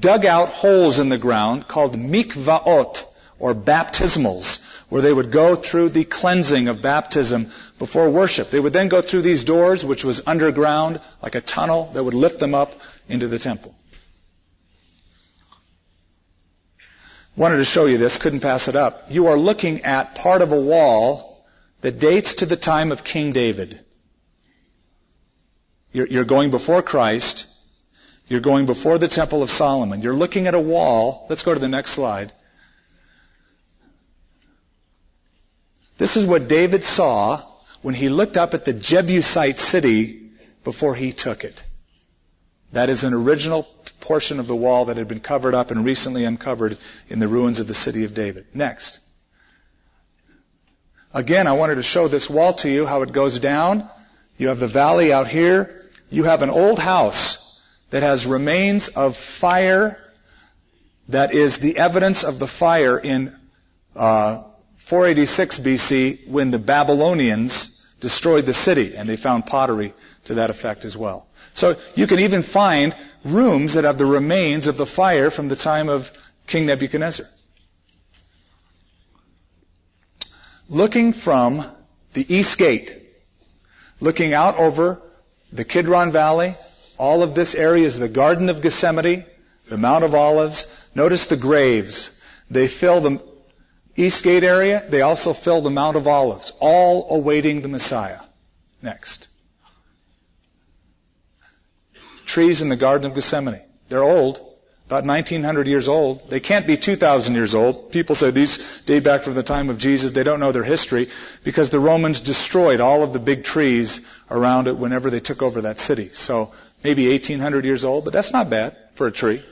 dug 0.00 0.26
out 0.26 0.48
holes 0.48 0.98
in 0.98 1.08
the 1.08 1.18
ground 1.18 1.68
called 1.68 1.94
mikvaot, 1.94 3.04
or 3.38 3.54
baptismals, 3.54 4.60
where 4.88 5.02
they 5.02 5.12
would 5.12 5.30
go 5.30 5.54
through 5.54 5.90
the 5.90 6.04
cleansing 6.04 6.68
of 6.68 6.82
baptism 6.82 7.52
before 7.78 8.10
worship. 8.10 8.50
They 8.50 8.60
would 8.60 8.72
then 8.72 8.88
go 8.88 9.00
through 9.00 9.22
these 9.22 9.44
doors, 9.44 9.84
which 9.84 10.04
was 10.04 10.22
underground, 10.26 11.00
like 11.22 11.36
a 11.36 11.40
tunnel 11.40 11.90
that 11.94 12.02
would 12.02 12.14
lift 12.14 12.40
them 12.40 12.54
up 12.54 12.72
into 13.08 13.28
the 13.28 13.38
temple. 13.38 13.74
Wanted 17.36 17.58
to 17.58 17.64
show 17.64 17.86
you 17.86 17.98
this, 17.98 18.16
couldn't 18.16 18.40
pass 18.40 18.66
it 18.66 18.74
up. 18.74 19.12
You 19.12 19.28
are 19.28 19.38
looking 19.38 19.84
at 19.84 20.16
part 20.16 20.42
of 20.42 20.50
a 20.50 20.60
wall 20.60 21.46
that 21.82 22.00
dates 22.00 22.34
to 22.34 22.46
the 22.46 22.56
time 22.56 22.90
of 22.90 23.04
King 23.04 23.30
David. 23.30 23.78
You're, 25.92 26.24
going 26.24 26.50
before 26.50 26.82
Christ. 26.82 27.46
You're 28.26 28.40
going 28.40 28.66
before 28.66 28.98
the 28.98 29.08
Temple 29.08 29.42
of 29.42 29.50
Solomon. 29.50 30.02
You're 30.02 30.14
looking 30.14 30.46
at 30.46 30.54
a 30.54 30.60
wall. 30.60 31.26
Let's 31.30 31.42
go 31.42 31.54
to 31.54 31.60
the 31.60 31.68
next 31.68 31.92
slide. 31.92 32.32
This 35.96 36.16
is 36.16 36.26
what 36.26 36.46
David 36.46 36.84
saw 36.84 37.42
when 37.82 37.94
he 37.94 38.08
looked 38.08 38.36
up 38.36 38.54
at 38.54 38.64
the 38.64 38.72
Jebusite 38.72 39.58
city 39.58 40.30
before 40.62 40.94
he 40.94 41.12
took 41.12 41.44
it. 41.44 41.64
That 42.72 42.90
is 42.90 43.02
an 43.02 43.14
original 43.14 43.64
portion 44.00 44.38
of 44.38 44.46
the 44.46 44.54
wall 44.54 44.86
that 44.86 44.98
had 44.98 45.08
been 45.08 45.20
covered 45.20 45.54
up 45.54 45.70
and 45.70 45.84
recently 45.84 46.24
uncovered 46.24 46.76
in 47.08 47.18
the 47.18 47.28
ruins 47.28 47.60
of 47.60 47.66
the 47.66 47.74
city 47.74 48.04
of 48.04 48.14
David. 48.14 48.46
Next. 48.52 49.00
Again, 51.14 51.46
I 51.46 51.52
wanted 51.52 51.76
to 51.76 51.82
show 51.82 52.08
this 52.08 52.28
wall 52.28 52.52
to 52.54 52.68
you, 52.68 52.84
how 52.84 53.02
it 53.02 53.12
goes 53.12 53.38
down. 53.38 53.88
You 54.38 54.48
have 54.48 54.60
the 54.60 54.68
valley 54.68 55.12
out 55.12 55.28
here. 55.28 55.88
You 56.10 56.24
have 56.24 56.42
an 56.42 56.50
old 56.50 56.78
house 56.78 57.60
that 57.90 58.02
has 58.02 58.26
remains 58.26 58.88
of 58.88 59.16
fire 59.16 59.98
that 61.08 61.34
is 61.34 61.58
the 61.58 61.78
evidence 61.78 62.22
of 62.22 62.38
the 62.38 62.46
fire 62.46 62.98
in 62.98 63.34
uh, 63.96 64.44
486 64.76 65.58
BC 65.58 66.28
when 66.28 66.50
the 66.50 66.58
Babylonians 66.58 67.86
destroyed 68.00 68.46
the 68.46 68.54
city 68.54 68.94
and 68.94 69.08
they 69.08 69.16
found 69.16 69.46
pottery 69.46 69.94
to 70.24 70.34
that 70.34 70.50
effect 70.50 70.84
as 70.84 70.96
well. 70.96 71.26
So 71.54 71.76
you 71.94 72.06
can 72.06 72.20
even 72.20 72.42
find 72.42 72.94
rooms 73.24 73.74
that 73.74 73.84
have 73.84 73.98
the 73.98 74.06
remains 74.06 74.66
of 74.66 74.76
the 74.76 74.86
fire 74.86 75.30
from 75.30 75.48
the 75.48 75.56
time 75.56 75.88
of 75.88 76.12
King 76.46 76.66
Nebuchadnezzar. 76.66 77.26
Looking 80.68 81.14
from 81.14 81.70
the 82.12 82.34
east 82.34 82.58
gate, 82.58 83.07
looking 84.00 84.32
out 84.32 84.56
over 84.56 85.00
the 85.52 85.64
Kidron 85.64 86.12
Valley, 86.12 86.54
all 86.98 87.22
of 87.22 87.34
this 87.34 87.54
area 87.54 87.84
is 87.84 87.98
the 87.98 88.08
Garden 88.08 88.48
of 88.48 88.60
Gethsemane, 88.60 89.24
the 89.68 89.78
Mount 89.78 90.04
of 90.04 90.14
Olives. 90.14 90.66
Notice 90.94 91.26
the 91.26 91.36
graves. 91.36 92.10
They 92.50 92.68
fill 92.68 93.00
the 93.00 93.22
east 93.96 94.24
gate 94.24 94.44
area. 94.44 94.84
They 94.88 95.02
also 95.02 95.32
fill 95.32 95.60
the 95.60 95.70
Mount 95.70 95.96
of 95.96 96.06
Olives, 96.06 96.52
all 96.60 97.08
awaiting 97.10 97.62
the 97.62 97.68
Messiah. 97.68 98.20
Next 98.82 99.28
trees 102.28 102.62
in 102.62 102.68
the 102.68 102.76
Garden 102.76 103.08
of 103.10 103.14
Gethsemane. 103.16 103.62
They're 103.88 104.04
old. 104.04 104.40
About 104.88 105.04
1900 105.04 105.66
years 105.66 105.86
old. 105.86 106.30
They 106.30 106.40
can't 106.40 106.66
be 106.66 106.78
2000 106.78 107.34
years 107.34 107.54
old. 107.54 107.92
People 107.92 108.14
say 108.14 108.30
these 108.30 108.80
date 108.86 109.04
back 109.04 109.22
from 109.22 109.34
the 109.34 109.42
time 109.42 109.68
of 109.68 109.76
Jesus. 109.76 110.12
They 110.12 110.22
don't 110.22 110.40
know 110.40 110.50
their 110.50 110.64
history 110.64 111.10
because 111.44 111.68
the 111.68 111.78
Romans 111.78 112.22
destroyed 112.22 112.80
all 112.80 113.02
of 113.02 113.12
the 113.12 113.18
big 113.18 113.44
trees 113.44 114.00
around 114.30 114.66
it 114.66 114.78
whenever 114.78 115.10
they 115.10 115.20
took 115.20 115.42
over 115.42 115.60
that 115.60 115.78
city. 115.78 116.08
So 116.14 116.54
maybe 116.82 117.10
1800 117.10 117.66
years 117.66 117.84
old, 117.84 118.04
but 118.04 118.14
that's 118.14 118.32
not 118.32 118.48
bad 118.48 118.78
for 118.94 119.06
a 119.06 119.12
tree. 119.12 119.44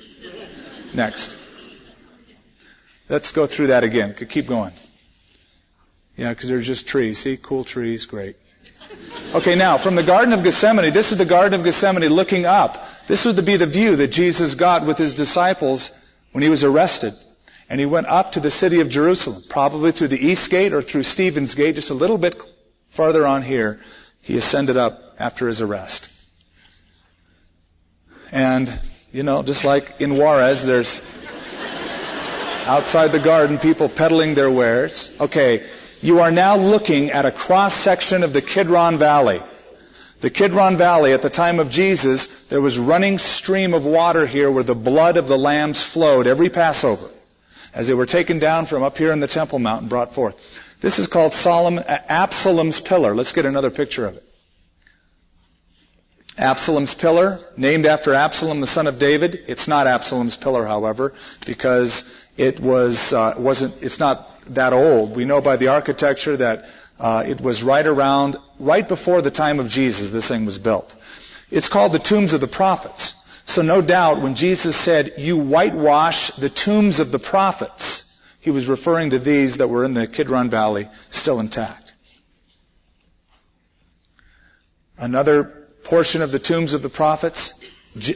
Next. 0.95 1.37
Let's 3.11 3.33
go 3.33 3.47
through 3.47 3.67
that 3.67 3.85
again. 3.85 4.15
Keep 4.15 4.47
going. 4.47 4.73
Yeah, 6.17 6.31
because 6.31 6.49
they're 6.49 6.63
just 6.63 6.89
trees. 6.89 7.19
See, 7.19 7.37
cool 7.37 7.63
trees, 7.63 8.07
great. 8.07 8.37
Okay, 9.35 9.55
now, 9.55 9.77
from 9.77 9.97
the 9.97 10.03
Garden 10.03 10.33
of 10.33 10.43
Gethsemane, 10.43 10.93
this 10.93 11.13
is 11.13 11.19
the 11.19 11.25
Garden 11.25 11.59
of 11.59 11.65
Gethsemane 11.65 12.09
looking 12.09 12.47
up. 12.47 12.87
This 13.07 13.25
would 13.25 13.45
be 13.45 13.57
the 13.57 13.67
view 13.67 13.97
that 13.97 14.09
Jesus 14.09 14.55
got 14.55 14.87
with 14.87 14.99
his 14.99 15.15
disciples 15.15 15.91
when 16.33 16.43
he 16.43 16.49
was 16.49 16.65
arrested. 16.65 17.13
And 17.69 17.81
he 17.81 17.87
went 17.87 18.07
up 18.07 18.33
to 18.33 18.41
the 18.41 18.51
city 18.51 18.81
of 18.81 18.89
Jerusalem, 18.89 19.43
probably 19.49 19.93
through 19.93 20.09
the 20.09 20.25
east 20.25 20.51
gate 20.51 20.73
or 20.73 20.83
through 20.83 21.03
Stephen's 21.03 21.55
gate, 21.55 21.75
just 21.75 21.91
a 21.91 21.95
little 21.95 22.19
bit 22.19 22.41
farther 22.89 23.27
on 23.27 23.43
here. 23.43 23.81
He 24.23 24.37
ascended 24.37 24.77
up 24.77 24.99
after 25.19 25.49
his 25.49 25.61
arrest. 25.63 26.09
And, 28.31 28.73
you 29.13 29.23
know, 29.23 29.43
just 29.43 29.65
like 29.65 30.01
in 30.01 30.17
Juarez, 30.17 30.65
there's 30.65 31.01
outside 32.65 33.13
the 33.13 33.21
garden 33.21 33.59
people 33.59 33.89
peddling 33.89 34.35
their 34.35 34.51
wares. 34.51 35.11
Okay, 35.21 35.63
you 36.01 36.21
are 36.21 36.31
now 36.31 36.57
looking 36.57 37.11
at 37.11 37.27
a 37.27 37.33
cross 37.33 37.75
section 37.75 38.23
of 38.23 38.33
the 38.33 38.43
Kidron 38.43 38.99
Valley. 38.99 39.43
The 40.21 40.31
Kidron 40.31 40.77
Valley, 40.77 41.13
at 41.13 41.23
the 41.23 41.31
time 41.31 41.61
of 41.61 41.71
Jesus, 41.71 42.47
there 42.47 42.61
was 42.61 42.79
running 42.79 43.19
stream 43.19 43.75
of 43.75 43.85
water 43.85 44.27
here 44.27 44.51
where 44.51 44.65
the 44.65 44.75
blood 44.75 45.17
of 45.17 45.29
the 45.29 45.39
lambs 45.39 45.83
flowed 45.83 46.27
every 46.27 46.49
Passover 46.49 47.11
as 47.75 47.87
they 47.87 47.95
were 47.95 48.07
taken 48.07 48.39
down 48.39 48.65
from 48.67 48.83
up 48.83 48.97
here 48.97 49.13
in 49.13 49.21
the 49.21 49.27
Temple 49.27 49.59
Mount 49.59 49.83
and 49.83 49.91
brought 49.91 50.15
forth. 50.15 50.35
This 50.81 50.99
is 50.99 51.07
called 51.07 51.33
Solomon, 51.35 51.85
Absalom's 51.87 52.81
Pillar. 52.81 53.15
Let's 53.15 53.33
get 53.33 53.45
another 53.45 53.71
picture 53.71 54.07
of 54.07 54.17
it. 54.17 54.23
Absalom's 56.39 56.95
Pillar, 56.95 57.41
named 57.57 57.87
after 57.87 58.15
Absalom, 58.15 58.61
the 58.61 58.67
son 58.67 58.87
of 58.87 58.99
David. 58.99 59.45
It's 59.49 59.69
not 59.69 59.87
Absalom's 59.87 60.37
Pillar, 60.37 60.67
however, 60.67 61.15
because 61.47 62.05
it 62.37 62.61
was 62.61 63.13
uh, 63.13 63.35
wasn't. 63.39 63.83
It's 63.83 63.99
not 63.99 64.36
that 64.55 64.73
old. 64.73 65.15
We 65.17 65.25
know 65.25 65.41
by 65.41 65.57
the 65.57 65.69
architecture 65.69 66.37
that 66.37 66.69
uh, 66.99 67.25
it 67.27 67.41
was 67.41 67.63
right 67.63 67.87
around, 67.87 68.37
right 68.59 68.87
before 68.87 69.23
the 69.23 69.31
time 69.31 69.61
of 69.61 69.69
Jesus, 69.69 70.11
this 70.11 70.29
thing 70.29 70.47
was 70.47 70.59
built. 70.59 70.95
It's 71.51 71.69
called 71.69 71.93
the 71.93 71.99
tombs 71.99 72.33
of 72.33 72.41
the 72.41 72.49
prophets. 72.49 73.15
So 73.45 73.63
no 73.63 73.81
doubt 73.81 74.23
when 74.23 74.35
Jesus 74.35 74.77
said, 74.77 75.15
you 75.19 75.39
whitewash 75.39 76.31
the 76.33 76.51
tombs 76.51 76.99
of 76.99 77.13
the 77.13 77.19
prophets, 77.19 78.19
he 78.41 78.51
was 78.51 78.67
referring 78.67 79.11
to 79.11 79.19
these 79.19 79.59
that 79.59 79.69
were 79.69 79.85
in 79.85 79.95
the 79.95 80.07
Kidron 80.07 80.51
Valley 80.51 80.89
still 81.11 81.39
intact. 81.39 81.93
Another 84.99 85.69
portion 85.85 86.23
of 86.23 86.33
the 86.33 86.39
tombs 86.39 86.73
of 86.73 86.83
the 86.83 86.89
prophets, 86.89 87.53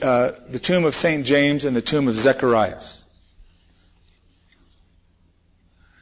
uh, 0.03 0.33
the 0.49 0.59
tomb 0.59 0.85
of 0.85 0.95
St. 0.95 1.25
James 1.25 1.65
and 1.65 1.77
the 1.77 1.83
tomb 1.83 2.09
of 2.09 2.17
Zacharias. 2.17 3.00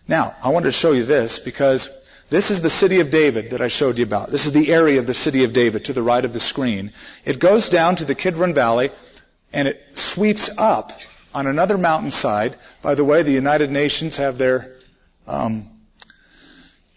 Now, 0.08 0.34
I 0.42 0.48
wanted 0.48 0.66
to 0.66 0.72
show 0.72 0.92
you 0.92 1.04
this 1.04 1.38
because 1.38 1.90
this 2.30 2.50
is 2.50 2.62
the 2.62 2.70
city 2.70 3.00
of 3.00 3.10
David 3.10 3.50
that 3.50 3.60
I 3.60 3.68
showed 3.68 3.98
you 3.98 4.04
about. 4.04 4.30
This 4.30 4.46
is 4.46 4.52
the 4.52 4.72
area 4.72 4.98
of 4.98 5.06
the 5.06 5.14
city 5.14 5.44
of 5.44 5.52
David 5.52 5.84
to 5.84 5.92
the 5.92 6.02
right 6.02 6.24
of 6.24 6.32
the 6.32 6.40
screen. 6.40 6.92
It 7.26 7.38
goes 7.38 7.68
down 7.68 7.96
to 7.96 8.06
the 8.06 8.14
Kidron 8.14 8.54
Valley 8.54 8.90
and 9.52 9.68
it 9.68 9.82
sweeps 9.94 10.50
up 10.56 10.92
on 11.34 11.46
another 11.46 11.76
mountainside. 11.76 12.56
By 12.80 12.94
the 12.94 13.04
way, 13.04 13.22
the 13.22 13.32
United 13.32 13.70
Nations 13.70 14.16
have 14.16 14.38
their 14.38 14.76
um, 15.26 15.68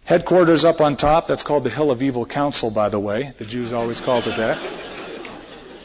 headquarters 0.04 0.64
up 0.64 0.80
on 0.80 0.96
top. 0.96 1.26
That's 1.26 1.42
called 1.42 1.64
the 1.64 1.70
Hill 1.70 1.90
of 1.90 2.02
Evil 2.02 2.24
Counsel, 2.24 2.70
by 2.70 2.88
the 2.88 3.00
way. 3.00 3.34
The 3.36 3.44
Jews 3.44 3.74
always 3.74 4.00
called 4.00 4.26
it 4.26 4.38
that. 4.38 4.58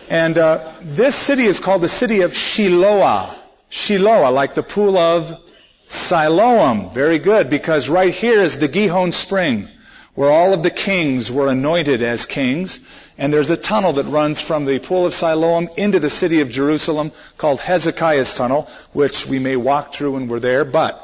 And 0.10 0.38
uh, 0.38 0.76
this 0.82 1.16
city 1.16 1.44
is 1.44 1.60
called 1.60 1.82
the 1.82 1.90
city 1.90 2.22
of 2.22 2.34
Shiloah. 2.34 3.38
Shiloah, 3.70 4.34
like 4.34 4.56
the 4.56 4.64
pool 4.64 4.98
of 4.98 5.42
Siloam. 5.88 6.94
Very 6.94 7.20
good, 7.20 7.50
because 7.50 7.90
right 7.90 8.14
here 8.14 8.42
is 8.42 8.58
the 8.58 8.68
Gihon 8.68 9.12
Spring, 9.12 9.68
where 10.16 10.32
all 10.32 10.54
of 10.54 10.64
the 10.64 10.72
kings 10.72 11.32
were 11.32 11.48
anointed 11.48 12.02
as 12.02 12.26
kings. 12.26 12.80
And 13.18 13.34
there's 13.34 13.50
a 13.50 13.58
tunnel 13.58 13.94
that 13.94 14.06
runs 14.06 14.40
from 14.40 14.66
the 14.66 14.80
pool 14.80 15.06
of 15.06 15.14
Siloam 15.14 15.70
into 15.76 16.00
the 16.00 16.10
city 16.10 16.42
of 16.42 16.50
Jerusalem 16.50 17.12
called 17.38 17.60
Hezekiah's 17.60 18.34
Tunnel, 18.34 18.70
which 18.94 19.26
we 19.26 19.40
may 19.40 19.56
walk 19.56 19.94
through 19.94 20.14
when 20.14 20.28
we're 20.28 20.40
there. 20.40 20.66
But 20.66 21.04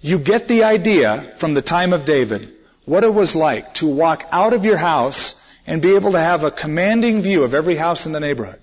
you 0.00 0.18
get 0.18 0.46
the 0.46 0.64
idea 0.64 1.32
from 1.38 1.54
the 1.54 1.62
time 1.62 1.92
of 1.92 2.04
David 2.04 2.54
what 2.84 3.04
it 3.04 3.12
was 3.12 3.34
like 3.34 3.74
to 3.74 3.86
walk 3.86 4.26
out 4.30 4.52
of 4.52 4.64
your 4.64 4.76
house 4.76 5.34
and 5.66 5.82
be 5.82 5.94
able 5.94 6.12
to 6.12 6.20
have 6.20 6.44
a 6.44 6.50
commanding 6.50 7.20
view 7.20 7.44
of 7.44 7.54
every 7.54 7.76
house 7.76 8.06
in 8.06 8.12
the 8.12 8.20
neighborhood. 8.20 8.60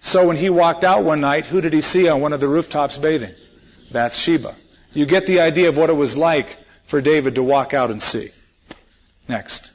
So 0.00 0.26
when 0.26 0.36
he 0.36 0.50
walked 0.50 0.84
out 0.84 1.04
one 1.04 1.20
night, 1.20 1.46
who 1.46 1.60
did 1.60 1.72
he 1.72 1.80
see 1.80 2.08
on 2.08 2.20
one 2.20 2.32
of 2.32 2.40
the 2.40 2.48
rooftops 2.48 2.98
bathing? 2.98 3.34
Bathsheba. 3.90 4.54
You 4.92 5.06
get 5.06 5.26
the 5.26 5.40
idea 5.40 5.68
of 5.68 5.76
what 5.76 5.90
it 5.90 5.94
was 5.94 6.16
like 6.16 6.56
for 6.86 7.00
David 7.00 7.34
to 7.34 7.42
walk 7.42 7.74
out 7.74 7.90
and 7.90 8.02
see. 8.02 8.30
Next. 9.28 9.70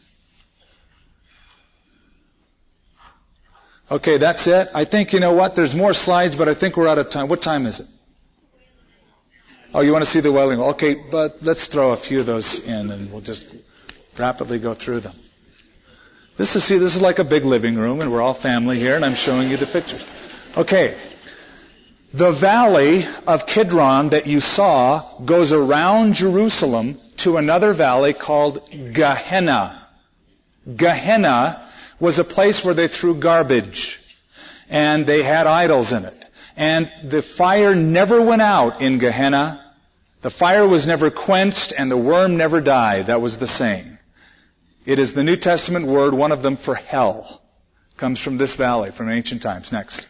Okay, 3.91 4.18
that's 4.18 4.47
it. 4.47 4.70
I 4.74 4.86
think, 4.86 5.14
you 5.14 5.20
know 5.20 5.34
what, 5.34 5.53
there's 5.53 5.76
more 5.76 5.93
slides, 5.93 6.36
but 6.36 6.49
I 6.49 6.55
think 6.55 6.78
we're 6.78 6.88
out 6.88 6.97
of 6.97 7.11
time. 7.11 7.28
What 7.28 7.41
time 7.41 7.68
is 7.68 7.82
it? 7.82 7.88
Oh, 9.76 9.82
you 9.82 9.91
want 9.91 10.03
to 10.03 10.09
see 10.09 10.20
the 10.20 10.32
Wall? 10.32 10.51
Okay, 10.72 10.95
but 10.95 11.43
let's 11.43 11.66
throw 11.66 11.91
a 11.93 11.97
few 11.97 12.20
of 12.20 12.26
those 12.26 12.59
in 12.59 12.91
and 12.91 13.11
we'll 13.11 13.22
just 13.22 13.47
rapidly 14.18 14.59
go 14.59 14.74
through 14.74 15.01
them. 15.01 15.16
This 16.38 16.55
is, 16.55 16.64
see, 16.64 16.78
this 16.78 16.95
is 16.95 17.01
like 17.01 17.20
a 17.20 17.24
big 17.24 17.45
living 17.45 17.76
room 17.76 18.01
and 18.01 18.11
we're 18.11 18.22
all 18.22 18.34
family 18.34 18.80
here 18.80 18.95
and 18.95 19.05
I'm 19.05 19.16
showing 19.16 19.51
you 19.51 19.57
the 19.57 19.68
pictures. 19.68 20.01
Okay, 20.57 20.95
the 22.14 22.32
valley 22.32 23.07
of 23.26 23.47
Kidron 23.47 24.09
that 24.09 24.28
you 24.28 24.39
saw 24.39 25.20
goes 25.20 25.51
around 25.51 26.14
Jerusalem 26.14 26.99
to 27.18 27.38
another 27.38 27.74
valley 27.74 28.14
called 28.14 28.70
Gehenna. 28.70 29.88
Gehenna 30.76 31.68
was 31.99 32.20
a 32.20 32.24
place 32.24 32.64
where 32.64 32.76
they 32.76 32.88
threw 32.88 33.16
garbage 33.16 33.99
and 34.70 35.07
they 35.07 35.24
had 35.24 35.47
idols 35.47 35.91
in 35.91 36.05
it. 36.05 36.26
And 36.55 36.91
the 37.03 37.24
fire 37.24 37.74
never 37.74 38.22
went 38.22 38.43
out 38.43 38.82
in 38.82 38.99
Gehenna. 38.99 39.74
The 40.22 40.30
fire 40.30 40.68
was 40.68 40.86
never 40.86 41.09
quenched 41.09 41.74
and 41.76 41.89
the 41.89 41.97
worm 41.97 42.38
never 42.38 42.61
died. 42.61 43.07
That 43.07 43.22
was 43.22 43.39
the 43.39 43.47
saying. 43.47 43.97
It 44.86 44.99
is 44.99 45.14
the 45.14 45.24
New 45.24 45.38
Testament 45.38 45.88
word, 45.88 46.14
one 46.14 46.32
of 46.32 46.43
them 46.43 46.57
for 46.57 46.76
hell. 46.76 47.41
Comes 47.97 48.20
from 48.20 48.38
this 48.38 48.55
valley, 48.55 48.91
from 48.91 49.09
ancient 49.09 49.41
times. 49.41 49.72
Next. 49.72 50.07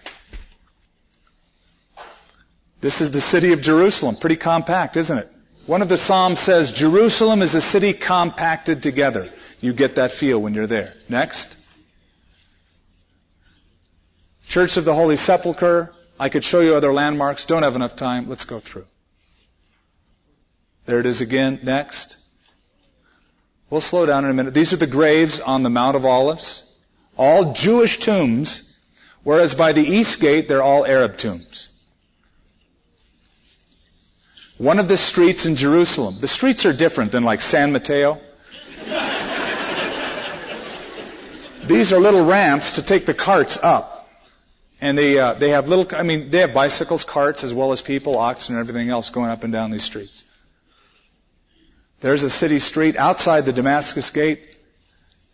This 2.84 3.00
is 3.00 3.12
the 3.12 3.22
city 3.22 3.54
of 3.54 3.62
Jerusalem. 3.62 4.18
Pretty 4.18 4.36
compact, 4.36 4.98
isn't 4.98 5.18
it? 5.18 5.32
One 5.68 5.82
of 5.82 5.88
the 5.88 5.98
Psalms 5.98 6.38
says, 6.40 6.74
Jerusalem 6.74 7.42
is 7.42 7.56
a 7.56 7.62
city 7.62 7.94
compacted 7.94 8.84
together. 8.84 9.30
You 9.62 9.72
get 9.72 9.96
that 9.96 10.12
feel 10.12 10.38
when 10.38 10.54
you're 10.54 10.68
there. 10.68 10.94
Next. 11.08 11.56
Church 14.50 14.76
of 14.76 14.84
the 14.84 14.94
Holy 14.94 15.16
Sepulchre. 15.16 15.94
I 16.20 16.28
could 16.28 16.44
show 16.44 16.60
you 16.60 16.76
other 16.76 16.92
landmarks. 16.92 17.46
Don't 17.46 17.64
have 17.64 17.78
enough 17.78 17.96
time. 17.96 18.28
Let's 18.28 18.44
go 18.44 18.60
through. 18.60 18.86
There 20.86 21.00
it 21.00 21.06
is 21.06 21.22
again. 21.22 21.62
Next. 21.64 22.18
We'll 23.70 23.80
slow 23.80 24.06
down 24.06 24.26
in 24.26 24.32
a 24.32 24.34
minute. 24.34 24.54
These 24.54 24.74
are 24.74 24.78
the 24.78 24.88
graves 24.88 25.40
on 25.40 25.64
the 25.64 25.70
Mount 25.70 25.96
of 25.96 26.06
Olives. 26.06 26.70
All 27.16 27.54
Jewish 27.54 28.00
tombs, 28.00 28.64
whereas 29.24 29.56
by 29.56 29.72
the 29.72 29.88
east 29.88 30.20
gate, 30.20 30.50
they're 30.50 30.62
all 30.62 30.86
Arab 30.86 31.16
tombs. 31.16 31.70
One 34.64 34.80
of 34.80 34.88
the 34.88 34.96
streets 34.96 35.46
in 35.46 35.58
Jerusalem. 35.58 36.20
The 36.22 36.28
streets 36.30 36.66
are 36.66 36.72
different 36.72 37.12
than 37.12 37.24
like 37.24 37.42
San 37.42 37.74
Mateo. 37.74 38.22
These 41.66 41.92
are 41.92 42.00
little 42.00 42.24
ramps 42.24 42.76
to 42.76 42.82
take 42.82 43.06
the 43.06 43.14
carts 43.14 43.58
up. 43.62 44.08
And 44.80 44.98
they, 44.98 45.20
uh, 45.20 45.34
they 45.34 45.50
have 45.50 45.68
little, 45.68 45.86
I 45.94 46.04
mean, 46.04 46.30
they 46.30 46.40
have 46.40 46.54
bicycles, 46.54 47.04
carts, 47.04 47.44
as 47.44 47.54
well 47.54 47.74
as 47.74 47.82
people, 47.82 48.18
oxen, 48.18 48.56
and 48.56 48.62
everything 48.62 48.90
else 48.90 49.10
going 49.10 49.30
up 49.30 49.44
and 49.44 49.52
down 49.52 49.70
these 49.70 49.84
streets. 49.84 50.24
There's 52.00 52.24
a 52.24 52.30
city 52.30 52.60
street 52.60 52.96
outside 52.96 53.44
the 53.44 53.52
Damascus 53.52 54.12
gate, 54.12 54.56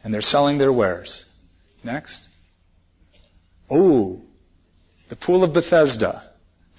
and 0.04 0.12
they're 0.12 0.24
selling 0.24 0.58
their 0.58 0.74
wares. 0.74 1.26
Next. 1.84 2.30
Oh, 3.70 4.24
the 5.10 5.16
Pool 5.16 5.44
of 5.44 5.54
Bethesda. 5.54 6.29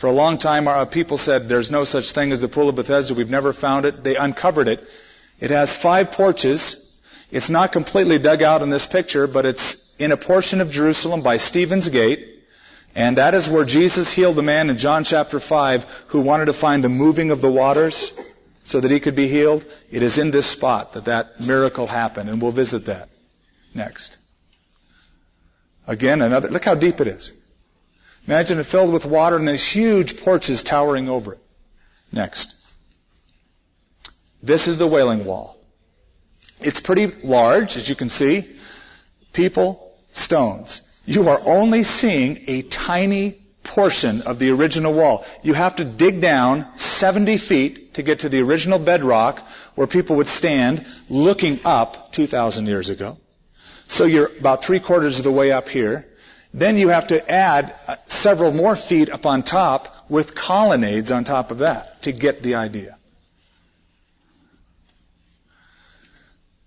For 0.01 0.07
a 0.07 0.13
long 0.13 0.39
time, 0.39 0.67
our 0.67 0.87
people 0.87 1.19
said 1.19 1.47
there's 1.47 1.71
no 1.71 1.85
such 1.85 2.13
thing 2.13 2.33
as 2.33 2.41
the 2.41 2.49
Pool 2.49 2.71
of 2.71 2.75
Bethesda. 2.75 3.13
We've 3.13 3.29
never 3.29 3.53
found 3.53 3.85
it. 3.85 4.03
They 4.03 4.17
uncovered 4.17 4.67
it. 4.67 4.83
It 5.39 5.51
has 5.51 5.77
five 5.77 6.13
porches. 6.13 6.97
It's 7.31 7.51
not 7.51 7.71
completely 7.71 8.19
dug 8.19 8.43
out 8.43 8.63
in 8.63 8.71
this 8.71 8.87
picture, 8.87 9.27
but 9.27 9.45
it's 9.45 9.95
in 9.99 10.11
a 10.11 10.17
portion 10.17 10.63
of 10.63 10.71
Jerusalem 10.71 11.21
by 11.21 11.37
Stephen's 11.37 11.91
Gate. 11.91 12.47
And 12.95 13.19
that 13.19 13.35
is 13.35 13.51
where 13.51 13.67
Jesus 13.67 14.11
healed 14.11 14.37
the 14.37 14.43
man 14.43 14.71
in 14.71 14.79
John 14.79 15.05
chapter 15.05 15.39
5 15.39 15.85
who 16.07 16.23
wanted 16.23 16.47
to 16.47 16.55
find 16.55 16.83
the 16.83 16.89
moving 16.89 17.31
of 17.31 17.43
the 17.43 17.53
waters 17.53 18.15
so 18.65 18.81
that 18.81 18.91
he 18.91 19.01
could 19.01 19.15
be 19.15 19.29
healed. 19.29 19.67
It 19.91 20.03
is 20.03 20.17
in 20.17 20.31
this 20.31 20.47
spot 20.47 20.95
that 20.95 21.05
that 21.05 21.43
miracle 21.43 21.87
happened, 21.87 22.31
and 22.31 22.41
we'll 22.41 22.53
visit 22.53 22.87
that 22.87 23.11
next. 23.75 24.17
Again, 25.87 26.23
another, 26.23 26.49
look 26.49 26.65
how 26.65 26.75
deep 26.75 27.03
it 27.03 27.07
is. 27.07 27.35
Imagine 28.27 28.59
it 28.59 28.67
filled 28.67 28.93
with 28.93 29.05
water 29.05 29.37
and 29.37 29.49
these 29.49 29.67
huge 29.67 30.21
porches 30.23 30.63
towering 30.63 31.09
over 31.09 31.35
it. 31.35 31.41
Next. 32.13 32.55
This 34.43 34.69
is 34.69 34.79
the 34.79 34.87
Wailing 34.87 35.25
Wall. 35.25 35.57
It's 36.61 36.81
pretty 36.81 37.07
large, 37.07 37.77
as 37.77 37.89
you 37.89 37.95
can 37.95 38.11
see. 38.11 38.57
People, 39.33 39.95
stones. 40.13 40.83
You 41.07 41.29
are 41.29 41.41
only 41.45 41.83
seeing 41.83 42.45
a 42.47 42.63
tiny 42.63 43.39
portion 43.63 44.23
of 44.23 44.39
the 44.39 44.51
original 44.51 44.93
wall. 44.93 45.25
You 45.43 45.55
have 45.55 45.77
to 45.77 45.85
dig 45.85 46.21
down 46.21 46.67
70 46.77 47.37
feet 47.39 47.95
to 47.95 48.03
get 48.03 48.21
to 48.21 48.29
the 48.29 48.41
original 48.41 48.79
bedrock 48.79 49.41
where 49.75 49.87
people 49.87 50.17
would 50.17 50.29
stand 50.29 50.85
looking 51.09 51.61
up 51.65 52.13
2,000 52.13 52.67
years 52.67 52.91
ago. 52.91 53.19
So 53.87 54.05
you're 54.05 54.31
about 54.39 54.65
three 54.65 54.81
quarters 54.81 55.19
of 55.19 55.25
the 55.25 55.33
way 55.33 55.53
up 55.53 55.69
here. 55.69 56.07
Then 56.53 56.77
you 56.77 56.89
have 56.89 57.09
to 57.09 57.31
add 57.31 57.75
uh, 57.87 57.97
several 58.07 58.53
more 58.53 58.75
feet 58.75 59.11
up 59.11 59.25
on 59.25 59.43
top 59.43 59.95
with 60.09 60.35
colonnades 60.35 61.13
on 61.13 61.25
top 61.25 61.51
of 61.51 61.59
that 61.59 62.03
to 62.03 62.13
get 62.13 62.43
the 62.43 62.57
idea. 62.57 62.97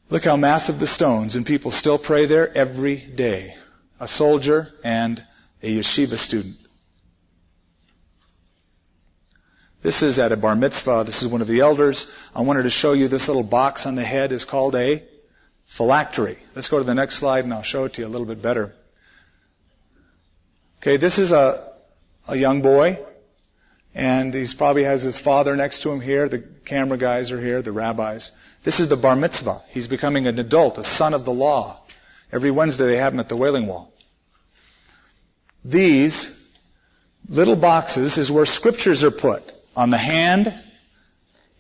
Look 0.09 0.25
how 0.25 0.38
massive 0.38 0.79
the 0.79 0.88
stones, 0.88 1.36
and 1.36 1.45
people 1.45 1.71
still 1.71 1.97
pray 1.97 2.27
there 2.27 2.55
every 2.55 2.97
day. 2.97 3.55
A 3.99 4.07
soldier 4.07 4.71
and 4.84 5.23
a 5.61 5.79
yeshiva 5.79 6.17
student. 6.17 6.57
This 9.81 10.01
is 10.01 10.17
at 10.17 10.31
a 10.31 10.38
bar 10.38 10.55
mitzvah. 10.55 11.03
This 11.05 11.23
is 11.23 11.27
one 11.27 11.41
of 11.41 11.47
the 11.47 11.59
elders. 11.59 12.07
I 12.34 12.41
wanted 12.41 12.63
to 12.63 12.69
show 12.69 12.93
you 12.93 13.09
this 13.09 13.27
little 13.27 13.43
box 13.43 13.86
on 13.86 13.95
the 13.95 14.03
head 14.03 14.31
is 14.31 14.45
called 14.45 14.75
a 14.75 15.03
phylactery. 15.65 16.38
Let's 16.55 16.69
go 16.69 16.77
to 16.77 16.86
the 16.86 16.93
next 16.93 17.15
slide 17.15 17.43
and 17.43 17.53
I'll 17.53 17.63
show 17.63 17.84
it 17.86 17.93
to 17.93 18.01
you 18.01 18.07
a 18.07 18.09
little 18.09 18.27
bit 18.27 18.41
better. 18.41 18.73
Okay, 20.84 20.97
this 20.97 21.17
is 21.17 21.31
a, 21.31 21.71
a 22.27 22.36
young 22.36 22.61
boy 22.61 22.99
and 23.95 24.34
he 24.34 24.45
probably 24.53 24.84
has 24.84 25.01
his 25.01 25.17
father 25.17 25.55
next 25.55 25.84
to 25.84 25.89
him 25.89 26.01
here. 26.01 26.27
The 26.27 26.39
camera 26.39 26.97
guys 26.97 27.31
are 27.31 27.39
here, 27.39 27.61
the 27.61 27.71
rabbis. 27.71 28.34
This 28.63 28.81
is 28.81 28.89
the 28.89 28.97
bar 28.97 29.15
mitzvah. 29.15 29.61
He's 29.69 29.88
becoming 29.88 30.27
an 30.27 30.38
adult, 30.39 30.77
a 30.77 30.84
son 30.84 31.13
of 31.13 31.23
the 31.23 31.31
law. 31.31 31.79
Every 32.34 32.51
Wednesday 32.51 32.86
they 32.86 32.97
have 32.97 33.13
him 33.13 33.21
at 33.21 33.29
the 33.29 33.38
Wailing 33.38 33.65
Wall. 33.65 33.93
These 35.63 36.29
little 37.29 37.55
boxes 37.55 38.17
is 38.17 38.29
where 38.29 38.45
scriptures 38.45 39.05
are 39.05 39.11
put 39.11 39.53
on 39.77 39.89
the 39.89 39.97
hand 39.97 40.53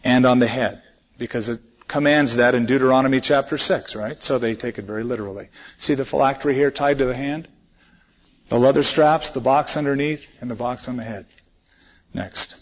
and 0.03 0.25
on 0.25 0.39
the 0.39 0.47
head 0.47 0.83
because 1.17 1.47
it 1.47 1.61
commands 1.87 2.35
that 2.35 2.55
in 2.55 2.65
Deuteronomy 2.65 3.21
chapter 3.21 3.57
6, 3.57 3.95
right? 3.95 4.21
So 4.21 4.37
they 4.37 4.55
take 4.55 4.79
it 4.79 4.83
very 4.83 5.03
literally. 5.03 5.47
See 5.77 5.95
the 5.95 6.03
phylactery 6.03 6.55
here 6.55 6.71
tied 6.71 6.97
to 6.97 7.05
the 7.05 7.15
hand? 7.15 7.47
The 8.53 8.59
leather 8.59 8.83
straps, 8.83 9.31
the 9.31 9.41
box 9.41 9.77
underneath, 9.77 10.29
and 10.39 10.47
the 10.47 10.53
box 10.53 10.87
on 10.87 10.95
the 10.95 11.03
head. 11.03 11.25
Next. 12.13 12.55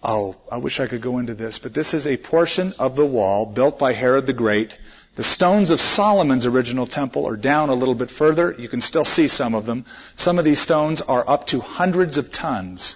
Oh, 0.00 0.36
I 0.48 0.58
wish 0.58 0.78
I 0.78 0.86
could 0.86 1.02
go 1.02 1.18
into 1.18 1.34
this, 1.34 1.58
but 1.58 1.74
this 1.74 1.92
is 1.92 2.06
a 2.06 2.16
portion 2.16 2.72
of 2.78 2.94
the 2.94 3.04
wall 3.04 3.46
built 3.46 3.80
by 3.80 3.92
Herod 3.92 4.26
the 4.26 4.32
Great. 4.32 4.78
The 5.16 5.24
stones 5.24 5.70
of 5.70 5.80
Solomon's 5.80 6.46
original 6.46 6.86
temple 6.86 7.26
are 7.26 7.36
down 7.36 7.68
a 7.68 7.74
little 7.74 7.96
bit 7.96 8.12
further. 8.12 8.54
You 8.56 8.68
can 8.68 8.80
still 8.80 9.04
see 9.04 9.26
some 9.26 9.56
of 9.56 9.66
them. 9.66 9.86
Some 10.14 10.38
of 10.38 10.44
these 10.44 10.60
stones 10.60 11.00
are 11.00 11.28
up 11.28 11.48
to 11.48 11.58
hundreds 11.58 12.16
of 12.16 12.30
tons. 12.30 12.94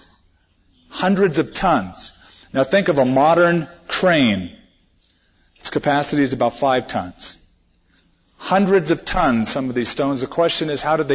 Hundreds 0.90 1.40
of 1.40 1.52
tons. 1.52 2.12
Now 2.52 2.62
think 2.62 2.86
of 2.86 2.98
a 2.98 3.04
modern 3.04 3.66
crane. 3.88 4.56
Its 5.56 5.70
capacity 5.70 6.22
is 6.22 6.32
about 6.32 6.54
five 6.54 6.86
tons. 6.86 7.38
Hundreds 8.44 8.90
of 8.90 9.06
tons, 9.06 9.50
some 9.50 9.70
of 9.70 9.74
these 9.74 9.88
stones. 9.88 10.20
The 10.20 10.26
question 10.26 10.68
is, 10.68 10.82
how 10.82 10.98
did 10.98 11.08
they 11.08 11.12